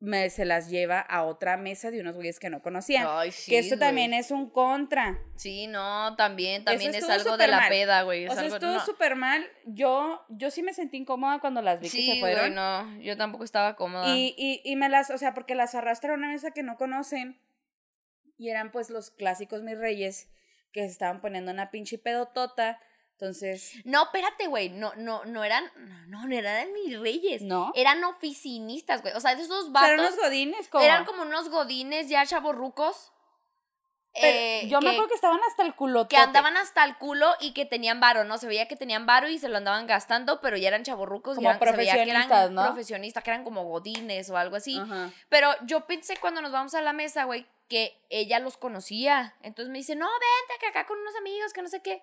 me, 0.03 0.31
se 0.31 0.47
las 0.47 0.71
lleva 0.71 0.99
a 1.01 1.25
otra 1.25 1.59
mesa 1.59 1.91
de 1.91 2.01
unos 2.01 2.15
güeyes 2.17 2.41
que 2.41 2.49
no 2.49 2.63
conocían. 2.63 3.05
Ay, 3.07 3.33
sí, 3.33 3.51
que 3.51 3.59
esto 3.59 3.77
güey. 3.77 3.81
también 3.87 4.15
es 4.15 4.31
un 4.31 4.49
contra. 4.49 5.19
Sí, 5.37 5.67
no, 5.67 6.17
también, 6.17 6.65
también 6.65 6.95
es 6.95 7.07
algo 7.09 7.37
de 7.37 7.49
la 7.49 7.59
mal. 7.59 7.69
peda, 7.69 8.03
güey. 8.03 8.25
es 8.25 8.31
O 8.31 8.33
sea, 8.35 8.45
algo- 8.45 8.55
estuvo 8.57 8.73
no. 8.73 8.81
súper 8.87 9.15
mal. 9.17 9.47
Yo, 9.67 10.25
yo 10.31 10.51
sí 10.51 10.63
me 10.63 10.73
sentí 10.73 10.97
incómoda 10.97 11.39
cuando 11.41 11.61
las 11.61 11.81
vi 11.81 11.91
que 11.91 12.01
se 12.01 12.07
güey, 12.19 12.21
fueron. 12.21 12.55
no, 12.55 12.99
yo 13.03 13.17
tampoco 13.19 13.45
estaba 13.45 13.77
cómoda. 13.77 14.09
Y, 14.17 14.35
y, 14.39 14.63
y 14.65 14.77
me 14.77 14.89
las, 14.89 15.11
o 15.11 15.19
sea, 15.19 15.35
porque 15.35 15.55
las 15.55 15.75
arrastra 15.75 16.13
a 16.13 16.17
una 16.17 16.29
mesa 16.29 16.53
que 16.53 16.63
no 16.63 16.77
conocen. 16.79 17.39
Y 18.39 18.49
eran 18.49 18.73
pues 18.73 18.89
los 18.89 19.11
clásicos 19.11 19.63
mis 19.63 19.77
reyes 19.77 20.31
que 20.73 20.81
se 20.81 20.87
estaban 20.93 21.21
poniendo 21.21 21.53
una 21.53 21.71
pinche 21.71 21.99
pedotota. 21.99 22.81
Entonces, 23.21 23.75
No, 23.85 24.05
espérate, 24.05 24.47
güey, 24.47 24.71
no, 24.71 24.95
no, 24.97 25.27
no 25.27 25.45
eran, 25.45 25.71
no, 26.07 26.27
no 26.27 26.35
eran 26.35 26.73
mis 26.73 26.99
reyes. 26.99 27.43
¿no? 27.43 27.71
Eran 27.75 28.03
oficinistas, 28.05 29.03
güey. 29.03 29.13
O 29.15 29.21
sea, 29.21 29.35
de 29.35 29.43
esos 29.43 29.73
vatos. 29.73 29.91
eran 29.91 30.01
unos 30.01 30.17
godines 30.17 30.69
como... 30.69 30.85
eran 30.85 31.05
como 31.05 31.23
unos 31.23 31.51
godines 31.51 32.09
ya 32.09 32.25
chavorrucos. 32.25 33.13
Pero 34.15 34.39
eh, 34.39 34.69
yo 34.69 34.81
me 34.81 34.91
acuerdo 34.91 35.09
que 35.09 35.15
estaban 35.15 35.39
hasta 35.49 35.65
el 35.65 35.75
culo. 35.75 36.09
que 36.09 36.17
andaban 36.17 36.57
hasta 36.57 36.83
el 36.85 36.97
culo 36.97 37.31
y 37.41 37.53
que 37.53 37.67
tenían 37.67 38.01
varo, 38.01 38.25
¿no? 38.25 38.39
Se 38.39 38.47
veía 38.47 38.67
que 38.67 38.75
tenían 38.75 39.05
varo 39.05 39.29
y 39.29 39.39
se 39.39 39.51
lo 39.51 39.59
andaban 39.59 39.87
gastando, 39.87 40.41
pero 40.41 40.57
ya 40.57 40.69
eran 40.69 40.83
chavorrucos. 40.83 41.35
y 41.35 41.37
Como 41.37 41.51
eran, 41.51 41.61
se 41.61 41.77
veía 41.77 41.93
que 41.93 42.11
eran 42.11 42.27
profesionistas, 42.27 42.51
¿no? 42.51 42.65
profesionistas, 42.65 43.23
que 43.23 43.31
eran 43.31 43.45
como 43.45 43.65
godines 43.65 44.31
o 44.31 44.37
algo 44.39 44.57
así. 44.57 44.81
Pero 45.29 45.51
yo 45.67 45.87
pensé 45.87 46.17
cuando 46.17 46.41
nos 46.41 46.53
vamos 46.53 46.75
a 46.75 46.81
la 46.81 46.95
mesa, 46.95 47.25
güey, 47.25 47.47
que 47.69 48.03
ella 48.09 48.39
los 48.41 48.57
conocía. 48.57 49.37
Entonces 49.43 49.71
me 49.71 49.79
dice, 49.79 49.95
no, 49.95 50.07
vente 50.07 50.59
que 50.59 50.67
acá 50.67 50.87
con 50.87 50.99
unos 50.99 51.15
amigos, 51.17 51.53
que 51.53 51.63
no 51.63 51.69
sé 51.69 51.83
qué. 51.83 52.03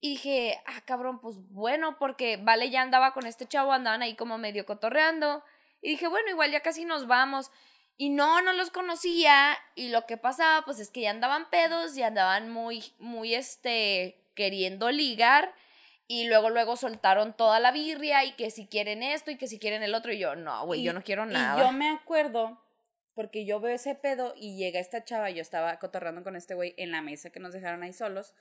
Y 0.00 0.10
dije, 0.12 0.60
ah, 0.66 0.80
cabrón, 0.86 1.20
pues 1.20 1.36
bueno, 1.50 1.98
porque 1.98 2.38
Vale 2.38 2.70
ya 2.70 2.80
andaba 2.82 3.12
con 3.12 3.26
este 3.26 3.46
chavo, 3.46 3.72
andaban 3.72 4.02
ahí 4.02 4.14
como 4.16 4.38
medio 4.38 4.64
cotorreando. 4.64 5.42
Y 5.82 5.90
dije, 5.90 6.08
bueno, 6.08 6.30
igual 6.30 6.50
ya 6.50 6.60
casi 6.60 6.84
nos 6.84 7.06
vamos. 7.06 7.50
Y 7.98 8.08
no, 8.08 8.40
no 8.40 8.52
los 8.54 8.70
conocía. 8.70 9.58
Y 9.74 9.88
lo 9.90 10.06
que 10.06 10.16
pasaba, 10.16 10.64
pues 10.64 10.78
es 10.78 10.90
que 10.90 11.02
ya 11.02 11.10
andaban 11.10 11.50
pedos 11.50 11.96
y 11.98 12.02
andaban 12.02 12.48
muy, 12.50 12.82
muy, 12.98 13.34
este, 13.34 14.24
queriendo 14.34 14.90
ligar. 14.90 15.52
Y 16.06 16.26
luego, 16.26 16.48
luego 16.50 16.76
soltaron 16.76 17.34
toda 17.36 17.60
la 17.60 17.70
birria 17.70 18.24
y 18.24 18.32
que 18.32 18.50
si 18.50 18.66
quieren 18.66 19.02
esto 19.02 19.30
y 19.30 19.36
que 19.36 19.46
si 19.48 19.58
quieren 19.58 19.82
el 19.82 19.94
otro. 19.94 20.12
Y 20.12 20.18
yo, 20.18 20.34
no, 20.34 20.64
güey, 20.66 20.82
yo 20.82 20.92
Y- 20.92 20.94
no 20.94 21.02
quiero 21.04 21.24
Y 21.28 21.32
nada. 21.32 21.62
yo 21.62 21.72
me 21.72 21.90
acuerdo, 21.90 22.58
porque 23.14 23.44
yo 23.44 23.60
veo 23.60 23.74
ese 23.74 23.94
pedo 23.94 24.32
y 24.34 24.56
llega 24.56 24.80
esta 24.80 25.04
chava, 25.04 25.28
yo 25.30 25.42
estaba 25.42 25.78
cotorrando 25.78 26.24
con 26.24 26.36
este 26.36 26.54
güey 26.54 26.74
en 26.78 26.90
la 26.90 27.02
mesa 27.02 27.28
que 27.30 27.38
nos 27.38 27.52
dejaron 27.52 27.82
ahí 27.82 27.92
solos. 27.92 28.32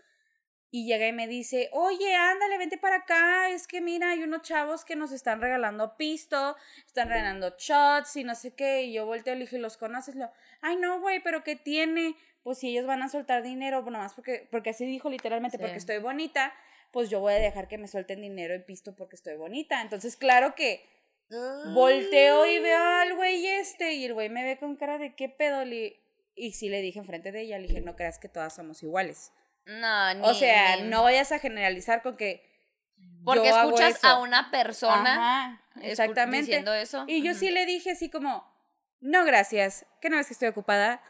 Y 0.71 0.86
llega 0.86 1.08
y 1.08 1.13
me 1.13 1.27
dice, 1.27 1.69
oye, 1.73 2.13
ándale, 2.15 2.58
vente 2.60 2.77
para 2.77 2.97
acá, 2.97 3.49
es 3.49 3.65
que 3.67 3.82
mira, 3.82 4.12
hay 4.12 4.21
unos 4.21 4.43
chavos 4.43 4.86
que 4.86 4.95
nos 4.95 5.12
están 5.12 5.41
regalando 5.41 5.97
pisto, 5.97 6.55
están 6.86 7.10
regalando 7.10 7.55
shots 7.58 8.15
y 8.17 8.23
no 8.23 8.36
sé 8.36 8.53
qué, 8.53 8.84
y 8.84 8.93
yo 8.93 9.05
volteo 9.08 9.34
y 9.34 9.38
le 9.38 9.45
dije, 9.45 9.58
¿los 9.58 9.77
conoces? 9.77 10.15
Lo, 10.15 10.29
Ay, 10.62 10.75
no, 10.75 10.99
güey, 11.01 11.23
pero 11.23 11.43
¿qué 11.43 11.55
tiene? 11.55 12.15
Pues 12.43 12.60
si 12.60 12.69
ellos 12.69 12.86
van 12.86 13.01
a 13.01 13.10
soltar 13.10 13.41
dinero, 13.41 13.82
bueno, 13.82 13.97
más 13.97 14.13
porque, 14.13 14.47
porque 14.51 14.69
así 14.69 14.86
dijo 14.86 15.10
literalmente, 15.10 15.58
Sí. 15.58 15.62
porque 15.63 15.77
estoy 15.77 15.97
bonita, 15.97 16.53
pues 16.91 17.10
yo 17.10 17.19
voy 17.19 17.34
a 17.34 17.38
dejar 17.38 17.67
que 17.67 17.77
me 17.79 17.88
suelten 17.88 18.21
dinero 18.21 18.53
y 18.53 18.60
pisto 18.60 18.95
porque 18.95 19.15
estoy 19.15 19.36
bonita. 19.38 19.82
Entonces, 19.82 20.15
claro 20.17 20.53
que 20.55 20.88
Volteo 21.73 22.45
y 22.47 22.60
veo 22.60 22.84
al 22.84 23.15
güey 23.15 23.45
este 23.45 23.93
y 23.93 24.05
el 24.05 24.13
güey 24.15 24.29
me 24.29 24.43
ve 24.43 24.58
con 24.58 24.75
cara 24.75 24.97
de 24.97 25.15
qué 25.15 25.29
pedo. 25.29 25.63
le- 25.65 25.99
Y 26.36 26.53
sí 26.53 26.69
le 26.69 26.82
dije 26.82 26.99
enfrente 26.99 27.32
de 27.32 27.41
ella, 27.41 27.60
le 27.60 27.67
dije, 27.67 27.82
no 27.82 27.95
creas 27.95 28.17
que 28.17 28.29
todas 28.29 28.55
somos 28.55 28.82
iguales. 28.82 29.32
No, 29.65 30.13
ni, 30.15 30.21
o 30.27 30.33
sea, 30.33 30.77
ni- 30.77 30.89
no 30.89 31.03
vayas 31.03 31.31
a 31.31 31.39
generalizar 31.39 32.01
con 32.01 32.17
que... 32.17 32.47
Porque 33.23 33.49
yo 33.49 33.55
hago 33.55 33.69
escuchas 33.69 33.97
eso. 33.97 34.07
a 34.07 34.19
una 34.19 34.49
persona 34.49 35.13
Ajá, 35.13 35.63
exactamente. 35.81 36.47
diciendo 36.47 36.73
eso. 36.73 37.03
Y 37.07 37.21
yo 37.21 37.33
sí 37.33 37.49
le 37.51 37.65
dije 37.65 37.91
así 37.91 38.09
como, 38.09 38.45
no 39.01 39.25
gracias, 39.25 39.85
que 40.01 40.09
no 40.09 40.17
ves 40.17 40.27
que 40.27 40.33
estoy 40.33 40.47
ocupada. 40.47 41.01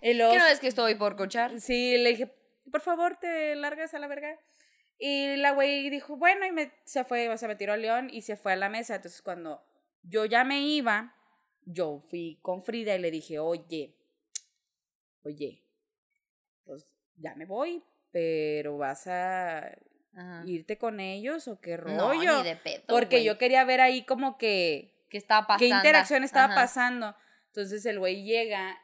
Y 0.00 0.14
luego, 0.14 0.32
¿Qué 0.32 0.38
no 0.38 0.46
es 0.46 0.60
que 0.60 0.68
estoy 0.68 0.94
por 0.94 1.16
cochar? 1.16 1.60
Sí, 1.60 1.96
le 1.98 2.10
dije, 2.10 2.32
por 2.70 2.80
favor, 2.80 3.16
te 3.16 3.54
largas 3.56 3.92
a 3.94 3.98
la 3.98 4.06
verga. 4.06 4.38
Y 4.98 5.36
la 5.36 5.52
güey 5.52 5.90
dijo, 5.90 6.16
bueno, 6.16 6.46
y 6.46 6.52
me, 6.52 6.72
se 6.84 7.04
fue, 7.04 7.28
o 7.28 7.36
sea, 7.36 7.48
me 7.48 7.56
tiró 7.56 7.72
al 7.72 7.82
león 7.82 8.08
y 8.10 8.22
se 8.22 8.36
fue 8.36 8.52
a 8.52 8.56
la 8.56 8.68
mesa. 8.68 8.96
Entonces, 8.96 9.20
cuando 9.22 9.62
yo 10.02 10.24
ya 10.24 10.44
me 10.44 10.60
iba, 10.60 11.14
yo 11.64 12.00
fui 12.08 12.38
con 12.42 12.62
Frida 12.62 12.94
y 12.94 12.98
le 13.00 13.10
dije, 13.10 13.38
oye, 13.38 13.96
oye, 15.22 15.64
ya 17.18 17.34
me 17.34 17.44
voy, 17.44 17.82
pero 18.10 18.78
vas 18.78 19.06
a 19.06 19.58
Ajá. 20.14 20.42
irte 20.46 20.78
con 20.78 21.00
ellos 21.00 21.46
o 21.48 21.60
qué 21.60 21.76
No, 21.76 22.08
rollo. 22.12 22.38
ni 22.38 22.42
de 22.44 22.56
pedo, 22.56 22.82
Porque 22.88 23.22
yo 23.24 23.38
quería 23.38 23.64
ver 23.64 23.80
ahí 23.80 24.04
como 24.04 24.38
que 24.38 24.94
¿Qué 25.08 25.18
estaba 25.18 25.46
pasando? 25.46 25.58
qué 25.60 25.68
interacción 25.76 26.24
estaba 26.24 26.46
Ajá. 26.46 26.54
pasando. 26.54 27.16
Entonces 27.46 27.84
el 27.86 27.98
güey 27.98 28.24
llega 28.24 28.78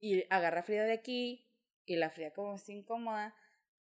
y 0.00 0.24
agarra 0.30 0.60
a 0.60 0.62
Frida 0.62 0.84
de 0.84 0.92
aquí 0.92 1.46
y 1.86 1.96
la 1.96 2.10
Frida 2.10 2.30
como 2.32 2.54
está 2.56 2.72
incómoda. 2.72 3.34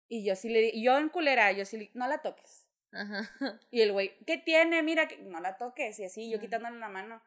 Y 0.08 0.24
yo 0.24 0.36
sí 0.36 0.48
le 0.48 0.60
di, 0.60 0.82
yo 0.82 0.98
en 0.98 1.08
culera, 1.08 1.50
yo 1.52 1.64
sí 1.64 1.76
le 1.78 1.90
no 1.94 2.06
la 2.08 2.18
toques. 2.18 2.68
Ajá. 2.92 3.30
Y 3.70 3.80
el 3.80 3.92
güey, 3.92 4.16
¿qué 4.26 4.38
tiene? 4.38 4.82
Mira, 4.82 5.08
que 5.08 5.18
no 5.18 5.40
la 5.40 5.56
toques. 5.56 5.98
Y 5.98 6.04
así, 6.04 6.30
yo 6.30 6.38
quitándole 6.40 6.78
la 6.78 6.88
mano. 6.88 7.22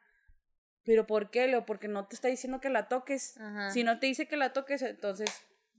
¿Pero 0.83 1.05
por 1.05 1.29
qué, 1.29 1.47
Leo? 1.47 1.65
Porque 1.65 1.89
no 1.89 2.07
te 2.07 2.15
está 2.15 2.29
diciendo 2.29 2.61
que 2.61 2.69
la 2.69 2.87
toques. 2.87 3.37
Si 3.73 3.83
no 3.83 3.99
te 3.99 4.07
dice 4.07 4.27
que 4.27 4.37
la 4.37 4.53
toques, 4.53 4.81
entonces, 4.81 5.29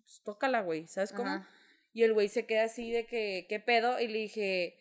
pues, 0.09 0.23
tócala, 0.25 0.62
güey. 0.62 0.87
¿Sabes 0.87 1.12
cómo? 1.12 1.29
Ajá. 1.29 1.49
Y 1.92 2.03
el 2.03 2.14
güey 2.14 2.29
se 2.29 2.47
queda 2.47 2.64
así 2.64 2.90
de 2.90 3.07
que, 3.07 3.47
¿qué 3.49 3.61
pedo? 3.61 4.01
Y 4.01 4.09
le 4.09 4.18
dije, 4.21 4.79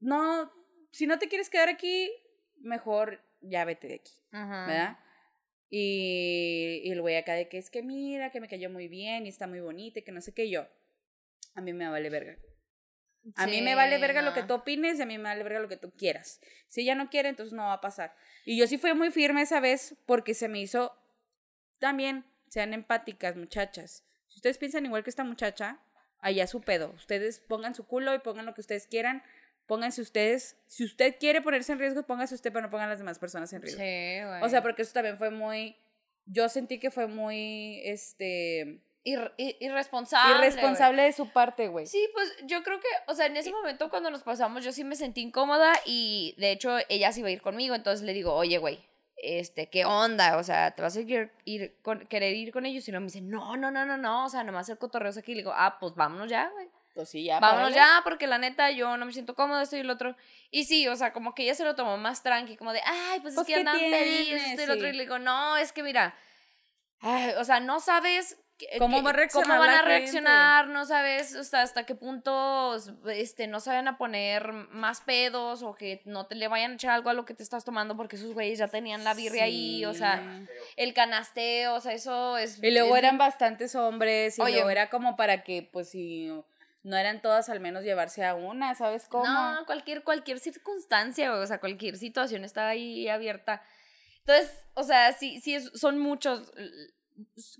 no, 0.00 0.50
si 0.90 1.06
no 1.06 1.18
te 1.18 1.28
quieres 1.28 1.48
quedar 1.48 1.68
aquí, 1.68 2.10
mejor 2.58 3.22
ya 3.40 3.64
vete 3.64 3.86
de 3.86 3.94
aquí, 3.94 4.12
Ajá. 4.32 4.66
¿verdad? 4.66 4.98
Y, 5.68 6.80
y 6.84 6.90
el 6.90 7.00
güey 7.00 7.16
acá 7.16 7.34
de 7.34 7.48
que 7.48 7.58
es 7.58 7.70
que 7.70 7.82
mira, 7.82 8.30
que 8.32 8.40
me 8.40 8.48
cayó 8.48 8.68
muy 8.68 8.88
bien 8.88 9.26
y 9.26 9.28
está 9.28 9.46
muy 9.46 9.60
bonita 9.60 10.00
y 10.00 10.02
que 10.02 10.10
no 10.10 10.20
sé 10.20 10.34
qué 10.34 10.50
yo. 10.50 10.66
A 11.54 11.60
mí 11.60 11.72
me 11.72 11.88
vale 11.88 12.10
verga. 12.10 12.36
A 13.36 13.46
mí 13.46 13.60
me 13.62 13.74
vale 13.74 13.98
verga 13.98 14.22
lo 14.22 14.32
que 14.32 14.42
tú 14.42 14.54
opines 14.54 14.98
y 14.98 15.02
a 15.02 15.06
mí 15.06 15.18
me 15.18 15.24
vale 15.24 15.44
verga 15.44 15.60
lo 15.60 15.68
que 15.68 15.76
tú 15.76 15.92
quieras. 15.92 16.40
Si 16.68 16.80
ella 16.80 16.94
no 16.94 17.10
quiere, 17.10 17.28
entonces 17.28 17.52
no 17.52 17.64
va 17.64 17.74
a 17.74 17.80
pasar. 17.80 18.16
Y 18.44 18.58
yo 18.58 18.66
sí 18.66 18.78
fui 18.78 18.94
muy 18.94 19.10
firme 19.10 19.42
esa 19.42 19.60
vez 19.60 19.94
porque 20.06 20.34
se 20.34 20.48
me 20.48 20.60
hizo 20.60 20.96
también, 21.78 22.24
sean 22.50 22.74
empáticas, 22.74 23.36
muchachas. 23.36 24.04
Si 24.28 24.36
ustedes 24.36 24.58
piensan 24.58 24.84
igual 24.84 25.02
que 25.02 25.10
esta 25.10 25.24
muchacha, 25.24 25.78
allá 26.20 26.46
su 26.46 26.60
pedo. 26.60 26.92
Ustedes 26.96 27.40
pongan 27.40 27.74
su 27.74 27.86
culo 27.86 28.14
y 28.14 28.18
pongan 28.18 28.44
lo 28.44 28.52
que 28.54 28.60
ustedes 28.60 28.86
quieran. 28.86 29.22
Pónganse 29.66 30.02
ustedes. 30.02 30.56
Si 30.66 30.84
usted 30.84 31.16
quiere 31.18 31.40
ponerse 31.42 31.72
en 31.72 31.78
riesgo, 31.78 32.02
póngase 32.02 32.34
usted, 32.34 32.52
pero 32.52 32.62
no 32.66 32.70
pongan 32.70 32.88
a 32.88 32.90
las 32.90 32.98
demás 32.98 33.18
personas 33.18 33.52
en 33.52 33.60
Sí, 33.62 33.74
riesgo. 33.76 34.28
güey. 34.30 34.42
O 34.42 34.48
sea, 34.48 34.62
porque 34.62 34.82
eso 34.82 34.92
también 34.92 35.16
fue 35.16 35.30
muy. 35.30 35.76
Yo 36.26 36.48
sentí 36.48 36.78
que 36.78 36.90
fue 36.90 37.06
muy. 37.06 37.80
Este. 37.84 38.80
Ir- 39.04 39.32
ir- 39.38 39.56
irresponsable. 39.60 40.34
irresponsable 40.46 41.02
de 41.04 41.12
su 41.12 41.30
parte, 41.32 41.68
güey. 41.68 41.86
Sí, 41.86 42.06
pues 42.12 42.36
yo 42.44 42.62
creo 42.62 42.80
que, 42.80 42.88
o 43.06 43.14
sea, 43.14 43.24
en 43.26 43.36
ese 43.38 43.50
momento 43.50 43.88
cuando 43.88 44.10
nos 44.10 44.22
pasamos, 44.22 44.62
yo 44.62 44.72
sí 44.72 44.84
me 44.84 44.94
sentí 44.94 45.22
incómoda 45.22 45.72
y 45.86 46.34
de 46.36 46.50
hecho 46.52 46.76
ella 46.90 47.10
sí 47.10 47.20
iba 47.20 47.30
a 47.30 47.32
ir 47.32 47.40
conmigo, 47.40 47.74
entonces 47.74 48.04
le 48.04 48.12
digo, 48.12 48.34
oye, 48.34 48.58
güey, 48.58 48.78
este, 49.22 49.68
¿qué 49.68 49.84
onda? 49.84 50.36
O 50.36 50.42
sea, 50.42 50.70
¿te 50.72 50.82
vas 50.82 50.96
a 50.96 51.00
ir, 51.00 51.30
ir 51.44 51.76
con, 51.82 52.06
querer 52.06 52.34
ir 52.34 52.52
con 52.52 52.66
ellos? 52.66 52.86
Y 52.88 52.92
no 52.92 53.00
me 53.00 53.06
dice, 53.06 53.20
no, 53.20 53.56
no, 53.56 53.70
no, 53.70 53.84
no, 53.86 53.96
no, 53.96 54.26
o 54.26 54.28
sea, 54.28 54.44
nomás 54.44 54.68
el 54.68 54.78
cotorreo 54.78 55.12
aquí. 55.16 55.32
Y 55.32 55.34
le 55.36 55.40
digo, 55.42 55.52
ah, 55.54 55.78
pues 55.78 55.94
vámonos 55.94 56.28
ya, 56.28 56.48
güey. 56.50 56.68
Pues 56.94 57.08
sí, 57.08 57.24
ya. 57.24 57.38
Vámonos 57.38 57.74
ya, 57.74 58.00
porque 58.04 58.26
la 58.26 58.38
neta 58.38 58.70
yo 58.70 58.96
no 58.96 59.06
me 59.06 59.12
siento 59.12 59.34
cómoda, 59.34 59.62
esto 59.62 59.76
y 59.76 59.80
el 59.80 59.90
otro. 59.90 60.16
Y 60.50 60.64
sí, 60.64 60.88
o 60.88 60.96
sea, 60.96 61.12
como 61.12 61.34
que 61.34 61.44
ella 61.44 61.54
se 61.54 61.64
lo 61.64 61.74
tomó 61.74 61.96
más 61.96 62.22
tranqui, 62.22 62.56
como 62.56 62.72
de, 62.72 62.80
ay, 62.84 63.20
pues, 63.20 63.34
Pues, 63.34 63.48
es 63.48 63.54
que 63.54 63.62
¿qué 63.62 63.68
andan 63.68 63.78
pedidos, 63.78 64.42
esto 64.42 64.60
y 64.60 64.64
el 64.64 64.70
otro. 64.70 64.88
Y 64.88 64.92
le 64.92 65.02
digo, 65.04 65.18
no, 65.18 65.56
es 65.56 65.72
que 65.72 65.82
mira, 65.82 66.14
ay, 67.00 67.34
o 67.38 67.44
sea, 67.44 67.60
no 67.60 67.80
sabes. 67.80 68.36
Que- 68.60 68.78
¿Cómo 68.78 69.02
va 69.02 69.10
a 69.10 69.12
reaccionar 69.14 69.48
cómo 69.48 69.58
van 69.58 69.70
a 69.70 69.72
gente? 69.78 69.88
reaccionar, 69.88 70.68
no 70.68 70.84
sabes 70.84 71.34
hasta, 71.34 71.62
hasta 71.62 71.84
qué 71.86 71.94
punto 71.94 72.76
este, 73.08 73.46
no 73.46 73.58
se 73.60 73.70
vayan 73.70 73.88
a 73.88 73.96
poner 73.96 74.52
más 74.52 75.00
pedos 75.00 75.62
o 75.62 75.74
que 75.74 76.02
no 76.04 76.26
te 76.26 76.34
le 76.34 76.46
vayan 76.48 76.72
a 76.72 76.74
echar 76.74 76.90
algo 76.90 77.08
a 77.10 77.14
lo 77.14 77.24
que 77.24 77.34
te 77.34 77.42
estás 77.42 77.64
tomando 77.64 77.96
porque 77.96 78.16
esos 78.16 78.34
güeyes 78.34 78.58
ya 78.58 78.68
tenían 78.68 79.02
la 79.02 79.14
birria 79.14 79.44
ahí, 79.44 79.84
o 79.86 79.94
sea, 79.94 80.42
el 80.76 80.92
canasteo, 80.94 81.74
o 81.74 81.80
sea, 81.80 81.92
eso 81.92 82.36
es... 82.36 82.62
Y 82.62 82.70
luego 82.70 82.94
es 82.96 83.02
eran 83.02 83.16
bastantes 83.18 83.74
hombres 83.74 84.38
y 84.38 84.42
Oye. 84.42 84.54
luego 84.54 84.70
era 84.70 84.90
como 84.90 85.16
para 85.16 85.42
que, 85.42 85.68
pues 85.72 85.88
si 85.90 86.30
no 86.82 86.96
eran 86.96 87.20
todas, 87.22 87.48
al 87.48 87.60
menos 87.60 87.82
llevarse 87.84 88.24
a 88.24 88.34
una, 88.34 88.74
¿sabes 88.74 89.06
cómo? 89.08 89.24
No, 89.26 89.64
cualquier, 89.66 90.02
cualquier 90.04 90.38
circunstancia, 90.38 91.32
o 91.32 91.46
sea, 91.46 91.60
cualquier 91.60 91.96
situación 91.96 92.44
está 92.44 92.68
ahí 92.68 93.08
abierta. 93.08 93.62
Entonces, 94.20 94.64
o 94.74 94.82
sea, 94.82 95.12
sí, 95.12 95.40
sí, 95.40 95.58
son 95.74 95.98
muchos. 95.98 96.52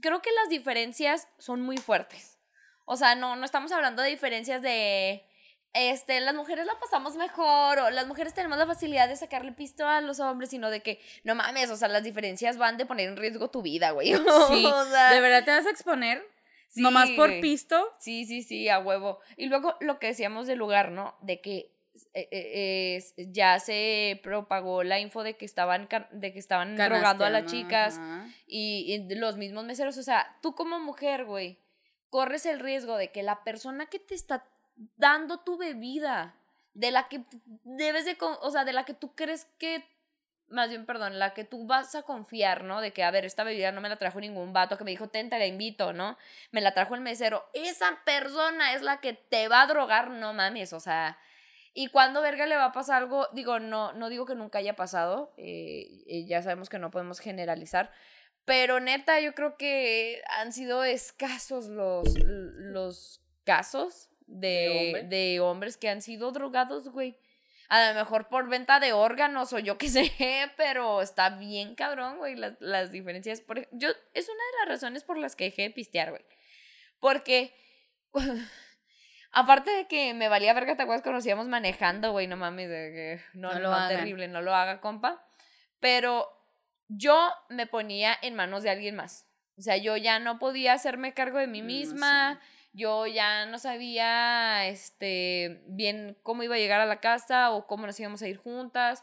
Creo 0.00 0.22
que 0.22 0.30
las 0.32 0.48
diferencias 0.48 1.28
son 1.38 1.62
muy 1.62 1.76
fuertes. 1.76 2.38
O 2.84 2.96
sea, 2.96 3.14
no, 3.14 3.36
no 3.36 3.44
estamos 3.44 3.70
hablando 3.72 4.02
de 4.02 4.10
diferencias 4.10 4.62
de, 4.62 5.24
este, 5.72 6.18
las 6.20 6.34
mujeres 6.34 6.66
la 6.66 6.78
pasamos 6.80 7.16
mejor 7.16 7.78
o 7.78 7.90
las 7.90 8.06
mujeres 8.08 8.34
tenemos 8.34 8.58
la 8.58 8.66
facilidad 8.66 9.08
de 9.08 9.16
sacarle 9.16 9.52
pisto 9.52 9.86
a 9.86 10.00
los 10.00 10.18
hombres, 10.18 10.50
sino 10.50 10.70
de 10.70 10.82
que, 10.82 11.00
no 11.22 11.34
mames, 11.34 11.70
o 11.70 11.76
sea, 11.76 11.88
las 11.88 12.02
diferencias 12.02 12.58
van 12.58 12.76
de 12.76 12.86
poner 12.86 13.08
en 13.08 13.16
riesgo 13.16 13.50
tu 13.50 13.62
vida, 13.62 13.92
güey. 13.92 14.12
Sí, 14.48 14.66
o 14.66 14.84
sea, 14.86 15.12
¿De 15.12 15.20
verdad 15.20 15.44
te 15.44 15.52
vas 15.52 15.66
a 15.66 15.70
exponer? 15.70 16.26
sí, 16.68 16.82
Nomás 16.82 17.10
por 17.10 17.40
pisto. 17.40 17.94
Sí, 17.98 18.24
sí, 18.24 18.42
sí, 18.42 18.68
a 18.68 18.80
huevo. 18.80 19.20
Y 19.36 19.46
luego 19.46 19.76
lo 19.80 19.98
que 19.98 20.08
decíamos 20.08 20.46
del 20.46 20.58
lugar, 20.58 20.90
¿no? 20.90 21.16
De 21.20 21.40
que 21.40 21.72
eh, 22.14 22.28
eh, 22.32 23.04
ya 23.16 23.58
se 23.58 24.20
propagó 24.22 24.82
la 24.84 25.00
info 25.00 25.22
de 25.22 25.36
que 25.36 25.44
estaban, 25.44 25.88
de 26.12 26.32
que 26.32 26.38
estaban 26.38 26.76
drogando 26.76 27.24
a 27.24 27.30
las 27.30 27.46
chicas 27.46 27.98
ajá. 27.98 28.28
y, 28.46 29.06
y 29.10 29.14
los 29.16 29.36
mismos 29.36 29.64
meseros. 29.64 29.96
O 29.98 30.02
sea, 30.02 30.38
tú 30.42 30.54
como 30.54 30.78
mujer, 30.80 31.24
güey, 31.24 31.58
corres 32.08 32.46
el 32.46 32.60
riesgo 32.60 32.96
de 32.96 33.10
que 33.10 33.22
la 33.22 33.42
persona 33.44 33.86
que 33.86 33.98
te 33.98 34.14
está 34.14 34.44
dando 34.96 35.40
tu 35.40 35.56
bebida, 35.58 36.36
de 36.74 36.90
la 36.90 37.08
que 37.08 37.24
debes 37.64 38.04
de, 38.04 38.16
o 38.20 38.50
sea, 38.50 38.64
de 38.64 38.72
la 38.72 38.84
que 38.84 38.94
tú 38.94 39.14
crees 39.14 39.46
que, 39.58 39.84
más 40.48 40.68
bien, 40.68 40.86
perdón, 40.86 41.18
la 41.18 41.34
que 41.34 41.44
tú 41.44 41.66
vas 41.66 41.94
a 41.94 42.02
confiar, 42.02 42.64
¿no? 42.64 42.80
De 42.80 42.92
que, 42.92 43.02
a 43.02 43.10
ver, 43.10 43.24
esta 43.24 43.44
bebida 43.44 43.72
no 43.72 43.80
me 43.80 43.88
la 43.88 43.96
trajo 43.96 44.20
ningún 44.20 44.52
vato 44.52 44.78
que 44.78 44.84
me 44.84 44.92
dijo, 44.92 45.08
ten, 45.08 45.28
te 45.28 45.38
la 45.38 45.46
invito, 45.46 45.92
¿no? 45.92 46.16
Me 46.50 46.60
la 46.60 46.72
trajo 46.72 46.94
el 46.94 47.00
mesero. 47.00 47.48
Esa 47.52 48.00
persona 48.04 48.74
es 48.74 48.82
la 48.82 49.00
que 49.00 49.12
te 49.12 49.48
va 49.48 49.62
a 49.62 49.66
drogar, 49.66 50.10
no 50.10 50.32
mames, 50.32 50.72
o 50.72 50.80
sea... 50.80 51.18
Y 51.72 51.86
cuando 51.88 52.22
verga 52.22 52.46
le 52.46 52.56
va 52.56 52.66
a 52.66 52.72
pasar 52.72 53.02
algo, 53.02 53.28
digo, 53.32 53.60
no, 53.60 53.92
no 53.92 54.08
digo 54.08 54.26
que 54.26 54.34
nunca 54.34 54.58
haya 54.58 54.74
pasado, 54.74 55.32
eh, 55.36 56.24
ya 56.26 56.42
sabemos 56.42 56.68
que 56.68 56.78
no 56.78 56.90
podemos 56.90 57.20
generalizar, 57.20 57.92
pero 58.44 58.80
neta, 58.80 59.20
yo 59.20 59.34
creo 59.34 59.56
que 59.56 60.22
han 60.38 60.52
sido 60.52 60.82
escasos 60.82 61.68
los, 61.68 62.18
los 62.24 63.20
casos 63.44 64.10
¿De 64.30 64.92
de, 64.94 65.16
de 65.16 65.40
hombres 65.40 65.76
que 65.76 65.88
han 65.88 66.02
sido 66.02 66.30
drogados, 66.30 66.88
güey. 66.88 67.18
A 67.68 67.88
lo 67.88 67.94
mejor 67.98 68.28
por 68.28 68.48
venta 68.48 68.80
de 68.80 68.92
órganos 68.92 69.52
o 69.52 69.58
yo 69.58 69.76
qué 69.76 69.88
sé, 69.88 70.12
pero 70.56 71.02
está 71.02 71.30
bien 71.30 71.74
cabrón, 71.74 72.18
güey, 72.18 72.36
las, 72.36 72.54
las 72.60 72.92
diferencias. 72.92 73.40
Por, 73.40 73.68
yo, 73.72 73.88
es 74.14 74.28
una 74.28 74.38
de 74.44 74.58
las 74.60 74.68
razones 74.68 75.04
por 75.04 75.18
las 75.18 75.36
que 75.36 75.44
dejé 75.44 75.62
de 75.62 75.70
pistear, 75.70 76.10
güey. 76.10 76.24
Porque, 77.00 77.54
aparte 79.32 79.70
de 79.70 79.86
que 79.86 80.14
me 80.14 80.28
valía 80.28 80.52
verga, 80.54 80.76
¿te 80.76 80.82
acuerdas? 80.82 81.02
Cuando 81.02 81.18
nos 81.18 81.26
íbamos 81.26 81.48
manejando, 81.48 82.12
güey, 82.12 82.26
no 82.26 82.36
mames, 82.36 82.68
de 82.68 82.92
que 82.92 83.20
no, 83.38 83.48
No 83.48 83.54
no, 83.54 83.60
lo 83.60 83.72
hagan. 83.74 83.88
terrible, 83.88 84.28
no 84.28 84.42
lo 84.42 84.54
haga, 84.54 84.80
compa. 84.80 85.24
Pero 85.80 86.28
yo 86.88 87.30
me 87.48 87.66
ponía 87.66 88.16
en 88.22 88.34
manos 88.34 88.62
de 88.62 88.70
alguien 88.70 88.96
más. 88.96 89.26
O 89.56 89.62
sea, 89.62 89.76
yo 89.76 89.96
ya 89.96 90.18
no 90.18 90.38
podía 90.38 90.72
hacerme 90.72 91.14
cargo 91.14 91.38
de 91.38 91.46
mí 91.46 91.62
Mm, 91.62 91.66
misma. 91.66 92.40
Yo 92.72 93.06
ya 93.06 93.46
no 93.46 93.58
sabía 93.58 94.66
este, 94.68 95.62
bien 95.66 96.16
cómo 96.22 96.42
iba 96.42 96.54
a 96.54 96.58
llegar 96.58 96.80
a 96.80 96.86
la 96.86 97.00
casa 97.00 97.50
o 97.50 97.66
cómo 97.66 97.86
nos 97.86 97.98
íbamos 97.98 98.22
a 98.22 98.28
ir 98.28 98.36
juntas. 98.36 99.02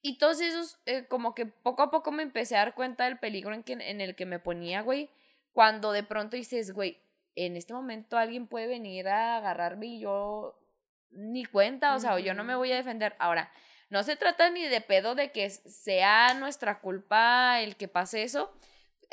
Y 0.00 0.18
todos 0.18 0.40
esos, 0.40 0.80
eh, 0.86 1.06
como 1.08 1.34
que 1.34 1.46
poco 1.46 1.82
a 1.82 1.90
poco 1.90 2.10
me 2.10 2.22
empecé 2.22 2.56
a 2.56 2.60
dar 2.60 2.74
cuenta 2.74 3.04
del 3.04 3.18
peligro 3.18 3.54
en, 3.54 3.62
que, 3.62 3.74
en 3.74 4.00
el 4.00 4.16
que 4.16 4.26
me 4.26 4.38
ponía, 4.38 4.80
güey. 4.82 5.10
Cuando 5.52 5.92
de 5.92 6.02
pronto 6.02 6.36
dices, 6.36 6.72
güey, 6.72 7.00
en 7.36 7.56
este 7.56 7.72
momento 7.74 8.16
alguien 8.18 8.46
puede 8.46 8.66
venir 8.66 9.08
a 9.08 9.36
agarrarme 9.38 9.86
y 9.86 10.00
yo 10.00 10.58
ni 11.10 11.44
cuenta, 11.44 11.94
o 11.94 11.98
sea, 12.00 12.14
o 12.14 12.18
yo 12.18 12.34
no 12.34 12.44
me 12.44 12.54
voy 12.54 12.72
a 12.72 12.76
defender. 12.76 13.14
Ahora, 13.18 13.50
no 13.90 14.02
se 14.02 14.16
trata 14.16 14.48
ni 14.50 14.62
de 14.66 14.80
pedo 14.80 15.14
de 15.14 15.30
que 15.32 15.50
sea 15.50 16.34
nuestra 16.34 16.80
culpa 16.80 17.60
el 17.60 17.76
que 17.76 17.88
pase 17.88 18.22
eso. 18.22 18.50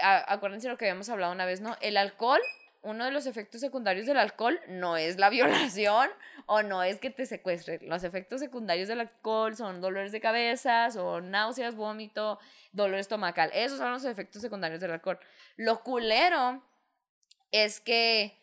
A- 0.02 0.32
acuérdense 0.34 0.70
lo 0.70 0.78
que 0.78 0.86
habíamos 0.86 1.10
hablado 1.10 1.34
una 1.34 1.46
vez, 1.46 1.60
¿no? 1.60 1.76
El 1.82 1.98
alcohol, 1.98 2.40
uno 2.82 3.04
de 3.04 3.12
los 3.12 3.26
efectos 3.26 3.60
secundarios 3.60 4.06
del 4.06 4.18
alcohol 4.18 4.58
no 4.70 4.96
es 4.96 5.18
la 5.18 5.30
violación 5.76 6.10
o 6.46 6.64
no 6.64 6.84
es 6.84 7.00
que 7.00 7.10
te 7.10 7.26
secuestren. 7.26 7.82
Los 7.90 8.06
efectos 8.06 8.40
secundarios 8.40 8.88
del 8.88 9.02
alcohol 9.02 9.58
son 9.58 9.82
dolores 9.82 10.14
de 10.14 10.22
cabeza, 10.22 10.90
son 10.92 11.32
náuseas, 11.32 11.76
vómito, 11.76 12.40
dolor 12.72 13.00
estomacal. 13.00 13.52
Esos 13.54 13.78
son 13.80 13.92
los 13.92 14.06
efectos 14.06 14.42
secundarios 14.42 14.80
del 14.80 14.92
alcohol. 14.92 15.20
Lo 15.58 15.84
culero 15.84 16.64
es 17.52 17.80
que 17.80 18.38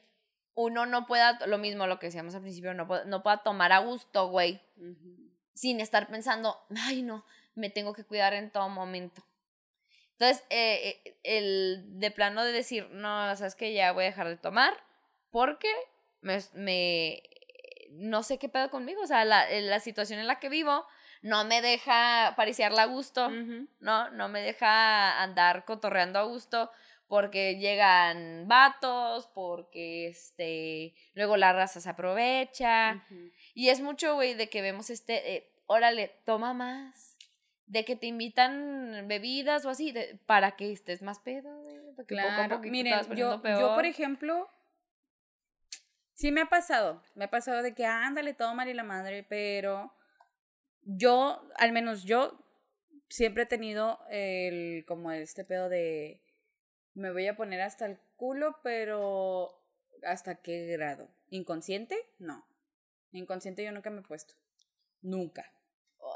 uno 0.54 0.86
no 0.86 1.07
pueda, 1.07 1.38
lo 1.46 1.59
mismo 1.59 1.86
lo 1.86 1.98
que 1.98 2.07
decíamos 2.07 2.34
al 2.34 2.40
principio, 2.42 2.72
no, 2.74 2.86
pueda- 2.86 3.04
no 3.04 3.22
pueda 3.22 3.38
tomar 3.38 3.72
a 3.72 3.78
gusto, 3.78 4.28
güey 4.28 4.61
Ujú. 4.76 5.16
sin 5.54 5.80
estar 5.80 6.09
pensando, 6.09 6.59
ay 6.76 7.02
no, 7.02 7.24
me 7.54 7.70
tengo 7.70 7.92
que 7.92 8.04
cuidar 8.04 8.32
en 8.34 8.50
todo 8.50 8.68
momento. 8.68 9.22
Entonces, 10.12 10.44
eh, 10.48 11.02
eh, 11.04 11.16
el 11.24 12.00
de 12.00 12.11
plano 12.11 12.42
de 12.42 12.52
decir, 12.52 12.88
no, 12.90 13.36
sabes 13.36 13.54
que 13.54 13.74
ya 13.74 13.92
voy 13.92 14.04
a 14.04 14.07
dejar 14.07 14.28
de 14.28 14.36
tomar 14.38 14.72
porque 15.30 15.70
me, 16.22 16.38
me- 16.54 17.22
no 17.90 18.22
sé 18.22 18.38
qué 18.38 18.48
pedo 18.48 18.70
conmigo, 18.70 19.02
o 19.02 19.07
sea, 19.07 19.24
la, 19.26 19.48
eh, 19.50 19.61
la 19.62 19.80
situación 19.80 20.18
en 20.18 20.26
la 20.26 20.38
que 20.40 20.48
vivo 20.48 20.86
no 21.22 21.44
me 21.44 21.61
deja 21.61 22.34
pariciarla 22.36 22.82
a 22.82 22.86
gusto. 22.86 23.28
¿no? 23.80 24.11
No 24.11 24.28
me 24.28 24.40
deja 24.42 25.22
andar 25.22 25.64
cotorreando 25.64 26.18
a 26.18 26.22
gusto 26.22 26.70
porque 27.09 27.57
llegan 27.59 28.48
vatos, 28.48 29.28
porque 29.34 30.09
este, 30.09 30.94
luego 31.14 31.36
la 31.36 31.52
raza 31.52 31.80
se 31.80 31.88
aprovecha. 31.88 33.04
Y 33.54 33.68
es 33.68 33.80
mucho, 33.80 34.14
güey, 34.14 34.34
de 34.34 34.48
que 34.48 34.62
vemos 34.62 34.90
este, 34.90 35.36
eh, 35.36 35.50
órale, 35.66 36.12
toma 36.24 36.52
más. 36.54 37.16
De 37.66 37.84
que 37.84 37.96
te 37.96 38.07
invitan 38.07 39.07
bebidas 39.09 39.64
o 39.66 39.70
así, 39.70 39.90
de- 39.90 40.18
para 40.26 40.52
que 40.57 40.70
estés 40.72 41.02
más 41.02 41.18
pedo, 41.18 41.61
güey. 41.62 41.76
Para 41.96 42.07
que 42.07 42.14
poco 42.14 42.28
a 42.28 42.34
Claro, 42.34 42.61
te 42.61 42.70
miren, 42.70 43.16
yo, 43.16 43.42
peor. 43.42 43.61
yo, 43.61 43.74
por 43.74 43.86
ejemplo, 43.86 44.48
sí 46.14 46.30
me 46.32 46.42
ha 46.42 46.46
pasado, 46.46 47.02
me 47.14 47.24
ha 47.24 47.30
pasado 47.30 47.62
de 47.62 47.74
que 47.74 47.84
ándale, 47.84 48.34
toma 48.34 48.68
y 48.68 48.74
la 48.74 48.84
madre, 48.84 49.24
pero 49.24 49.92
yo, 50.82 51.42
al 51.57 51.72
menos 51.72 52.04
yo, 52.04 52.38
siempre 53.09 53.44
he 53.44 53.46
tenido 53.46 53.98
el, 54.11 54.84
como 54.86 55.11
este 55.11 55.44
pedo 55.44 55.68
de, 55.68 56.20
me 56.97 57.12
voy 57.12 57.26
a 57.26 57.36
poner 57.36 57.61
hasta 57.61 57.84
el 57.86 57.99
culo, 58.16 58.59
pero 58.62 59.62
¿hasta 60.03 60.36
qué 60.36 60.66
grado? 60.66 61.09
¿Inconsciente? 61.30 61.97
No. 62.18 62.44
Inconsciente 63.12 63.62
yo 63.62 63.70
nunca 63.70 63.90
me 63.90 64.01
he 64.01 64.05
puesto. 64.05 64.34
Nunca. 65.03 65.53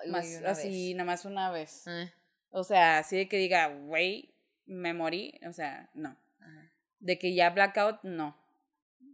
Más 0.08 0.26
así, 0.44 0.88
vez. 0.88 0.96
nada 0.96 1.04
más 1.04 1.24
una 1.26 1.50
vez. 1.50 1.86
Eh, 1.86 2.10
O 2.50 2.64
sea, 2.64 2.98
así 2.98 3.16
de 3.16 3.28
que 3.28 3.36
diga, 3.36 3.68
güey, 3.68 4.34
me 4.64 4.94
morí. 4.94 5.38
O 5.46 5.52
sea, 5.52 5.90
no. 5.94 6.16
ajá. 6.40 6.72
De 6.98 7.18
que 7.18 7.34
ya 7.34 7.50
blackout, 7.50 8.02
no. 8.02 8.36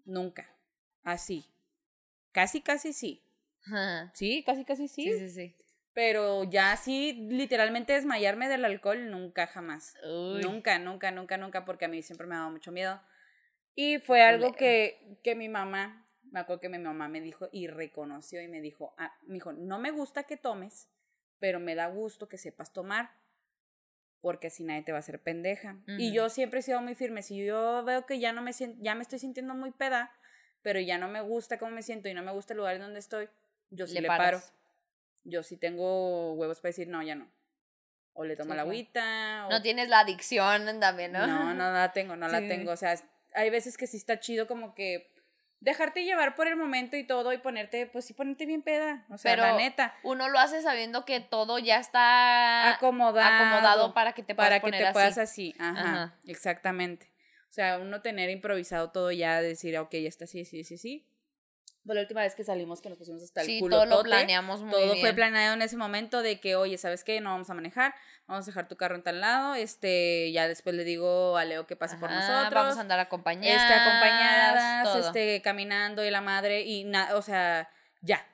Nunca. 0.05 0.49
Así. 1.03 1.47
Casi, 2.33 2.61
casi 2.61 2.93
sí. 2.93 3.23
Ajá. 3.65 4.13
Sí, 4.15 4.45
casi, 4.45 4.65
casi 4.65 4.87
sí. 4.87 5.03
Sí, 5.05 5.19
sí, 5.19 5.29
sí. 5.31 5.57
Pero 5.97 6.45
ya 6.45 6.73
así, 6.73 7.15
literalmente 7.15 7.95
desmayarme 7.95 8.51
del 8.51 8.67
alcohol, 8.67 9.11
nunca 9.11 9.47
jamás. 9.47 9.95
Uy. 10.05 10.43
Nunca, 10.43 10.79
nunca, 10.79 11.11
nunca, 11.11 11.39
nunca, 11.39 11.65
porque 11.65 11.87
a 11.87 11.89
mí 11.89 12.03
siempre 12.03 12.27
me 12.27 12.35
ha 12.35 12.41
dado 12.41 12.51
mucho 12.51 12.71
miedo. 12.71 13.01
Y 13.75 13.99
fue 14.01 14.21
algo 14.21 14.53
que, 14.53 15.19
que 15.23 15.35
mi 15.35 15.49
mamá, 15.49 16.07
me 16.31 16.41
acuerdo 16.41 16.61
que 16.61 16.69
mi 16.69 16.77
mamá 16.77 17.09
me 17.09 17.23
dijo 17.23 17.49
y 17.51 17.69
reconoció 17.69 18.43
y 18.43 18.49
me 18.49 18.61
dijo, 18.61 18.95
ah, 18.99 19.17
me 19.23 19.37
dijo, 19.37 19.55
no 19.55 19.79
me 19.79 19.91
gusta 19.91 20.25
que 20.25 20.37
tomes, 20.37 20.91
pero 21.39 21.61
me 21.61 21.75
da 21.75 21.87
gusto 21.87 22.29
que 22.29 22.37
sepas 22.37 22.75
tomar, 22.75 23.13
porque 24.21 24.49
así 24.49 24.65
nadie 24.65 24.83
te 24.83 24.93
va 24.93 24.99
a 24.99 25.01
hacer 25.01 25.23
pendeja. 25.23 25.79
Y 25.87 26.13
yo 26.13 26.29
siempre 26.29 26.61
he 26.61 26.63
sido 26.63 26.83
muy 26.83 26.95
firme. 26.95 27.23
Si 27.23 27.43
yo 27.43 27.83
veo 27.87 28.05
que 28.05 28.19
ya 28.19 28.35
no 28.35 28.43
me 28.43 28.53
ya 28.53 28.95
me 28.95 29.01
estoy 29.01 29.19
sintiendo 29.19 29.55
muy 29.55 29.71
peda, 29.71 30.13
pero 30.61 30.79
ya 30.79 30.99
no 30.99 31.09
me 31.09 31.23
gusta 31.23 31.57
cómo 31.57 31.71
me 31.71 31.83
siento 31.83 32.11
y 32.11 32.13
no 32.13 32.23
me 32.23 32.33
gusta 32.33 32.53
el 32.53 32.59
lugar 32.59 32.75
en 32.75 32.83
donde 32.83 32.99
estoy, 32.99 33.31
yo 33.71 33.87
sí 33.87 33.99
le, 33.99 34.09
paro. 34.09 34.43
Yo 35.29 35.43
sí 35.43 35.57
tengo 35.57 36.35
huevos 36.35 36.61
para 36.61 36.71
decir, 36.71 36.89
no, 36.89 37.03
ya 37.03 37.15
no. 37.15 37.29
O 38.15 38.25
le 38.25 38.37
tomo 38.37 38.53
Sí, 38.53 38.57
la 38.57 38.63
agüita. 38.63 39.47
o- 39.47 39.51
No 39.51 39.61
tienes 39.61 39.89
la 39.89 40.01
adicción 40.01 40.81
también, 40.81 41.13
¿no? 41.13 41.27
no, 41.27 41.53
no 41.55 41.73
la 41.73 41.93
tengo, 41.93 42.17
no 42.17 42.29
la 42.29 42.39
tengo. 42.39 42.71
O 42.73 42.77
sea, 42.77 42.95
hay 43.35 43.51
veces 43.51 43.77
que 43.77 43.87
sí 43.87 43.97
está 43.97 44.21
chido 44.21 44.47
como 44.47 44.75
que 44.75 45.13
dejarte 45.61 46.05
llevar 46.05 46.35
por 46.35 46.47
el 46.47 46.57
momento 46.57 46.97
y 46.97 47.05
todo 47.05 47.33
y 47.33 47.39
ponerte, 47.39 47.87
pues 47.87 48.05
sí, 48.05 48.15
ponerte 48.15 48.47
bien 48.47 48.63
peda. 48.63 49.05
O 49.11 49.19
sea, 49.19 49.37
la 49.37 49.43
Pero 49.49 49.57
neta. 49.59 49.95
Uno 50.05 50.29
lo 50.29 50.39
hace 50.39 50.63
sabiendo 50.63 51.05
que 51.05 51.21
todo 51.21 51.59
ya 51.59 51.79
está 51.79 52.71
Acomodado. 52.75 53.35
acomodado 53.35 53.95
para 53.95 54.13
que 54.13 54.23
te 54.23 54.35
puedas 54.35 54.49
para 54.51 54.61
que 54.61 54.71
te 54.71 54.85
así. 54.85 54.93
puedas 54.93 55.19
así. 55.19 55.55
Ajá, 55.59 55.81
Ajá. 55.81 56.19
exactamente. 56.27 57.11
O 57.51 57.53
sea, 57.57 57.79
uno 57.79 58.01
tener 58.03 58.31
improvisado 58.31 58.91
todo 58.91 59.11
ya, 59.13 59.41
decir, 59.41 59.77
ok, 59.79 59.91
ya 59.93 60.09
está 60.09 60.25
así, 60.25 60.45
sí, 60.45 60.63
sí, 60.65 60.79
sí. 60.79 61.07
Fue 61.87 61.95
la 61.95 62.01
última 62.01 62.21
vez 62.23 62.35
que 62.35 62.43
salimos 62.45 62.81
que 62.81 62.89
nos 62.89 62.99
pusimos 62.99 63.23
hasta 63.23 63.43
el 63.43 63.47
Sí, 63.47 63.61
culo. 63.61 63.77
todo 63.77 63.87
lo 63.87 64.03
planeamos 64.03 64.61
muy 64.63 64.73
Todo 64.73 64.93
bien. 64.95 65.01
fue 65.01 65.15
planeado 65.15 65.55
en 65.55 65.63
ese 65.63 65.77
momento 65.77 66.21
de 66.21 66.41
que, 66.41 66.57
oye, 66.57 66.77
¿sabes 66.79 67.05
qué? 67.05 67.21
No 67.21 67.31
vamos 67.31 67.49
a 67.49 67.55
manejar, 67.55 67.95
vamos 68.27 68.45
a 68.45 68.47
dejar 68.47 68.67
tu 68.69 68.77
carro 68.77 68.97
en 68.97 69.03
tal 69.05 69.21
lado. 69.21 69.55
Este, 69.55 70.33
ya 70.33 70.49
después 70.49 70.75
le 70.75 70.83
digo 70.85 71.37
a 71.37 71.45
Leo 71.45 71.67
que 71.67 71.77
pase 71.77 71.97
por 71.97 72.11
Ajá, 72.11 72.19
nosotros. 72.21 72.55
Vamos 72.63 72.77
a 72.77 72.81
andar 72.81 72.99
acompañadas. 72.99 73.63
este, 73.63 73.75
acompañadas, 73.75 74.85
todo. 74.85 75.07
este, 75.07 75.41
caminando 75.43 76.05
y 76.05 76.11
la 76.11 76.21
madre 76.21 76.63
y 76.63 76.85
nada, 76.85 77.17
o 77.17 77.23
sea, 77.23 77.71
ya. 78.03 78.27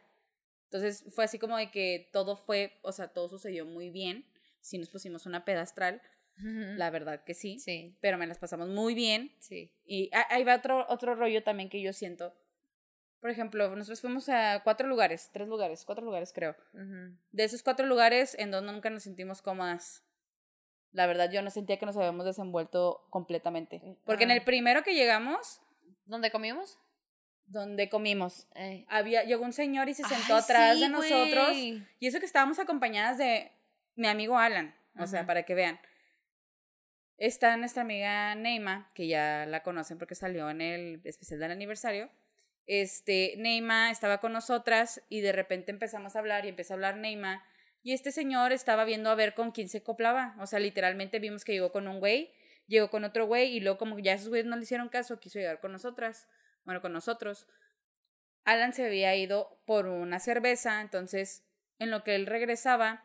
Entonces 0.64 1.04
fue 1.14 1.24
así 1.24 1.38
como 1.38 1.58
de 1.58 1.70
que 1.70 2.08
todo 2.12 2.36
fue, 2.36 2.78
o 2.82 2.92
sea, 2.92 3.08
todo 3.08 3.28
sucedió 3.28 3.66
muy 3.66 3.90
bien. 3.90 4.26
Sí 4.60 4.78
nos 4.78 4.88
pusimos 4.88 5.26
una 5.26 5.44
pedastral, 5.44 6.00
la 6.36 6.88
verdad 6.90 7.22
que 7.24 7.34
sí, 7.34 7.58
Sí, 7.58 7.94
pero 8.00 8.16
me 8.16 8.26
las 8.26 8.38
pasamos 8.38 8.68
muy 8.68 8.94
bien. 8.94 9.34
sí. 9.40 9.70
Y 9.84 10.08
ah, 10.14 10.26
ahí 10.30 10.44
va 10.44 10.54
otro, 10.56 10.86
otro 10.88 11.14
rollo 11.14 11.42
también 11.42 11.68
que 11.68 11.82
yo 11.82 11.92
siento. 11.92 12.32
Por 13.22 13.30
ejemplo, 13.30 13.68
nosotros 13.76 14.00
fuimos 14.00 14.28
a 14.28 14.62
cuatro 14.64 14.88
lugares, 14.88 15.30
tres 15.32 15.46
lugares, 15.46 15.84
cuatro 15.84 16.04
lugares 16.04 16.32
creo. 16.32 16.56
Ujú. 16.74 17.16
De 17.30 17.44
esos 17.44 17.62
cuatro 17.62 17.86
lugares 17.86 18.34
en 18.36 18.50
donde 18.50 18.72
nunca 18.72 18.90
nos 18.90 19.04
sentimos 19.04 19.40
cómodas. 19.40 20.02
La 20.90 21.06
verdad, 21.06 21.30
yo 21.30 21.40
no 21.40 21.48
sentía 21.50 21.78
que 21.78 21.86
nos 21.86 21.96
habíamos 21.96 22.26
desenvuelto 22.26 23.06
completamente. 23.10 23.80
Porque 24.04 24.24
en 24.24 24.32
el 24.32 24.42
primero 24.42 24.82
que 24.82 24.96
llegamos, 24.96 25.60
¿Dónde 26.04 26.32
comimos? 26.32 26.80
donde 27.46 27.88
comimos. 27.88 28.48
Eh. 28.56 28.84
Había, 28.88 29.22
llegó 29.22 29.44
un 29.44 29.52
señor 29.52 29.88
y 29.88 29.94
se 29.94 30.02
sentó 30.02 30.34
Ay, 30.34 30.40
atrás 30.42 30.74
sí, 30.74 30.82
de 30.82 30.88
nosotros. 30.88 31.48
güey. 31.48 31.86
Y 32.00 32.08
eso 32.08 32.18
que 32.18 32.26
estábamos 32.26 32.58
acompañadas 32.58 33.18
de 33.18 33.52
mi 33.94 34.08
amigo 34.08 34.36
Alan. 34.36 34.74
O 34.98 35.06
sea, 35.06 35.26
para 35.26 35.44
que 35.44 35.54
vean. 35.54 35.78
Está 37.18 37.56
nuestra 37.56 37.82
amiga 37.82 38.34
Neima, 38.34 38.90
que 38.94 39.06
ya 39.06 39.46
la 39.46 39.62
conocen 39.62 39.96
porque 39.98 40.16
salió 40.16 40.50
en 40.50 40.60
el 40.60 41.00
especial 41.04 41.38
del 41.38 41.52
aniversario. 41.52 42.10
Este, 42.66 43.34
Neima 43.38 43.90
estaba 43.90 44.18
con 44.18 44.32
nosotras 44.32 45.02
y 45.08 45.20
de 45.20 45.32
repente 45.32 45.70
empezamos 45.70 46.14
a 46.14 46.20
hablar 46.20 46.44
y 46.44 46.48
empezó 46.48 46.72
a 46.72 46.76
hablar 46.76 46.96
Neima. 46.96 47.44
Y 47.82 47.92
este 47.92 48.12
señor 48.12 48.52
estaba 48.52 48.84
viendo 48.84 49.10
a 49.10 49.14
ver 49.14 49.34
con 49.34 49.50
quién 49.50 49.68
se 49.68 49.78
acoplaba. 49.78 50.36
O 50.38 50.46
sea, 50.46 50.60
literalmente 50.60 51.18
vimos 51.18 51.44
que 51.44 51.52
llegó 51.52 51.72
con 51.72 51.88
un 51.88 51.98
güey, 51.98 52.32
llegó 52.66 52.90
con 52.90 53.04
otro 53.04 53.26
güey 53.26 53.56
y 53.56 53.60
luego 53.60 53.78
como 53.78 53.98
ya 53.98 54.14
esos 54.14 54.28
güeyes 54.28 54.46
no 54.46 54.56
le 54.56 54.62
hicieron 54.62 54.88
caso, 54.88 55.18
quiso 55.18 55.38
llegar 55.38 55.60
con 55.60 55.72
nosotras. 55.72 56.28
Bueno, 56.64 56.80
con 56.80 56.92
nosotros. 56.92 57.46
Alan 58.44 58.72
se 58.72 58.86
había 58.86 59.14
ido 59.16 59.60
por 59.66 59.86
una 59.86 60.20
cerveza, 60.20 60.80
entonces 60.80 61.44
en 61.78 61.90
lo 61.90 62.04
que 62.04 62.14
él 62.14 62.26
regresaba, 62.26 63.04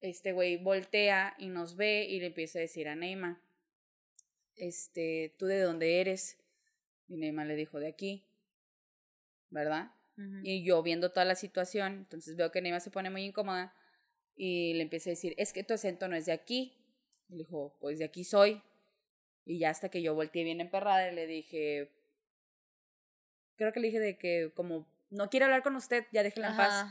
este 0.00 0.32
güey 0.32 0.56
voltea 0.56 1.34
y 1.38 1.48
nos 1.48 1.76
ve 1.76 2.04
y 2.04 2.20
le 2.20 2.26
empieza 2.26 2.58
a 2.58 2.62
decir 2.62 2.88
a 2.88 2.96
Neima, 2.96 3.40
este, 4.56 5.34
¿tú 5.38 5.46
de 5.46 5.60
dónde 5.60 6.00
eres? 6.00 6.38
Y 7.08 7.16
Neima 7.16 7.44
le 7.44 7.54
dijo, 7.54 7.78
de 7.78 7.88
aquí, 7.88 8.26
¿verdad? 9.52 9.92
Y 10.44 10.62
yo 10.62 10.82
viendo 10.82 11.10
toda 11.10 11.24
la 11.24 11.34
situación, 11.34 11.94
entonces 11.94 12.36
veo 12.36 12.52
que 12.52 12.60
Neima 12.60 12.78
se 12.80 12.90
pone 12.90 13.10
muy 13.10 13.24
incómoda 13.24 13.74
y 14.36 14.74
le 14.74 14.82
empieza 14.82 15.10
a 15.10 15.12
decir, 15.12 15.34
es 15.36 15.52
que 15.52 15.64
tu 15.64 15.74
acento 15.74 16.06
no 16.06 16.14
es 16.14 16.26
de 16.26 16.32
aquí. 16.32 16.76
Y 17.28 17.32
le 17.32 17.38
dijo, 17.38 17.76
pues 17.80 17.98
de 17.98 18.04
aquí 18.04 18.22
soy. 18.22 18.62
Y 19.44 19.58
ya 19.58 19.70
hasta 19.70 19.88
que 19.88 20.02
yo 20.02 20.14
volteé 20.14 20.44
bien 20.44 20.60
emperrada 20.60 21.10
y 21.10 21.14
le 21.14 21.26
dije, 21.26 21.90
creo 23.56 23.72
que 23.72 23.80
le 23.80 23.88
dije 23.88 24.00
de 24.00 24.16
que 24.16 24.52
como 24.54 24.86
no 25.10 25.28
quiere 25.28 25.44
hablar 25.44 25.62
con 25.62 25.74
usted, 25.76 26.06
ya 26.12 26.22
déjela 26.22 26.50
en 26.50 26.56
paz. 26.56 26.86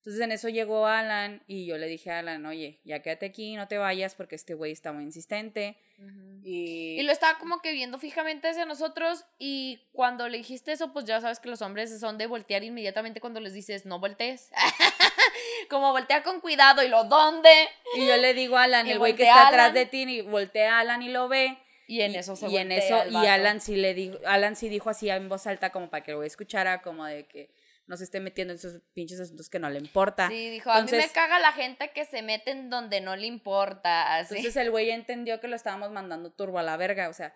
Entonces 0.00 0.22
en 0.22 0.32
eso 0.32 0.48
llegó 0.48 0.86
Alan 0.86 1.42
y 1.46 1.66
yo 1.66 1.76
le 1.76 1.86
dije 1.86 2.10
a 2.10 2.20
Alan, 2.20 2.46
oye, 2.46 2.80
ya 2.84 3.02
quédate 3.02 3.26
aquí, 3.26 3.54
no 3.56 3.68
te 3.68 3.76
vayas 3.76 4.14
porque 4.14 4.34
este 4.34 4.54
güey 4.54 4.72
está 4.72 4.92
muy 4.92 5.04
insistente. 5.04 5.76
Ujú. 5.98 6.40
Y, 6.42 6.98
Y 6.98 7.02
lo 7.02 7.12
estaba 7.12 7.38
como 7.38 7.60
que 7.60 7.72
viendo 7.72 7.98
fijamente 7.98 8.48
hacia 8.48 8.64
nosotros 8.64 9.26
y 9.38 9.82
cuando 9.92 10.26
le 10.30 10.38
dijiste 10.38 10.72
eso, 10.72 10.94
pues 10.94 11.04
ya 11.04 11.20
sabes 11.20 11.38
que 11.38 11.50
los 11.50 11.60
hombres 11.60 12.00
son 12.00 12.16
de 12.16 12.26
voltear 12.26 12.64
inmediatamente 12.64 13.20
cuando 13.20 13.40
les 13.40 13.52
dices 13.52 13.84
no 13.84 13.98
voltees. 13.98 14.50
como 15.68 15.92
voltea 15.92 16.22
con 16.22 16.40
cuidado 16.40 16.82
y 16.82 16.88
lo 16.88 17.04
dónde. 17.04 17.50
y 17.94 18.06
yo 18.06 18.16
le 18.16 18.32
digo 18.34 18.56
a 18.56 18.62
Alan, 18.64 18.86
Y 18.86 18.92
el 18.92 18.98
güey 18.98 19.14
que 19.14 19.24
está 19.24 19.48
Alan. 19.48 19.52
atrás 19.52 19.74
de 19.74 19.84
ti, 19.86 20.02
y 20.04 20.20
voltea 20.22 20.78
a 20.78 20.80
Alan 20.80 21.02
y 21.02 21.10
lo 21.10 21.28
ve. 21.28 21.58
Y 21.86 22.02
en 22.02 22.14
eso 22.14 22.36
se 22.36 22.48
y 22.48 22.56
en 22.56 22.70
eso 22.72 23.02
y. 23.08 23.16
Alan 23.16 23.60
sí 23.60 23.74
le 23.74 23.94
dijo 23.94 24.16
Alan 24.24 24.54
sí 24.54 24.68
dijo 24.68 24.90
así 24.90 25.10
en 25.10 25.28
voz 25.28 25.48
alta 25.48 25.70
como 25.70 25.90
para 25.90 26.04
que 26.04 26.12
el 26.12 26.18
güey 26.18 26.28
escuchara 26.28 26.82
como 26.82 27.04
de 27.04 27.26
que 27.26 27.50
no 27.90 27.96
se 27.96 28.04
esté 28.04 28.20
metiendo 28.20 28.52
en 28.52 28.58
esos 28.58 28.80
pinches 28.94 29.18
asuntos 29.18 29.50
que 29.50 29.58
no 29.58 29.68
le 29.68 29.80
importa 29.80 30.28
Sí, 30.28 30.48
dijo, 30.48 30.70
a 30.70 30.80
mí 30.80 30.90
me 30.92 31.08
caga 31.08 31.40
la 31.40 31.50
gente 31.52 31.90
que 31.92 32.04
se 32.04 32.22
mete 32.22 32.52
en 32.52 32.70
donde 32.70 33.00
no 33.00 33.16
le 33.16 33.26
importa. 33.26 34.14
Así. 34.14 34.36
entonces 34.36 34.56
el 34.62 34.70
güey 34.70 34.90
entendió 34.90 35.40
que 35.40 35.48
lo 35.48 35.56
estábamos 35.56 35.90
mandando 35.90 36.30
turbo 36.30 36.60
a 36.60 36.62
la 36.62 36.76
verga 36.76 37.08
o 37.08 37.12
sea 37.12 37.34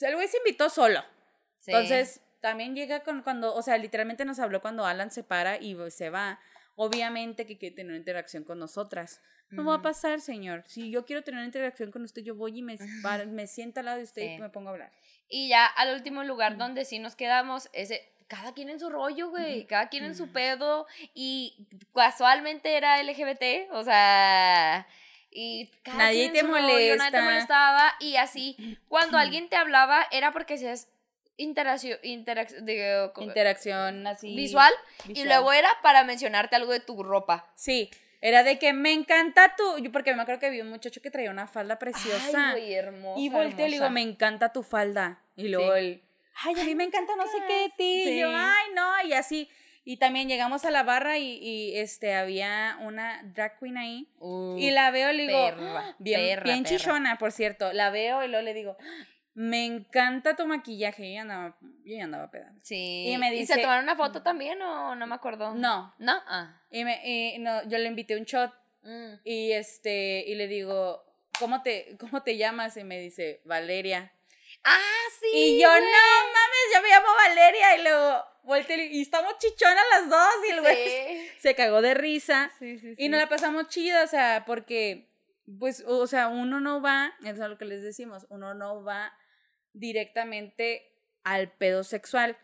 el 0.00 0.16
güey 0.16 0.26
se 0.28 0.38
invitó 0.38 0.68
solo 0.68 1.00
Sí. 1.58 1.70
entonces 1.70 2.20
también 2.40 2.74
llega 2.74 3.04
con 3.04 3.22
cuando 3.22 3.54
o 3.54 3.62
sea 3.62 3.78
literalmente 3.78 4.24
nos 4.24 4.38
habló 4.40 4.60
cuando 4.60 4.84
Alan 4.84 5.10
se 5.12 5.22
para 5.22 5.56
y 5.56 5.76
se 5.90 6.10
va 6.10 6.40
obviamente 6.74 7.46
que 7.46 7.56
quiere 7.56 7.76
tener 7.76 7.90
una 7.92 7.98
interacción 7.98 8.42
con 8.42 8.58
nosotras 8.58 9.20
no 9.50 9.64
va 9.64 9.76
a 9.76 9.82
pasar 9.82 10.20
señor 10.20 10.64
si 10.66 10.90
yo 10.90 11.06
quiero 11.06 11.22
tener 11.22 11.38
una 11.38 11.46
interacción 11.46 11.92
con 11.92 12.02
usted 12.02 12.22
yo 12.22 12.34
voy 12.34 12.58
y 12.58 12.62
me, 12.62 12.76
siento 13.46 13.80
al 13.80 13.86
lado 13.86 13.98
de 13.98 14.04
usted 14.04 14.22
Sí. 14.22 14.34
y 14.34 14.38
me 14.40 14.50
pongo 14.50 14.70
a 14.70 14.72
hablar 14.72 14.90
Y 15.28 15.48
ya 15.48 15.64
al 15.64 15.94
último 15.94 16.24
lugar 16.24 16.58
donde 16.58 16.84
sí 16.84 16.98
nos 16.98 17.14
quedamos, 17.16 17.70
ese, 17.72 18.13
cada 18.28 18.52
quien 18.54 18.68
en 18.70 18.80
su 18.80 18.90
rollo, 18.90 19.30
güey, 19.30 19.66
cada 19.66 19.88
quien 19.88 20.04
en 20.04 20.14
su 20.14 20.32
pedo, 20.32 20.86
y 21.14 21.66
casualmente 21.94 22.76
era 22.76 23.00
LGBT, 23.02 23.70
o 23.72 23.84
sea, 23.84 24.86
y 25.30 25.68
cada 25.82 25.98
Nadie 25.98 26.30
quien 26.30 26.36
en 26.36 26.42
te 26.42 26.42
rollo, 26.42 26.62
nadie 26.62 26.86
te 26.88 26.96
molesta. 26.96 27.22
molestaba, 27.22 27.92
y 28.00 28.16
así, 28.16 28.56
cuando 28.88 29.18
alguien 29.18 29.48
te 29.48 29.56
hablaba, 29.56 30.06
era 30.10 30.32
porque 30.32 30.58
seas 30.58 30.88
interacción, 31.36 31.98
de, 32.02 33.10
interacción 33.20 34.06
así 34.06 34.34
visual, 34.36 34.72
y 35.08 35.24
luego 35.24 35.52
era 35.52 35.68
para 35.82 36.04
mencionarte 36.04 36.56
algo 36.56 36.72
de 36.72 36.80
tu 36.80 37.02
ropa. 37.02 37.50
Sí, 37.56 37.90
era 38.20 38.42
de 38.42 38.58
que 38.58 38.72
me 38.72 38.92
encanta 38.92 39.54
tu. 39.56 39.78
Yo 39.78 39.92
porque 39.92 40.14
me 40.14 40.22
acuerdo 40.22 40.40
que 40.40 40.48
vi 40.50 40.60
un 40.60 40.70
muchacho 40.70 41.02
que 41.02 41.10
traía 41.10 41.30
una 41.30 41.46
falda 41.46 41.78
preciosa. 41.78 42.52
Ay, 42.52 42.60
güey, 42.60 42.74
hermosa, 42.74 43.20
y 43.20 43.28
volteo 43.28 43.66
y 43.66 43.70
le 43.70 43.76
digo, 43.76 43.90
me 43.90 44.00
encanta 44.00 44.52
tu 44.52 44.62
falda. 44.62 45.20
Y 45.36 45.48
luego 45.48 45.74
Sí. 45.74 45.78
él, 45.80 46.02
ay, 46.42 46.54
a 46.60 46.64
mí 46.64 46.74
me 46.74 46.84
encanta 46.84 47.14
no 47.16 47.24
sé 47.24 47.38
qué 47.46 47.54
de 47.54 47.68
ti. 47.76 48.10
Y 48.10 48.20
yo, 48.20 48.28
ay, 48.32 48.66
no, 48.74 49.06
y 49.06 49.12
así. 49.12 49.48
Y 49.86 49.98
también 49.98 50.28
llegamos 50.28 50.64
a 50.64 50.70
la 50.70 50.82
barra 50.82 51.18
y, 51.18 51.38
y, 51.42 51.76
este 51.78 52.14
había 52.14 52.78
una 52.80 53.22
drag 53.34 53.58
queen 53.58 53.76
ahí. 53.76 54.08
y 54.58 54.70
la 54.70 54.90
veo 54.90 55.12
y 55.12 55.16
le 55.18 55.26
digo, 55.26 55.44
perra, 55.46 55.96
bien, 55.98 56.20
perra, 56.20 56.44
bien 56.44 56.62
perra. 56.64 56.76
chichona, 56.76 57.18
por 57.18 57.32
cierto. 57.32 57.72
La 57.72 57.90
veo 57.90 58.24
y 58.24 58.28
luego 58.28 58.42
le 58.44 58.54
digo, 58.54 58.76
"Ah, 58.80 58.84
me 59.34 59.66
encanta 59.66 60.36
tu 60.36 60.46
maquillaje. 60.46 61.12
Yo 61.14 61.20
andaba, 61.20 61.58
yo 61.84 62.02
andaba 62.02 62.30
peda. 62.30 62.52
Sí. 62.62 63.08
Y 63.08 63.18
me 63.18 63.28
se 63.30 63.34
dice- 63.36 63.60
tomaron 63.60 63.84
una 63.84 63.96
foto 63.96 64.22
también 64.22 64.62
o 64.62 64.94
no 64.94 65.06
me 65.06 65.14
acuerdo? 65.16 65.52
No. 65.54 65.92
¿No? 65.98 66.14
Ah. 66.28 66.62
Y, 66.70 66.84
me, 66.84 67.00
y 67.34 67.38
no, 67.40 67.62
yo 67.68 67.76
le 67.78 67.86
invité 67.88 68.16
un 68.16 68.24
shot 68.24 68.52
Mm. 68.86 69.14
Y 69.24 69.52
este, 69.52 70.24
y 70.26 70.34
le 70.34 70.46
digo, 70.46 71.02
¿cómo 71.38 71.62
te, 71.62 71.96
cómo 71.98 72.22
te 72.22 72.36
llamas? 72.36 72.76
Y 72.76 72.84
me 72.84 73.00
dice, 73.00 73.40
Valeria. 73.46 74.12
Ah, 74.64 75.02
sí. 75.20 75.26
y 75.32 75.60
yo, 75.62 75.68
no 75.68 75.74
mames, 75.80 76.74
yo 76.74 76.82
me 76.82 76.88
llamo 76.88 77.06
Valeria. 77.14 77.76
Y 77.76 77.82
luego 77.82 78.24
volteé 78.44 78.86
y 78.86 79.02
estamos 79.02 79.36
chichonas 79.38 79.84
las 79.92 80.08
dos. 80.10 80.34
Y 80.48 80.50
el 80.52 80.60
güey 80.60 80.88
Sí. 80.88 81.28
se 81.40 81.54
cagó 81.54 81.82
de 81.82 81.94
risa. 81.94 82.50
Sí, 82.58 82.78
sí, 82.78 82.94
Y 82.98 83.08
nos 83.08 83.20
la 83.20 83.28
pasamos 83.28 83.68
chida, 83.68 84.02
o 84.04 84.06
sea, 84.06 84.44
porque, 84.46 85.08
pues, 85.58 85.84
o 85.86 86.06
sea, 86.06 86.28
uno 86.28 86.60
no 86.60 86.80
va, 86.80 87.12
eso 87.24 87.44
es 87.44 87.50
lo 87.50 87.58
que 87.58 87.64
les 87.66 87.82
decimos, 87.82 88.26
uno 88.30 88.54
no 88.54 88.82
va 88.82 89.12
directamente 89.72 90.90
al 91.24 91.50
pedo 91.52 91.84
sexual. 91.84 92.38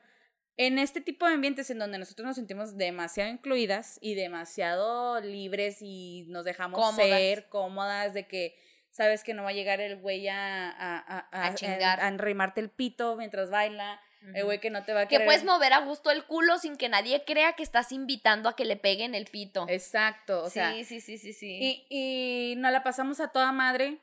En 0.56 0.78
este 0.78 1.00
tipo 1.00 1.26
de 1.26 1.34
ambientes 1.34 1.70
en 1.70 1.78
donde 1.78 1.96
nosotros 1.96 2.26
nos 2.26 2.36
sentimos 2.36 2.76
demasiado 2.76 3.30
incluidas 3.30 3.98
y 4.02 4.14
demasiado 4.14 5.18
libres 5.22 5.78
y 5.80 6.26
nos 6.28 6.44
dejamos 6.44 6.78
Cómodas. 6.78 7.06
ser 7.18 7.48
cómodas 7.48 8.12
de 8.12 8.26
que 8.28 8.58
sabes 8.90 9.22
que 9.24 9.34
no 9.34 9.42
va 9.44 9.50
a 9.50 9.52
llegar 9.52 9.80
el 9.80 9.96
güey 9.96 10.28
a, 10.28 10.70
a, 10.70 10.98
a, 11.30 11.46
A 11.46 11.54
chingar. 11.54 12.00
a 12.00 12.08
enrimarte 12.08 12.60
el 12.60 12.70
pito 12.70 13.16
mientras 13.16 13.50
baila, 13.50 14.00
el 14.34 14.44
güey 14.44 14.60
que 14.60 14.68
no 14.70 14.84
te 14.84 14.92
va 14.92 15.02
a 15.02 15.06
Que 15.06 15.14
querer. 15.16 15.26
puedes 15.26 15.44
mover 15.44 15.72
a 15.72 15.80
gusto 15.80 16.10
el 16.10 16.24
culo 16.26 16.58
sin 16.58 16.76
que 16.76 16.88
nadie 16.88 17.24
crea 17.24 17.54
que 17.54 17.62
estás 17.62 17.90
invitando 17.92 18.48
a 18.48 18.56
que 18.56 18.64
le 18.64 18.76
peguen 18.76 19.14
el 19.14 19.24
pito. 19.26 19.64
Exacto, 19.68 20.42
o 20.42 20.50
sea, 20.50 20.72
sí, 20.74 20.84
sí, 20.84 21.00
sí, 21.00 21.16
sí, 21.18 21.32
sí. 21.32 21.86
Y, 21.90 22.52
y 22.52 22.56
nos 22.56 22.70
la 22.72 22.82
pasamos 22.82 23.20
a 23.20 23.28
toda 23.28 23.50
madre 23.52 23.98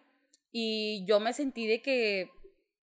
y 0.52 1.06
yo 1.06 1.20
me 1.20 1.34
sentí 1.34 1.68
de 1.68 1.82
que, 1.82 2.32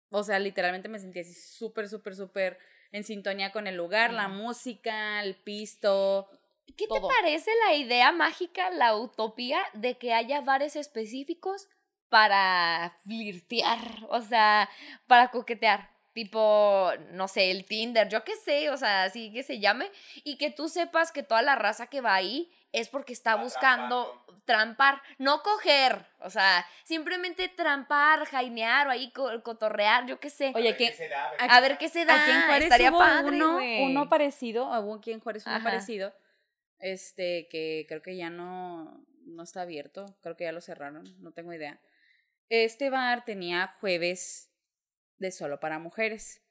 o 0.10 0.22
sea, 0.24 0.38
literalmente 0.38 0.88
me 0.90 1.00
sentí 1.00 1.22
así 1.22 1.34
súper, 1.34 1.90
súper, 1.90 2.16
súper 2.16 2.60
en 2.92 3.04
sintonía 3.04 3.52
con 3.52 3.66
el 3.68 3.76
lugar, 3.76 4.14
la 4.14 4.28
música, 4.28 5.22
el 5.24 5.36
pisto. 5.36 6.30
¿Qué 6.78 6.88
todo. 6.88 7.08
te 7.08 7.16
parece 7.22 7.50
la 7.68 7.74
idea 7.76 8.12
mágica, 8.12 8.70
la 8.70 8.96
utopía 8.96 9.60
de 9.74 9.98
que 9.98 10.14
haya 10.14 10.42
bares 10.42 10.76
específicos 10.76 11.68
para 12.10 12.94
flirtear? 13.04 13.80
O 14.10 14.22
sea, 14.22 14.70
para 15.08 15.30
coquetear. 15.30 15.94
Tipo, 16.14 16.92
no 17.12 17.28
sé, 17.28 17.52
el 17.52 17.66
Tinder, 17.66 18.08
yo 18.08 18.24
qué 18.24 18.38
sé, 18.38 18.70
o 18.70 18.78
sea, 18.78 19.04
así 19.04 19.34
que 19.34 19.44
se 19.44 19.60
llame. 19.60 19.92
Y 20.24 20.38
que 20.38 20.50
tú 20.50 20.70
sepas 20.70 21.12
que 21.12 21.24
toda 21.24 21.42
la 21.42 21.56
raza 21.56 21.88
que 21.88 22.00
va 22.00 22.16
ahí 22.16 22.50
es 22.72 22.88
porque 22.88 23.12
está 23.12 23.36
buscando 23.36 24.26
trampar, 24.46 25.02
no 25.18 25.42
coger. 25.44 26.06
O 26.20 26.30
sea, 26.30 26.66
simplemente 26.86 27.50
trampar, 27.50 28.26
jainear 28.28 28.88
o 28.88 28.92
ahí 28.92 29.12
co- 29.12 29.44
cotorrear, 29.44 30.06
yo 30.06 30.20
qué 30.22 30.30
sé. 30.30 30.54
Oye, 30.56 30.78
¿qué? 30.78 30.94
se 30.94 31.10
da? 31.10 31.32
A 31.38 31.60
ver 31.60 31.78
qué 31.78 31.90
se 31.90 32.06
da. 32.06 32.22
Aquí 32.22 32.32
en 32.32 32.42
Juárez 32.44 32.64
Estaría 32.64 32.92
hubo 32.92 33.00
padre, 33.00 33.36
uno, 33.44 33.60
uno 33.84 34.08
parecido, 34.10 34.68
hubo 34.80 34.96
aquí 34.96 35.12
en 35.12 35.20
Juárez 35.20 35.46
uno 35.46 35.56
Ajá. 35.56 35.64
parecido, 35.66 36.14
este, 36.80 37.48
que 37.50 37.86
creo 37.90 38.02
que 38.02 38.16
ya 38.16 38.30
no, 38.30 39.04
no 39.26 39.44
está 39.44 39.62
abierto, 39.62 40.06
creo 40.22 40.36
que 40.38 40.46
ya 40.46 40.52
lo 40.52 40.62
cerraron, 40.62 41.04
no 41.22 41.32
tengo 41.32 41.54
idea. 41.54 41.80
Este 42.50 42.90
bar 42.90 43.26
tenía 43.26 43.76
jueves 43.80 44.52
de 45.18 45.32
solo 45.32 45.60
para 45.60 45.80
mujeres, 45.80 46.42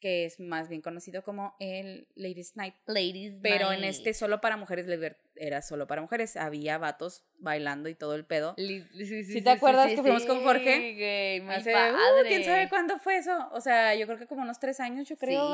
que 0.00 0.24
es 0.24 0.38
más 0.38 0.68
bien 0.68 0.82
conocido 0.82 1.22
como 1.22 1.56
el 1.58 2.08
Ladies 2.14 2.56
Night. 2.56 2.74
Ladies 2.86 3.40
Pero 3.42 3.72
en 3.72 3.82
este 3.84 4.14
solo 4.14 4.40
para 4.40 4.56
mujeres 4.56 4.86
era 5.34 5.62
solo 5.62 5.86
para 5.86 6.02
mujeres. 6.02 6.36
Había 6.36 6.78
vatos 6.78 7.24
bailando 7.38 7.88
y 7.88 7.94
todo 7.94 8.14
el 8.14 8.24
pedo. 8.24 8.54
Li- 8.56 8.86
Sí, 8.92 9.06
sí, 9.06 9.24
¿Sí 9.24 9.42
te 9.42 9.50
acuerdas 9.50 9.88
que 9.88 10.02
fuimos 10.02 10.24
con 10.26 10.42
Jorge? 10.42 11.40
muy 11.42 11.54
Hace, 11.54 11.72
uh. 11.92 12.28
¿Quién 12.28 12.44
sabe 12.44 12.68
cuándo 12.68 12.98
fue 12.98 13.16
eso? 13.16 13.48
O 13.52 13.60
sea, 13.60 13.94
yo 13.94 14.06
creo 14.06 14.18
que 14.18 14.26
como 14.26 14.42
unos 14.42 14.58
tres 14.60 14.80
años, 14.80 15.08
yo 15.08 15.16
creo. 15.16 15.48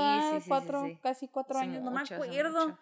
Cuatro, 0.49 0.99
casi 1.03 1.29
cuatro 1.29 1.59
años, 1.59 1.83
no 1.83 1.91
me 1.91 2.01
acuerdo. 2.01 2.79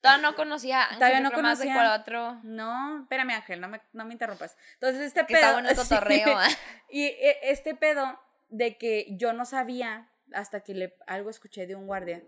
Todavía 0.00 0.22
no 0.30 0.34
conocía 0.36 0.84
a 0.84 0.94
Todavía 0.94 1.20
no 1.20 1.30
creo 1.30 1.42
más 1.42 1.58
de 1.58 1.64
conocía. 1.66 1.82
cuatro. 1.88 2.40
No, 2.44 3.02
espérame, 3.02 3.30
Ángel, 3.30 3.60
no 3.60 3.68
me, 3.68 3.80
no 3.92 4.04
me 4.04 4.12
interrumpas. 4.12 4.56
Entonces, 4.74 5.02
este 5.02 5.20
Que 5.20 5.34
pedo. 5.34 5.38
estaba 5.38 5.58
en 5.60 5.66
el 5.66 5.76
sí. 5.76 5.82
cotorreo. 5.82 6.38
¿ah? 6.38 6.48
y 6.88 7.04
eh, 7.04 7.38
este 7.42 7.74
pedo 7.74 8.20
de 8.48 8.78
que 8.78 9.06
yo 9.10 9.32
no 9.32 9.44
sabía 9.44 10.08
hasta 10.32 10.60
que 10.60 10.74
le, 10.74 10.96
algo 11.06 11.30
escuché 11.30 11.66
de 11.66 11.74
un 11.74 11.86
guardia. 11.86 12.22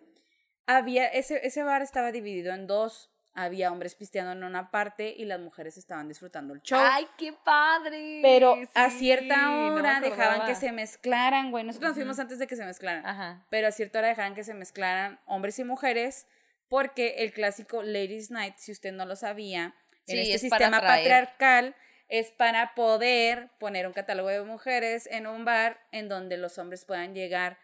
Había, 0.67 1.07
ese, 1.07 1.47
ese 1.47 1.63
bar 1.63 1.83
estaba 1.83 2.13
dividido 2.13 2.53
en 2.55 2.67
dos. 2.67 3.11
Había 3.33 3.71
hombres 3.71 3.95
pisteando 3.95 4.33
en 4.33 4.43
una 4.43 4.73
parte 4.73 5.15
y 5.17 5.25
las 5.25 5.39
mujeres 5.39 5.77
estaban 5.79 6.09
disfrutando 6.09 6.53
el 6.53 6.63
show. 6.63 6.81
¡Ay, 6.83 7.07
qué 7.17 7.33
padre! 7.33 8.19
Pero 8.23 8.57
a 8.75 8.91
Sí, 8.91 8.99
cierta 8.99 9.37
no 9.37 9.75
hora 9.75 10.01
dejaban 10.01 10.47
que 10.47 10.57
se 10.57 10.73
mezclaran, 10.73 11.53
güey. 11.53 11.63
Nosotros 11.63 11.91
nos 11.91 11.97
fuimos 11.97 12.19
antes 12.19 12.41
de 12.41 12.49
que 12.49 12.57
se 12.57 12.65
mezclaran. 12.65 13.07
Ajá. 13.07 13.47
Pero 13.49 13.69
a 13.69 13.71
cierta 13.71 14.01
hora 14.01 14.09
dejaban 14.09 14.35
que 14.35 14.43
se 14.43 14.53
mezclaran 14.55 15.21
hombres 15.27 15.59
y 15.61 15.65
mujeres 15.65 16.27
porque 16.71 17.17
el 17.19 17.33
clásico 17.33 17.83
Ladies 17.83 18.31
Night, 18.31 18.55
si 18.57 18.73
usted 18.73 18.93
no 18.93 19.05
lo 19.05 19.17
sabía, 19.17 19.75
en 20.07 20.25
Sí, 20.25 20.33
este 20.33 20.47
es 20.47 20.51
para 20.51 20.67
sistema 20.67 20.81
patriarcal 20.81 21.77
es 22.09 22.31
para 22.31 22.75
poder 22.75 23.51
poner 23.59 23.87
un 23.87 23.93
catálogo 23.93 24.29
de 24.29 24.43
mujeres 24.43 25.07
en 25.07 25.27
un 25.27 25.45
bar 25.45 25.81
en 25.93 26.09
donde 26.09 26.39
los 26.39 26.59
hombres 26.59 26.85
puedan 26.85 27.15
llegar 27.15 27.59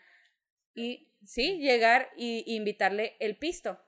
y 0.75 1.09
sí, 1.25 1.59
llegar 1.59 2.11
y, 2.17 2.45
y 2.47 2.57
invitarle 2.57 3.17
el 3.19 3.37
pisto. 3.37 3.81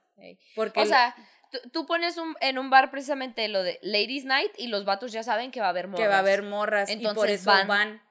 Porque 0.57 0.81
O 0.81 0.87
sea, 0.87 1.15
tú, 1.51 1.59
tú 1.73 1.87
pones 1.87 2.17
un, 2.17 2.37
en 2.41 2.59
un 2.59 2.71
bar 2.71 2.91
precisamente 2.91 3.47
lo 3.49 3.63
de 3.63 3.79
Ladies 3.83 4.25
Night 4.25 4.53
y 4.57 4.69
los 4.69 4.85
vatos 4.85 5.13
ya 5.13 5.23
saben 5.23 5.51
que 5.51 5.61
va 5.61 5.67
a 5.67 5.71
haber 5.71 5.87
morras. 5.87 6.05
que 6.05 6.09
va 6.09 6.17
a 6.17 6.21
haber 6.21 6.43
morras 6.43 6.91
y 6.91 7.07
por 7.07 7.29
eso 7.29 7.51
van. 7.51 7.69
van. 7.69 8.03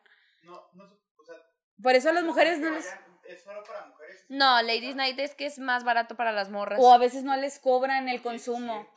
No, 0.44 0.70
no, 0.74 0.84
o 1.18 1.26
sea, 1.26 1.36
Por 1.82 1.96
eso 1.96 2.14
las 2.14 2.24
mujeres 2.24 2.60
no 2.60 2.70
les 2.70 2.86
vayan, 2.86 3.07
Es 3.28 3.44
solo 3.44 3.64
para 3.64 3.86
mujeres. 3.88 4.26
No, 4.30 4.62
Ladies 4.62 4.96
Night 4.96 5.20
es 5.20 5.36
que 5.36 5.46
es 5.46 5.60
más 5.60 5.84
barato 5.84 6.16
para 6.16 6.32
las 6.32 6.50
morras. 6.50 6.80
o 6.82 6.94
a 6.94 6.98
veces 6.98 7.24
no 7.24 7.36
les 7.36 7.60
cobran 7.60 8.08
el 8.10 8.22
consumo. 8.22 8.88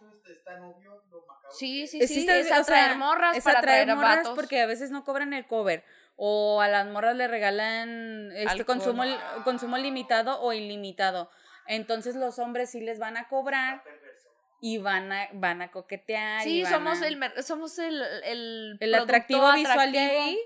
Sí, 1.59 1.87
sí, 1.89 2.01
es. 2.01 2.09
sí, 2.09 2.29
es 2.31 2.53
atraer 2.53 2.97
morras 2.97 3.37
es 3.37 3.43
para 3.45 3.59
atraer 3.59 3.89
morras 3.95 4.19
vatos. 4.19 4.35
porque 4.37 4.61
a 4.61 4.67
veces 4.67 4.91
no 4.93 5.05
cobran 5.05 5.33
el 5.33 5.47
cover 5.47 5.85
o 6.17 6.61
a 6.61 6.69
las 6.69 6.87
morras 6.87 7.17
le 7.17 7.27
regalan 7.27 8.31
este 8.33 8.49
Alcohol. 8.51 8.67
consumo 8.67 9.03
consumo 9.45 9.77
limitado 9.79 10.41
o 10.41 10.53
ilimitado. 10.53 11.29
Entonces 11.67 12.15
los 12.15 12.39
hombres 12.39 12.71
sí 12.71 12.81
les 12.81 12.99
van 12.99 13.17
a 13.17 13.27
cobrar 13.29 13.83
y 14.61 14.79
van 14.79 15.11
a 15.13 15.29
van 15.33 15.63
a 15.63 15.71
coquetear 15.73 16.43
y 16.47 16.51
Sí, 16.51 16.63
van 16.63 16.73
somos 16.73 17.03
a- 17.03 17.09
el, 17.09 17.43
somos 17.43 17.79
el, 17.81 18.01
el, 18.25 18.77
el 18.79 18.79
producto 18.79 19.03
atractivo 19.05 19.53
visual 19.55 19.93
de 19.93 19.99
atractivo 19.99 20.23
ahí. 20.25 20.39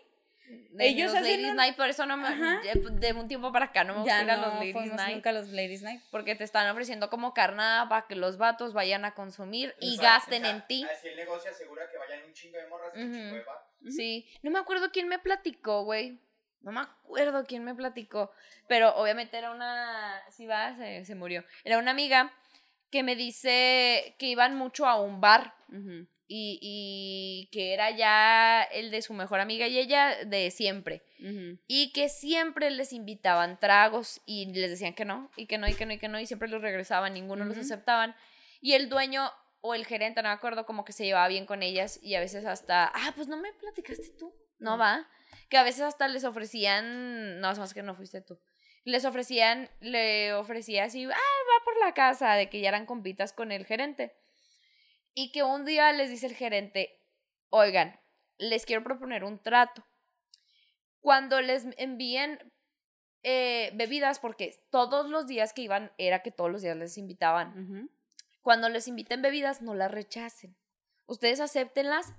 De 0.47 0.87
Ellos 0.89 1.13
los 1.13 1.21
hacen 1.21 1.31
Ladies 1.33 1.51
un- 1.51 1.57
Night, 1.57 1.77
por 1.77 1.89
eso 1.89 2.05
no 2.07 2.17
me, 2.17 2.29
Ajá. 2.29 2.61
de, 2.63 2.81
de 2.91 3.13
un 3.13 3.29
tiempo 3.29 3.51
para 3.53 3.67
acá 3.67 3.85
no 3.85 4.01
me 4.01 4.07
Ya 4.07 4.23
ir 4.23 4.31
a 4.31 4.37
no 4.37 4.43
los 4.47 4.55
Ladies 4.55 4.93
Night. 4.93 5.15
nunca 5.17 5.31
a 5.31 5.33
los 5.33 5.49
Ladies 5.49 5.83
Night. 5.83 6.03
Porque 6.11 6.35
te 6.35 6.45
están 6.45 6.69
ofreciendo 6.71 7.09
como 7.11 7.33
carnada 7.35 7.89
para 7.89 8.07
que 8.07 8.15
los 8.17 8.37
vatos 8.37 8.73
vayan 8.75 9.05
a 9.05 9.15
consumir 9.15 9.75
y 9.81 9.95
O 9.97 10.01
sea, 10.01 10.11
gasten 10.15 10.43
o 10.43 10.47
sea, 10.47 10.55
en 10.57 10.67
ti. 10.67 10.85
Así 10.93 11.09
el 11.09 11.17
negocio 11.17 11.51
asegura 11.51 11.89
que 11.91 11.97
vayan 11.99 12.25
un 12.27 12.33
chingo 12.35 12.59
de 12.59 12.67
morras 12.69 12.93
y 12.95 13.01
un 13.03 13.11
Ujú. 13.11 13.15
chingo 13.21 13.35
de 13.37 13.43
vatos. 13.45 13.95
Sí, 13.95 14.29
no 14.43 14.51
me 14.51 14.59
acuerdo 14.59 14.91
quién 14.93 15.09
me 15.09 15.19
platicó, 15.19 15.85
güey. 15.85 16.19
No 16.61 16.73
me 16.73 16.81
acuerdo 16.81 17.45
quién 17.47 17.63
me 17.65 17.75
platicó. 17.75 18.31
Pero 18.69 18.95
obviamente 18.97 19.37
era 19.37 19.51
una. 19.51 20.23
Sí, 20.31 20.47
va, 20.47 20.75
se, 20.77 21.05
se 21.05 21.15
murió. 21.15 21.45
Era 21.63 21.79
una 21.79 21.91
amiga 21.91 22.33
que 22.91 23.03
me 23.03 23.17
dice 23.17 24.15
que 24.19 24.27
iban 24.27 24.57
mucho 24.57 24.87
a 24.87 25.01
un 25.01 25.21
bar 25.21 25.55
Ujú. 25.69 26.07
Y, 26.27 26.59
y 26.63 27.49
que 27.51 27.75
era 27.75 27.91
ya 27.91 28.63
el 28.63 28.91
de 28.91 29.03
su 29.03 29.13
mejor 29.15 29.41
amiga 29.41 29.67
y 29.67 29.79
ella 29.79 30.25
de 30.25 30.51
siempre. 30.51 31.05
Y 31.67 31.93
que 31.93 32.09
siempre 32.09 32.71
les 32.71 32.93
invitaban 32.93 33.59
tragos 33.59 34.21
y 34.27 34.53
les 34.53 34.71
decían 34.71 34.95
que 34.95 35.05
no, 35.05 35.31
y 35.37 35.47
que 35.47 35.59
no, 35.59 35.69
y 35.69 35.75
que 35.75 35.87
no, 35.87 35.93
y 35.93 35.99
que 35.99 36.09
no, 36.09 36.21
y 36.21 36.27
siempre 36.27 36.49
los 36.49 36.61
regresaban, 36.61 37.15
ninguno 37.15 37.45
los 37.45 37.57
aceptaban. 37.57 38.15
Y 38.61 38.73
el 38.73 38.89
dueño 38.89 39.31
o 39.61 39.75
el 39.75 39.87
gerente, 39.87 40.23
no 40.23 40.29
me 40.29 40.35
acuerdo, 40.35 40.67
como 40.67 40.85
que 40.85 40.93
se 40.93 41.05
llevaba 41.05 41.29
bien 41.29 41.47
con 41.47 41.63
ellas 41.63 41.99
y 42.03 42.15
a 42.15 42.21
veces 42.21 42.45
hasta, 42.45 42.93
ah, 42.95 43.13
pues 43.17 43.29
no 43.29 43.39
me 43.39 43.53
platicaste 43.55 44.11
tú, 44.19 44.35
no 44.59 44.77
va. 44.77 45.09
Que 45.49 45.57
a 45.57 45.63
veces 45.63 45.83
hasta 45.83 46.09
les 46.09 46.25
ofrecían, 46.25 47.41
no, 47.41 47.51
es 47.51 47.59
más 47.59 47.73
que 47.73 47.83
no 47.83 47.95
fuiste 47.95 48.21
tú. 48.21 48.39
Les 48.85 49.07
ofrecían, 49.07 49.71
le 49.81 50.35
ofrecía 50.35 50.85
así, 50.85 51.05
ah, 51.05 51.09
va 51.09 51.65
por 51.65 51.79
la 51.81 51.95
casa, 51.95 52.35
de 52.35 52.51
que 52.51 52.61
ya 52.61 52.69
eran 52.69 52.85
compitas 52.85 53.33
con 53.33 53.53
el 53.53 53.65
gerente. 53.65 54.15
Y 55.15 55.31
que 55.33 55.43
un 55.43 55.65
día 55.65 55.93
les 55.93 56.11
dice 56.11 56.27
el 56.27 56.35
gerente, 56.35 57.01
oigan, 57.51 58.01
les 58.39 58.67
quiero 58.67 58.83
proponer 58.83 59.25
un 59.25 59.41
trato. 59.41 59.87
Cuando 61.01 61.41
les 61.41 61.67
envíen 61.77 62.53
eh, 63.23 63.71
bebidas, 63.75 64.19
porque 64.19 64.55
todos 64.71 65.09
los 65.09 65.27
días 65.27 65.53
que 65.53 65.63
iban 65.63 65.93
era 65.99 66.23
que 66.23 66.31
todos 66.31 66.51
los 66.51 66.63
días 66.63 66.77
les 66.77 66.99
invitaban. 66.99 67.91
Cuando 68.43 68.69
les 68.69 68.89
inviten 68.89 69.23
bebidas, 69.23 69.63
no 69.63 69.75
las 69.75 69.91
rechacen. 69.91 70.57
Ustedes 71.07 71.41
acéptenlas, 71.41 72.13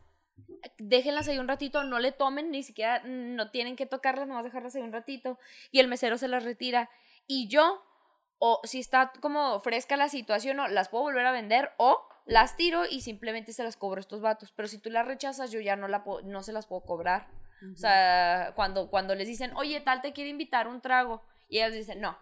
déjenlas 0.78 1.28
ahí 1.28 1.38
un 1.38 1.48
ratito, 1.48 1.84
no 1.84 2.00
le 2.00 2.12
tomen, 2.12 2.50
ni 2.50 2.64
siquiera 2.64 3.02
no 3.04 3.52
tienen 3.52 3.76
que 3.76 3.86
tocarlas, 3.86 4.28
nomás 4.28 4.46
dejarlas 4.46 4.76
ahí 4.76 4.82
un 4.82 4.94
ratito. 4.94 5.38
Y 5.72 5.80
el 5.80 5.88
mesero 5.88 6.18
se 6.18 6.28
las 6.28 6.44
retira. 6.44 6.90
Y 7.28 7.48
yo, 7.50 7.84
o 8.40 8.62
si 8.64 8.80
está 8.80 9.12
como 9.22 9.60
fresca 9.60 9.98
la 9.98 10.10
situación, 10.10 10.60
o 10.60 10.68
las 10.68 10.90
puedo 10.90 11.04
volver 11.04 11.26
a 11.26 11.32
vender, 11.32 11.72
o 11.78 12.08
las 12.26 12.58
tiro 12.58 12.86
y 12.86 13.02
simplemente 13.02 13.54
se 13.54 13.64
las 13.64 13.78
cobro 13.78 14.00
a 14.00 14.02
estos 14.02 14.22
vatos. 14.22 14.52
Pero 14.52 14.68
si 14.68 14.80
tú 14.80 14.90
las 14.90 15.08
rechazas, 15.08 15.52
yo 15.52 15.60
ya 15.60 15.76
no, 15.76 15.88
la 15.88 16.04
no 16.24 16.44
se 16.44 16.54
las 16.54 16.68
puedo 16.68 16.82
cobrar. 16.82 17.28
O 17.74 17.78
sea, 17.78 18.54
cuando, 18.56 18.90
cuando 18.90 19.16
les 19.16 19.28
dicen, 19.28 19.52
oye, 19.56 19.80
tal 19.80 20.02
te 20.02 20.14
quiere 20.14 20.30
invitar 20.30 20.68
un 20.68 20.82
trago, 20.82 21.24
y 21.48 21.58
ellas 21.58 21.74
dicen, 21.74 22.02
no. 22.02 22.18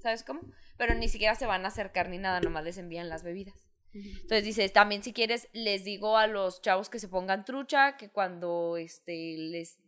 ¿Sabes 0.00 0.24
cómo? 0.24 0.40
Pero 0.78 0.94
ni 0.94 1.08
siquiera 1.08 1.34
se 1.34 1.46
van 1.46 1.64
a 1.64 1.68
acercar 1.68 2.08
ni 2.08 2.18
nada, 2.18 2.40
nomás 2.40 2.64
les 2.64 2.78
envían 2.78 3.08
las 3.08 3.22
bebidas. 3.22 3.54
Entonces 3.94 4.44
dices, 4.44 4.72
también 4.72 5.02
si 5.02 5.12
quieres, 5.12 5.48
les 5.52 5.84
digo 5.84 6.16
a 6.16 6.26
los 6.26 6.62
chavos 6.62 6.88
que 6.88 6.98
se 6.98 7.08
pongan 7.08 7.44
trucha, 7.44 7.98
que 7.98 8.08
cuando 8.08 8.78
este, 8.78 9.36
les, 9.36 9.78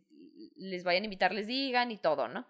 les 0.55 0.83
vayan 0.83 1.03
a 1.03 1.05
invitar 1.05 1.33
les 1.33 1.47
digan 1.47 1.89
y 1.89 1.97
todo, 1.97 2.27
¿no? 2.27 2.45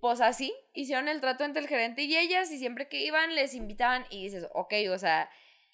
Pues 0.00 0.20
así, 0.20 0.52
hicieron 0.72 1.08
el 1.08 1.20
trato 1.20 1.44
entre 1.44 1.62
el 1.62 1.68
gerente 1.68 2.02
y 2.02 2.16
ellas 2.16 2.50
y 2.50 2.58
siempre 2.58 2.88
que 2.88 3.04
iban 3.04 3.34
les 3.34 3.54
invitaban 3.54 4.04
y 4.10 4.24
dices, 4.24 4.48
ok, 4.52 4.74
o 4.92 4.98
sea, 4.98 5.30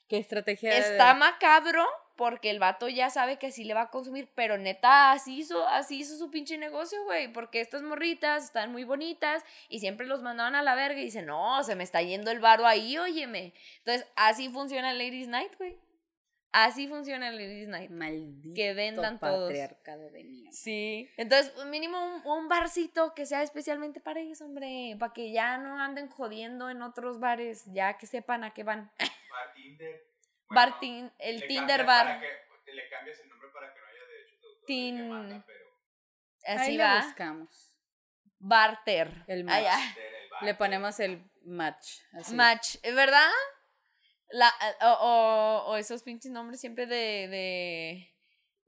¿Qué 0.09 0.19
estrategia? 0.19 0.71
de- 0.71 0.79
está 0.79 1.15
macabro 1.15 1.85
porque 2.17 2.49
el 2.51 2.59
vato 2.59 2.89
ya 2.89 3.11
sabe 3.11 3.39
que 3.39 3.49
así 3.49 3.65
le 3.65 3.75
va 3.75 3.83
a 3.83 3.91
consumir, 3.91 4.31
pero 4.35 4.57
neta, 4.57 5.13
así 5.13 5.37
hizo, 5.39 5.69
así 5.69 5.99
hizo 5.99 6.17
su 6.17 6.31
pinche 6.31 6.57
negocio, 6.57 7.05
güey, 7.05 7.31
porque 7.31 7.61
estas 7.61 7.83
morritas 7.83 8.45
están 8.45 8.73
muy 8.73 8.85
bonitas 8.85 9.45
y 9.69 9.81
siempre 9.81 10.07
los 10.07 10.23
mandaban 10.23 10.55
a 10.55 10.63
la 10.63 10.75
verga 10.75 10.99
y 10.99 11.05
dicen, 11.05 11.27
no, 11.27 11.63
se 11.63 11.75
me 11.75 11.85
está 11.85 12.01
yendo 12.01 12.31
el 12.31 12.41
varo 12.41 12.67
ahí, 12.67 12.97
óyeme. 12.97 13.53
Entonces, 13.81 14.07
así 14.17 14.49
funciona 14.49 14.95
Ladies 14.95 15.29
Night, 15.29 15.53
güey. 15.59 15.77
Así 16.53 16.89
funciona 16.89 17.29
el 17.29 17.37
Ladies 17.37 17.69
Night. 17.69 17.91
Maldito 17.91 18.55
Que 18.55 18.73
vendan 18.73 19.19
todos. 19.21 19.49
de 19.51 20.25
mierda. 20.25 20.53
Sí. 20.53 21.07
Entonces, 21.19 21.53
mínimo 21.67 22.03
un, 22.03 22.27
un 22.27 22.49
barcito 22.49 23.13
que 23.13 23.27
sea 23.27 23.43
especialmente 23.43 24.01
para 24.01 24.21
ellos, 24.21 24.41
hombre, 24.41 24.97
para 24.99 25.13
que 25.13 25.33
ya 25.33 25.59
no 25.59 25.79
anden 25.79 26.09
jodiendo 26.09 26.71
en 26.71 26.81
otros 26.81 27.21
bares, 27.21 27.65
ya 27.75 27.99
que 27.99 28.07
sepan 28.07 28.43
a 28.43 28.55
qué 28.55 28.63
van. 28.63 28.91
Tinder. 29.67 30.07
Bar 30.49 30.69
Bueno, 30.69 30.81
Tin- 30.81 31.13
el 31.19 31.41
le 31.41 31.47
Tinder 31.47 31.85
bar. 31.85 32.07
para 32.07 32.21
que- 32.21 32.73
le 32.73 32.89
cambias 32.91 33.19
el 33.21 33.29
nombre 33.29 33.49
para 33.53 33.73
que 33.75 33.81
no 33.81 33.87
haya 33.87 34.07
derecho 34.07 34.37
de 34.41 34.47
autor 34.49 34.67
Tin- 34.67 34.97
demanda, 34.99 35.45
pero 35.47 35.67
Así 36.47 36.71
Ahí 36.71 36.77
lo 36.77 36.85
va. 36.85 37.03
buscamos. 37.05 37.75
Barter. 38.39 39.25
El 39.27 39.49
Ah, 39.49 39.61
ya. 39.61 39.77
match. 39.77 39.97
Bar, 40.31 40.43
Le 40.45 40.55
ponemos 40.55 41.01
el 41.01 41.31
match. 41.43 42.01
Así. 42.13 42.35
Match, 42.35 42.77
¿verdad? 42.83 43.31
La, 44.31 44.53
o, 44.83 44.87
o- 45.01 45.65
o 45.73 45.77
esos 45.77 46.03
pinches 46.03 46.31
nombres 46.31 46.61
siempre 46.61 46.87
de, 46.87 47.29
de 47.29 48.16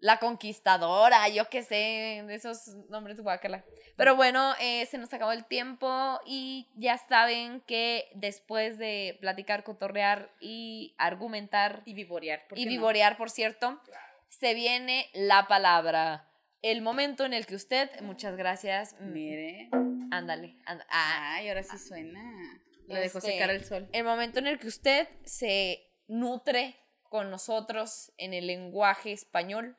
la 0.01 0.19
conquistadora, 0.19 1.29
yo 1.29 1.49
qué 1.49 1.63
sé, 1.63 2.23
de 2.27 2.35
esos 2.35 2.69
nombres 2.89 3.17
de 3.17 3.23
guácala. 3.23 3.65
Pero 3.97 4.15
bueno, 4.17 4.55
eh, 4.61 4.87
se 4.87 4.97
nos 4.99 5.13
acabó 5.13 5.33
el 5.33 5.45
tiempo 5.45 6.21
y 6.25 6.69
ya 6.77 6.99
saben 6.99 7.61
que 7.63 8.09
después 8.15 8.79
de 8.79 9.19
platicar, 9.21 9.65
cotorrear 9.65 10.31
y 10.41 10.95
argumentar 10.99 11.83
Y 11.85 11.95
vivorear. 11.95 12.47
¿por 12.49 12.59
y 12.59 12.65
no? 12.65 12.71
vivorear, 12.71 13.17
por 13.17 13.31
cierto, 13.31 13.81
se 14.29 14.55
viene 14.55 15.09
la 15.15 15.49
palabra. 15.49 16.25
El 16.63 16.81
momento 16.83 17.25
en 17.25 17.33
el 17.35 17.47
que 17.47 17.55
usted, 17.57 17.91
muchas 18.03 18.37
gracias, 18.37 18.95
Mire. 19.01 19.69
ándale, 20.11 20.57
ah, 20.67 21.35
Ay, 21.35 21.49
ahora 21.49 21.63
sí 21.63 21.77
suena. 21.79 22.21
Le 22.87 23.01
dejó 23.01 23.19
Este, 23.19 23.33
secar 23.33 23.51
el 23.51 23.65
sol. 23.65 23.89
el 23.93 24.05
momento 24.05 24.39
en 24.39 24.47
el 24.47 24.59
que 24.59 24.67
usted 24.69 25.09
se 25.25 25.85
nutre 26.07 26.77
con 27.09 27.31
nosotros 27.31 28.13
en 28.17 28.35
el 28.35 28.47
lenguaje 28.47 29.13
español. 29.13 29.77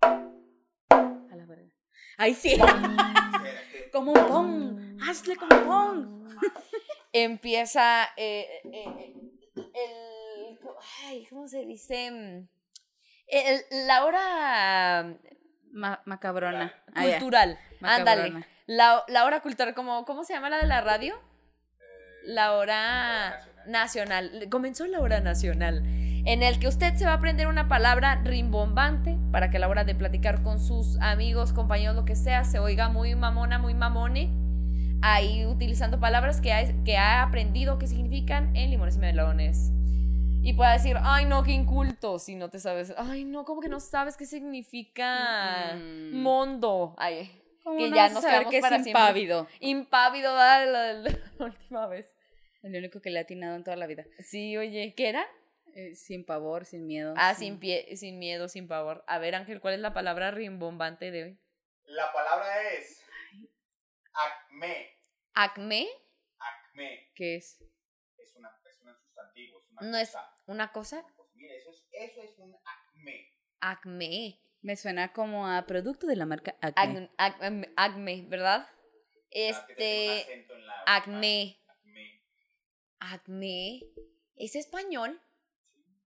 A 0.00 1.36
la 1.36 1.46
verga. 1.46 1.72
Ay, 2.16 2.34
sí. 2.34 2.58
Como 3.92 4.12
un 4.12 4.26
pong. 4.26 5.00
Hazle 5.08 5.36
como 5.36 5.56
un 5.56 5.64
pong. 5.66 6.36
Empieza 7.12 8.08
eh, 8.16 8.60
eh, 8.72 9.14
el... 9.56 10.58
Ay, 11.06 11.26
¿cómo 11.30 11.46
se 11.46 11.64
dice? 11.64 12.06
El, 13.26 13.64
la 13.86 14.04
hora 14.04 15.16
Ma- 15.70 16.02
macabrona. 16.04 16.74
Ah, 16.94 17.04
cultural. 17.04 17.58
Ándale. 17.80 18.22
Macabrona. 18.30 18.48
La, 18.66 19.04
la 19.08 19.24
hora 19.24 19.40
cultural, 19.40 19.74
como, 19.74 20.04
¿cómo 20.04 20.24
se 20.24 20.32
llama 20.32 20.48
la 20.50 20.58
de 20.58 20.66
la 20.66 20.80
radio? 20.80 21.20
La 22.24 22.54
hora 22.54 23.46
nacional. 23.66 24.30
Comenzó 24.50 24.86
la 24.86 25.00
hora 25.00 25.20
nacional. 25.20 25.82
En 26.26 26.42
el 26.42 26.58
que 26.58 26.68
usted 26.68 26.94
se 26.94 27.04
va 27.04 27.12
a 27.12 27.14
aprender 27.16 27.46
una 27.48 27.68
palabra 27.68 28.22
rimbombante 28.24 29.18
para 29.30 29.50
que 29.50 29.58
a 29.58 29.60
la 29.60 29.68
hora 29.68 29.84
de 29.84 29.94
platicar 29.94 30.42
con 30.42 30.58
sus 30.58 30.98
amigos, 31.00 31.52
compañeros, 31.52 31.94
lo 31.96 32.04
que 32.06 32.16
sea, 32.16 32.44
se 32.44 32.58
oiga 32.58 32.88
muy 32.88 33.14
mamona, 33.14 33.58
muy 33.58 33.74
mamone. 33.74 34.30
ahí 35.02 35.44
utilizando 35.44 36.00
palabras 36.00 36.40
que 36.40 36.50
ha, 36.54 36.64
que 36.84 36.96
ha 36.96 37.22
aprendido 37.22 37.76
que 37.78 37.86
significan 37.86 38.56
en 38.56 38.70
limones 38.70 38.96
y 38.96 39.00
melones. 39.00 39.70
Y 40.42 40.54
pueda 40.54 40.72
decir, 40.72 40.96
ay 41.02 41.26
no, 41.26 41.42
qué 41.42 41.52
inculto, 41.52 42.18
si 42.18 42.34
no 42.36 42.48
te 42.48 42.58
sabes, 42.58 42.94
ay 42.96 43.24
no, 43.24 43.44
como 43.44 43.60
que 43.60 43.68
no 43.68 43.80
sabes 43.80 44.16
qué 44.16 44.24
significa 44.24 45.74
Mm. 45.76 46.16
mondo. 46.22 46.94
Ay, 46.96 47.30
¿Cómo 47.62 47.78
que 47.78 47.90
no 47.90 47.96
ya 47.96 48.08
nos 48.10 48.24
quedamos 48.24 48.50
que 48.50 48.60
para 48.60 48.76
impávido? 48.78 49.46
impávido, 49.60 50.32
¿verdad? 50.34 50.66
La, 50.72 50.92
la- 51.10 51.18
la 51.38 51.44
última 51.46 51.86
vez. 51.86 52.13
El 52.64 52.74
único 52.76 53.00
que 53.00 53.10
le 53.10 53.18
ha 53.18 53.22
atinado 53.22 53.56
en 53.56 53.62
toda 53.64 53.76
la 53.76 53.86
vida. 53.86 54.04
Sí, 54.18 54.56
oye, 54.56 54.94
¿qué 54.96 55.08
era? 55.10 55.26
Eh, 55.74 55.94
sin 55.94 56.24
pavor, 56.24 56.64
sin 56.64 56.86
miedo. 56.86 57.14
Ah, 57.16 57.34
sin, 57.34 57.58
pie, 57.60 57.96
sin 57.96 58.18
miedo, 58.18 58.48
sin 58.48 58.66
pavor. 58.68 59.04
A 59.06 59.18
ver, 59.18 59.34
Ángel, 59.34 59.60
¿cuál 59.60 59.74
es 59.74 59.80
la 59.80 59.92
palabra 59.92 60.30
rimbombante 60.30 61.10
de 61.10 61.22
hoy? 61.24 61.38
La 61.84 62.12
palabra 62.12 62.70
es 62.72 63.04
acme. 64.12 64.90
¿Acme? 65.34 65.88
Acme. 66.38 67.10
¿Qué 67.14 67.36
es? 67.36 67.60
Es, 68.18 68.34
una, 68.36 68.50
es 68.70 68.80
un 68.82 68.94
sustantivo, 68.96 69.58
es 69.60 69.70
una 69.70 69.80
¿No 69.82 69.96
es 69.98 70.08
cosa. 70.10 70.34
una 70.46 70.72
cosa? 70.72 71.04
Pues 71.16 71.28
mira, 71.34 71.54
eso 71.54 71.70
es, 71.70 71.84
eso 71.92 72.22
es 72.22 72.38
un 72.38 72.54
acme. 72.64 73.30
Acme. 73.60 74.40
Me 74.62 74.76
suena 74.76 75.12
como 75.12 75.46
a 75.46 75.66
producto 75.66 76.06
de 76.06 76.16
la 76.16 76.24
marca 76.24 76.56
Acme. 76.62 77.10
Ac- 77.18 77.38
ac- 77.38 77.72
acme, 77.76 78.24
¿verdad? 78.28 78.66
Ah, 78.66 78.70
que 79.28 79.34
tiene 79.34 79.48
un 79.50 79.54
Este. 79.58 80.22
acento 80.22 80.54
en 80.54 80.66
la- 80.66 80.82
Acme. 80.86 81.14
Acme. 81.16 81.63
Acme. 83.12 83.80
¿Es 84.36 84.56
español? 84.56 85.20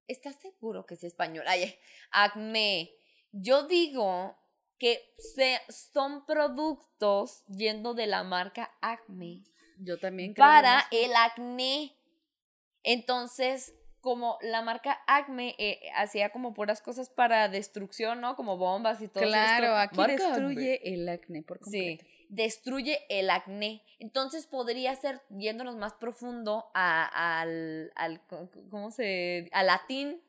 ¿Estás 0.06 0.36
seguro 0.40 0.86
que 0.86 0.94
es 0.94 1.04
español? 1.04 1.44
Ay, 1.48 1.74
acme. 2.10 2.90
Yo 3.32 3.66
digo 3.66 4.36
que 4.78 5.14
se, 5.18 5.60
son 5.68 6.24
productos 6.26 7.44
yendo 7.46 7.94
de 7.94 8.06
la 8.06 8.22
marca 8.22 8.70
Acme 8.80 9.42
Yo 9.78 9.98
también 9.98 10.32
creo. 10.34 10.46
para 10.46 10.86
el 10.90 11.14
acné. 11.14 11.94
Entonces, 12.84 13.74
como 14.00 14.38
la 14.40 14.62
marca 14.62 14.98
Acme 15.06 15.54
eh, 15.58 15.80
hacía 15.96 16.30
como 16.30 16.54
puras 16.54 16.80
cosas 16.80 17.10
para 17.10 17.48
destrucción, 17.48 18.20
¿no? 18.20 18.36
Como 18.36 18.56
bombas 18.56 19.02
y 19.02 19.08
todo 19.08 19.24
Claro, 19.24 19.64
esto. 19.66 19.76
aquí 19.76 19.96
Marca 19.96 20.28
destruye 20.28 20.94
el 20.94 21.08
acné 21.08 21.42
por 21.42 21.58
Sí, 21.64 21.98
completo. 21.98 22.04
Destruye 22.28 23.04
el 23.08 23.30
acné. 23.30 23.82
Entonces 23.98 24.46
podría 24.46 24.94
ser, 24.96 25.20
yéndonos 25.30 25.76
más 25.76 25.94
profundo 25.94 26.70
a- 26.74 27.40
al, 27.40 27.92
al, 27.96 28.20
¿cómo 28.70 28.90
se? 28.90 29.48
Al 29.52 29.66
latín. 29.66 30.22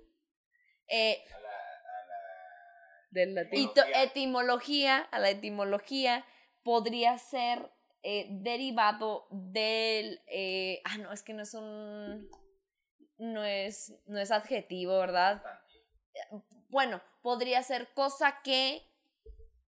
eh, 0.87 1.23
A 1.35 1.39
la, 1.39 1.49
a 1.49 1.51
la- 1.51 3.07
Del 3.11 3.35
latín. 3.35 3.69
Etimología. 3.69 4.03
etimología, 4.03 4.97
a 5.11 5.19
la 5.19 5.29
etimología, 5.29 6.25
podría 6.63 7.17
ser 7.17 7.71
eh, 8.01 8.27
derivado 8.29 9.27
del... 9.31 10.21
eh, 10.27 10.81
ah, 10.85 10.97
no, 10.99 11.11
es 11.11 11.21
que 11.21 11.33
no 11.33 11.43
es 11.43 11.53
un... 11.53 12.29
No 13.17 13.43
es, 13.43 13.93
no 14.05 14.17
es 14.19 14.31
adjetivo, 14.31 14.97
¿verdad? 14.97 15.43
bueno, 16.69 17.01
podría 17.21 17.61
ser 17.63 17.89
cosa 17.93 18.39
que 18.43 18.81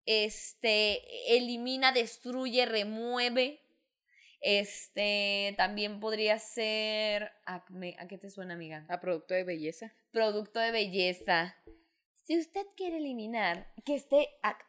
este 0.05 1.35
elimina, 1.37 1.91
destruye, 1.91 2.65
remueve. 2.65 3.59
Este 4.43 5.53
también 5.57 5.99
podría 5.99 6.39
ser 6.39 7.31
acme, 7.45 7.95
¿a 7.99 8.07
qué 8.07 8.17
te 8.17 8.29
suena, 8.29 8.55
amiga? 8.55 8.85
A 8.89 8.99
producto 8.99 9.33
de 9.35 9.43
belleza. 9.43 9.93
Producto 10.11 10.59
de 10.59 10.71
belleza. 10.71 11.55
Si 12.25 12.39
usted 12.39 12.65
quiere 12.75 12.97
eliminar 12.97 13.71
que 13.85 13.93
esté 13.95 14.29
ac- 14.41 14.65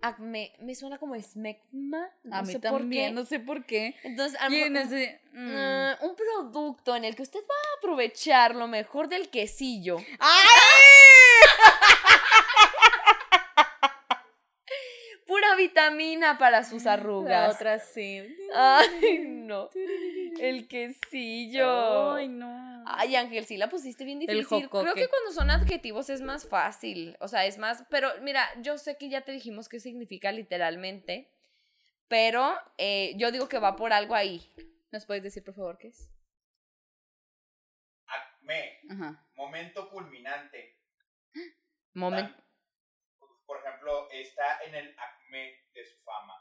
acme, 0.00 0.52
me 0.60 0.74
suena 0.74 0.98
como 0.98 1.14
esmegma, 1.14 2.10
no 2.24 2.36
a 2.36 2.42
mí 2.42 2.52
sé 2.52 2.58
por 2.58 2.80
también, 2.80 3.10
qué. 3.10 3.12
no 3.14 3.24
sé 3.24 3.38
por 3.38 3.66
qué. 3.66 3.94
Entonces, 4.02 4.36
a 4.40 4.48
Y 4.50 4.62
en 4.62 4.76
ese- 4.76 5.20
mm. 5.32 5.50
Ah, 5.54 5.98
un 6.02 6.16
producto 6.16 6.96
en 6.96 7.04
el 7.04 7.14
que 7.14 7.22
usted 7.22 7.40
va 7.40 7.54
a 7.54 7.78
aprovechar 7.78 8.56
lo 8.56 8.66
mejor 8.66 9.08
del 9.08 9.28
quesillo. 9.30 9.98
Pura 15.32 15.56
vitamina 15.56 16.36
para 16.36 16.62
sus 16.62 16.84
La 16.84 16.92
arrugas. 16.92 17.54
otra 17.54 17.78
sí. 17.78 18.36
Ay, 18.54 19.20
no. 19.24 19.70
El 20.38 20.68
quesillo. 20.68 22.12
Ay, 22.12 22.28
no. 22.28 22.84
Ay, 22.86 23.16
Ángel, 23.16 23.46
sí 23.46 23.56
la 23.56 23.70
pusiste 23.70 24.04
bien 24.04 24.18
difícil. 24.18 24.46
Creo 24.46 24.68
jocoque. 24.68 25.00
que 25.00 25.08
cuando 25.08 25.32
son 25.32 25.50
adjetivos 25.50 26.10
es 26.10 26.20
más 26.20 26.46
fácil. 26.46 27.16
O 27.18 27.28
sea, 27.28 27.46
es 27.46 27.56
más. 27.56 27.82
Pero 27.88 28.10
mira, 28.20 28.46
yo 28.60 28.76
sé 28.76 28.98
que 28.98 29.08
ya 29.08 29.22
te 29.22 29.32
dijimos 29.32 29.70
qué 29.70 29.80
significa 29.80 30.32
literalmente. 30.32 31.30
Pero 32.08 32.54
eh, 32.76 33.14
yo 33.16 33.32
digo 33.32 33.48
que 33.48 33.58
va 33.58 33.74
por 33.74 33.94
algo 33.94 34.14
ahí. 34.14 34.52
¿Nos 34.90 35.06
puedes 35.06 35.22
decir, 35.22 35.42
por 35.42 35.54
favor, 35.54 35.78
qué 35.78 35.88
es? 35.88 36.10
Acme. 38.06 38.80
Ajá. 38.90 39.26
Momento 39.34 39.88
culminante. 39.88 40.78
Momento. 41.94 42.34
Por 43.46 43.60
ejemplo, 43.60 44.10
está 44.10 44.62
en 44.66 44.74
el 44.74 44.88
acme 44.90 45.21
de 45.38 45.84
su 45.84 45.98
fama. 46.02 46.34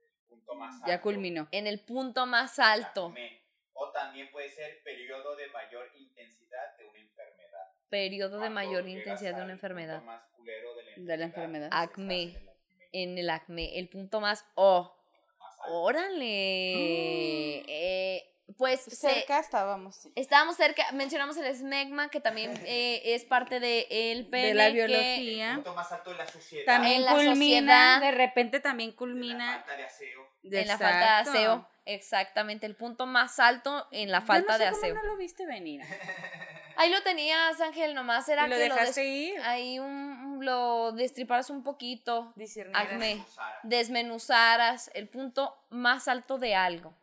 El 0.00 0.26
punto 0.28 0.54
más 0.54 0.74
alto. 0.74 0.86
Ya 0.88 1.00
culminó. 1.00 1.48
En 1.52 1.66
el 1.66 1.80
punto 1.80 2.26
más 2.26 2.58
alto. 2.58 3.06
Acme. 3.06 3.40
O 3.74 3.90
también 3.90 4.30
puede 4.30 4.50
ser 4.50 4.82
periodo 4.82 5.34
de 5.36 5.48
mayor 5.48 5.88
intensidad 5.96 6.76
de 6.76 6.84
una 6.86 6.98
enfermedad. 6.98 7.72
Periodo 7.88 8.32
de 8.32 8.38
Cuando 8.38 8.54
mayor 8.54 8.84
llegas 8.84 8.98
intensidad 8.98 9.30
de 9.30 9.36
una 9.36 9.42
punto 9.44 9.52
enfermedad. 9.52 10.02
más 10.02 10.22
culero 10.36 10.74
de 10.74 10.84
la 10.84 10.92
De 10.96 11.16
la 11.16 11.24
enfermedad. 11.24 11.68
Acme. 11.72 12.22
en 12.24 12.28
el 12.32 12.38
acme 12.38 12.92
En 12.92 13.18
el 13.18 13.30
acme. 13.30 13.78
El 13.78 13.88
punto 13.88 14.20
más. 14.20 14.44
Oh. 14.54 14.94
más 15.38 15.58
alto. 15.60 15.72
Órale. 15.74 17.58
Eh, 17.68 18.31
pues 18.56 18.80
se- 18.82 19.24
estábamos. 19.28 19.96
sí. 19.96 20.12
estábamos 20.16 20.56
cerca. 20.56 20.84
Mencionamos 20.92 21.36
el 21.36 21.46
esmegma, 21.46 22.08
que 22.10 22.20
también 22.20 22.52
eh, 22.66 23.02
es 23.14 23.24
parte 23.24 23.60
del 23.60 23.86
el 23.90 24.26
pene. 24.28 24.48
De 24.48 24.54
la 24.54 24.72
que- 24.72 24.82
El 24.82 24.88
biología. 24.88 25.54
punto 25.56 25.74
más 25.74 25.92
alto 25.92 26.10
de 26.10 26.16
la 26.16 26.26
sociedad. 26.26 26.64
También 26.66 26.96
En 26.96 27.04
la 27.04 27.12
culmina, 27.12 27.34
sociedad. 27.34 28.00
de 28.00 28.10
repente 28.12 28.60
también 28.60 28.90
de 28.90 28.94
la 28.94 28.98
culmina. 28.98 29.52
falta 29.58 29.76
de 29.76 29.84
aseo. 29.84 30.28
en 30.44 30.66
la 30.68 30.78
falta 30.78 30.98
de 30.98 31.20
Exacto. 31.20 31.30
aseo. 31.30 31.68
Exactamente. 31.84 32.66
El 32.66 32.76
punto 32.76 33.06
más 33.06 33.38
alto 33.40 33.86
en 33.90 34.10
la 34.10 34.20
Yo 34.20 34.26
falta 34.26 34.52
no 34.52 34.58
sé 34.58 34.64
de 34.64 34.70
cómo 34.70 34.82
aseo. 34.82 34.94
no 34.94 35.02
lo 35.02 35.16
viste 35.16 35.46
venir. 35.46 35.80
Ahí 36.76 36.90
lo 36.90 37.02
tenías, 37.02 37.60
Ángel. 37.60 37.94
Nomás 37.94 38.28
era 38.30 38.46
lo 38.46 38.56
que 38.56 38.68
lo 38.68 38.74
dejaste 38.74 39.04
ir. 39.04 39.38
ahí 39.42 39.78
un, 39.78 40.38
lo 40.42 40.92
destriparas 40.92 41.50
un 41.50 41.62
poquito. 41.62 42.32
Acme. 42.72 43.22
Desmenuzaras 43.62 44.90
el 44.94 45.08
punto 45.08 45.54
más 45.70 46.08
alto 46.08 46.38
de 46.38 46.54
algo. 46.54 46.94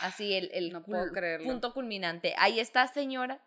Así, 0.00 0.34
el, 0.34 0.50
el 0.54 0.72
No 0.72 0.82
puedo 0.84 1.04
cul- 1.06 1.44
punto 1.44 1.74
culminante. 1.74 2.34
Ahí 2.38 2.60
está, 2.60 2.86
señora, 2.86 3.42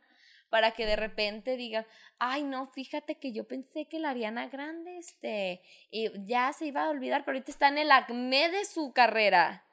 para 0.50 0.72
que 0.72 0.86
de 0.86 0.96
repente 0.96 1.58
digan, 1.58 1.86
ay, 2.20 2.44
no, 2.44 2.68
fíjate 2.68 3.18
que 3.18 3.34
yo 3.34 3.48
pensé 3.48 3.88
que 3.88 4.00
la 4.00 4.12
Ariana 4.12 4.48
Grande, 4.50 4.98
este, 4.98 5.62
y 5.90 6.12
ya 6.26 6.54
se 6.54 6.68
iba 6.68 6.84
a 6.84 6.90
olvidar, 6.90 7.26
pero 7.26 7.38
ahorita 7.38 7.52
está 7.52 7.70
en 7.70 7.80
el 7.80 7.92
acme 7.92 8.50
de 8.50 8.66
su 8.66 8.94
carrera. 8.94 9.66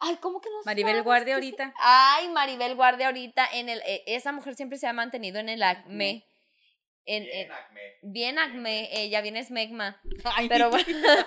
Ay, 0.00 0.16
¿cómo 0.16 0.40
que 0.40 0.50
no 0.50 0.56
Maribel 0.64 1.02
Guardia 1.04 1.34
ahorita. 1.34 1.72
Ay, 1.78 2.28
Maribel 2.30 2.74
Guardia 2.74 3.06
ahorita 3.06 3.46
en 3.52 3.68
el, 3.68 3.80
eh, 3.86 4.02
esa 4.06 4.32
mujer 4.32 4.56
siempre 4.56 4.76
se 4.76 4.88
ha 4.88 4.92
mantenido 4.92 5.38
en 5.38 5.48
el 5.48 5.62
acme. 5.62 6.24
En, 7.04 7.24
Bien, 7.24 7.46
en- 7.46 7.52
acme. 7.52 7.80
bien 8.02 8.38
acme, 8.38 8.88
ella 8.92 9.20
bien 9.20 9.36
esmegma. 9.36 10.00
Ay, 10.24 10.48
Pero 10.48 10.70
bueno. 10.70 10.86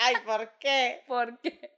Ay, 0.00 0.16
¿por 0.24 0.58
qué? 0.58 1.02
Porque, 1.06 1.72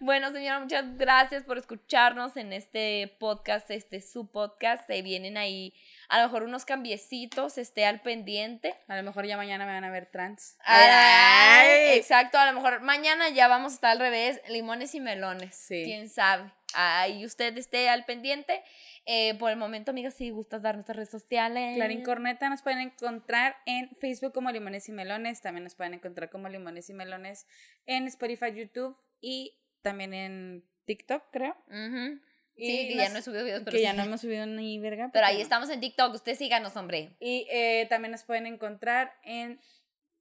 bueno, 0.00 0.32
señora, 0.32 0.60
muchas 0.60 0.96
gracias 0.96 1.44
por 1.44 1.58
escucharnos 1.58 2.36
en 2.36 2.52
este 2.52 3.16
podcast, 3.20 3.70
este 3.70 4.00
su 4.00 4.30
podcast. 4.30 4.86
Se 4.86 5.02
vienen 5.02 5.36
ahí 5.36 5.74
a 6.08 6.18
lo 6.18 6.24
mejor 6.24 6.42
unos 6.44 6.64
cambiecitos, 6.64 7.58
esté 7.58 7.84
al 7.84 8.00
pendiente. 8.00 8.74
A 8.88 8.96
lo 8.96 9.02
mejor 9.02 9.26
ya 9.26 9.36
mañana 9.36 9.66
me 9.66 9.72
van 9.72 9.84
a 9.84 9.90
ver 9.90 10.06
trans. 10.06 10.56
Ay, 10.64 11.98
exacto, 11.98 12.38
a 12.38 12.46
lo 12.46 12.54
mejor 12.54 12.80
mañana 12.80 13.28
ya 13.28 13.46
vamos 13.46 13.72
a 13.72 13.74
estar 13.76 13.90
al 13.92 13.98
revés, 13.98 14.40
limones 14.48 14.94
y 14.94 15.00
melones. 15.00 15.54
Sí. 15.54 15.82
Quién 15.84 16.08
sabe. 16.08 16.50
Ahí 16.74 17.26
usted 17.26 17.56
esté 17.58 17.88
al 17.88 18.04
pendiente. 18.04 18.62
Eh, 19.06 19.34
por 19.38 19.50
el 19.50 19.56
momento, 19.56 19.90
amigas, 19.90 20.14
si 20.14 20.30
gustas 20.30 20.62
dar 20.62 20.74
nuestras 20.76 20.96
redes 20.96 21.10
sociales. 21.10 21.76
Clarín 21.76 22.02
Corneta 22.02 22.48
nos 22.48 22.62
pueden 22.62 22.80
encontrar 22.80 23.56
en 23.66 23.90
Facebook 24.00 24.32
como 24.32 24.50
Limones 24.50 24.88
y 24.88 24.92
Melones. 24.92 25.40
También 25.40 25.64
nos 25.64 25.74
pueden 25.74 25.94
encontrar 25.94 26.30
como 26.30 26.48
Limones 26.48 26.88
y 26.90 26.94
Melones 26.94 27.46
en 27.86 28.06
Spotify, 28.06 28.52
YouTube 28.54 28.96
y 29.20 29.59
también 29.82 30.14
en 30.14 30.64
TikTok, 30.84 31.24
creo. 31.30 31.56
Sí, 32.56 32.88
que 32.88 32.94
ya 32.96 33.08
no 33.08 33.18
he 33.18 33.22
subido 33.22 33.44
videos, 33.44 33.62
pero 33.64 33.76
que 33.76 33.82
ya 33.82 33.94
no 33.94 34.02
hemos 34.02 34.20
subido 34.20 34.44
ni 34.44 34.78
verga. 34.78 35.10
Pero 35.12 35.26
ahí 35.26 35.40
estamos 35.40 35.70
en 35.70 35.80
TikTok. 35.80 36.14
Usted 36.14 36.36
síganos, 36.36 36.76
hombre. 36.76 37.16
Y 37.18 37.46
eh, 37.50 37.86
también 37.88 38.12
nos 38.12 38.24
pueden 38.24 38.46
encontrar 38.46 39.14
en 39.24 39.60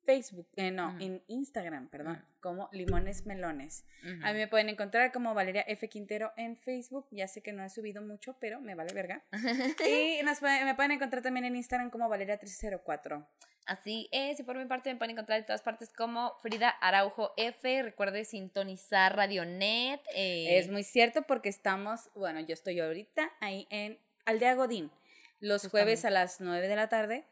Facebook, 0.09 0.47
eh, 0.55 0.71
no, 0.71 0.97
en 0.99 1.21
Instagram, 1.27 1.87
perdón, 1.87 2.25
como 2.39 2.67
Limones 2.71 3.27
Melones. 3.27 3.85
A 4.23 4.33
mí 4.33 4.39
me 4.39 4.47
pueden 4.47 4.67
encontrar 4.69 5.11
como 5.11 5.35
Valeria 5.35 5.61
F. 5.67 5.87
Quintero 5.87 6.33
en 6.35 6.57
Facebook. 6.57 7.05
Ya 7.11 7.27
sé 7.27 7.43
que 7.43 7.53
no 7.53 7.63
he 7.63 7.69
subido 7.69 8.01
mucho, 8.01 8.35
pero 8.39 8.59
me 8.59 8.73
vale 8.73 8.91
verga. 8.95 9.23
y 9.87 10.23
nos 10.23 10.41
me 10.41 10.73
pueden 10.73 10.93
encontrar 10.93 11.21
también 11.21 11.45
en 11.45 11.55
Instagram 11.55 11.91
como 11.91 12.09
Valeria304. 12.09 13.23
Así 13.67 14.09
es, 14.11 14.39
y 14.39 14.43
por 14.43 14.57
mi 14.57 14.65
parte 14.65 14.91
me 14.91 14.97
pueden 14.97 15.11
encontrar 15.11 15.37
en 15.37 15.45
todas 15.45 15.61
partes 15.61 15.93
como 15.93 16.33
Frida 16.41 16.69
Araujo 16.69 17.33
F. 17.37 17.83
Recuerde 17.83 18.25
sintonizar 18.25 19.15
Radionet. 19.15 20.01
eh, 20.15 20.57
Es 20.57 20.71
muy 20.71 20.81
cierto 20.81 21.21
porque 21.21 21.49
estamos, 21.49 22.09
bueno, 22.15 22.39
yo 22.39 22.55
estoy 22.55 22.79
ahorita 22.79 23.31
ahí 23.41 23.67
en 23.69 23.99
Aldea 24.25 24.55
Godín, 24.55 24.89
los 25.39 25.67
jueves 25.67 26.03
a 26.03 26.09
las 26.09 26.41
9 26.41 26.67
de 26.67 26.75
la 26.75 26.89
tarde 26.89 27.27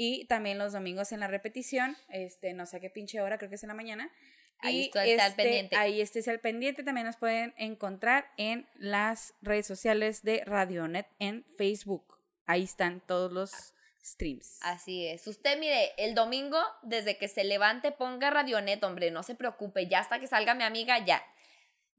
y 0.00 0.26
también 0.26 0.58
los 0.58 0.72
domingos 0.72 1.10
en 1.10 1.18
la 1.18 1.26
repetición, 1.26 1.96
este, 2.08 2.54
no 2.54 2.66
sé 2.66 2.76
a 2.76 2.80
qué 2.80 2.88
pinche 2.88 3.20
hora, 3.20 3.36
creo 3.36 3.50
que 3.50 3.56
es 3.56 3.64
en 3.64 3.68
la 3.68 3.74
mañana. 3.74 4.12
Ahí 4.60 4.84
estoy 4.84 5.10
al 5.12 5.30
este, 5.30 5.42
pendiente. 5.42 5.76
Ahí 5.76 6.00
estés 6.00 6.28
al 6.28 6.38
pendiente. 6.38 6.84
También 6.84 7.06
nos 7.06 7.16
pueden 7.16 7.52
encontrar 7.58 8.30
en 8.36 8.68
las 8.76 9.34
redes 9.42 9.66
sociales 9.66 10.22
de 10.22 10.44
Radionet 10.44 11.08
en 11.18 11.44
Facebook. 11.56 12.16
Ahí 12.46 12.62
están 12.62 13.00
todos 13.00 13.32
los 13.32 13.74
streams. 14.04 14.58
Así 14.62 15.04
es. 15.04 15.26
Usted, 15.26 15.58
mire, 15.58 15.92
el 15.98 16.14
domingo, 16.14 16.60
desde 16.82 17.18
que 17.18 17.26
se 17.26 17.42
levante, 17.42 17.90
ponga 17.90 18.30
Radionet, 18.30 18.82
hombre, 18.84 19.10
no 19.10 19.24
se 19.24 19.34
preocupe, 19.34 19.88
ya 19.88 19.98
hasta 19.98 20.20
que 20.20 20.28
salga 20.28 20.54
mi 20.54 20.62
amiga, 20.62 21.04
ya. 21.04 21.24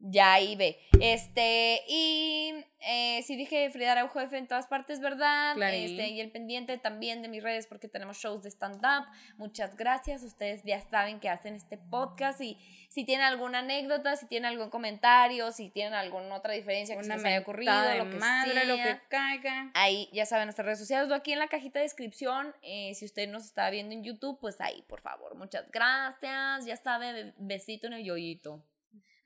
Ya 0.02 0.34
ahí 0.34 0.56
ve. 0.56 0.80
Este, 1.02 1.82
y 1.90 2.54
eh, 2.80 3.22
sí 3.24 3.36
dije 3.36 3.70
Frida 3.70 3.92
Araujo 3.92 4.20
F 4.22 4.38
en 4.38 4.48
todas 4.48 4.66
partes, 4.68 5.02
¿verdad? 5.02 5.56
Clarín. 5.56 5.90
Este, 5.92 6.08
y 6.10 6.22
el 6.22 6.32
pendiente 6.32 6.78
también 6.78 7.22
de 7.22 7.28
mis 7.28 7.44
redes 7.44 7.68
porque 7.68 7.90
tenemos 7.90 8.18
shows 8.18 8.42
de 8.42 8.50
stand-up. 8.50 9.06
Muchas 9.38 9.76
gracias. 9.76 10.24
Ustedes 10.24 10.64
ya 10.64 10.80
saben 10.90 11.20
que 11.20 11.28
hacen 11.28 11.56
este 11.56 11.78
podcast 11.78 12.40
y 12.40 12.58
si 12.90 13.04
tienen 13.04 13.26
alguna 13.26 13.60
anécdota, 13.60 14.16
si 14.16 14.26
tienen 14.26 14.46
algún 14.50 14.70
comentario, 14.70 15.52
si 15.52 15.70
tienen 15.70 15.94
alguna 15.94 16.34
otra 16.36 16.54
diferencia 16.54 16.96
que 16.96 17.02
se 17.04 17.08
Una 17.08 17.18
les 17.18 17.26
haya 17.26 17.40
ocurrido, 17.42 17.74
lo 17.98 18.10
que 18.10 18.16
madre, 18.16 18.54
sea. 18.54 18.64
lo 18.66 18.76
que 18.78 19.00
caiga. 19.10 19.72
Ahí 19.74 20.10
ya 20.14 20.26
saben 20.26 20.46
nuestras 20.46 20.66
redes 20.66 20.80
sociales, 20.80 21.12
aquí 21.12 21.34
en 21.34 21.40
la 21.40 21.50
cajita 21.50 21.80
de 21.80 21.84
descripción. 21.84 22.56
eh, 22.62 22.94
si 22.96 23.04
usted 23.06 23.28
nos 23.30 23.44
está 23.44 23.70
viendo 23.70 23.94
en 23.94 24.04
YouTube, 24.06 24.40
pues 24.40 24.62
ahí, 24.62 24.82
por 24.88 25.02
favor. 25.02 25.36
Muchas 25.36 25.70
gracias. 25.72 26.66
Ya 26.66 26.78
sabe, 26.78 27.12
be- 27.12 27.34
besito 27.38 27.88
en 27.88 27.94
el 27.94 28.06
yoyito. 28.06 28.64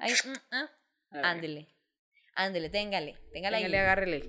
Ahí, 0.04 0.12
mm, 0.12 0.36
ah, 0.52 0.68
ándele. 1.32 1.68
Ándele, 2.36 2.70
téngale. 2.70 3.16
Téngale 3.32 3.56
ahí. 3.56 3.64
téngale, 3.64 3.80
agárrele. 3.80 4.20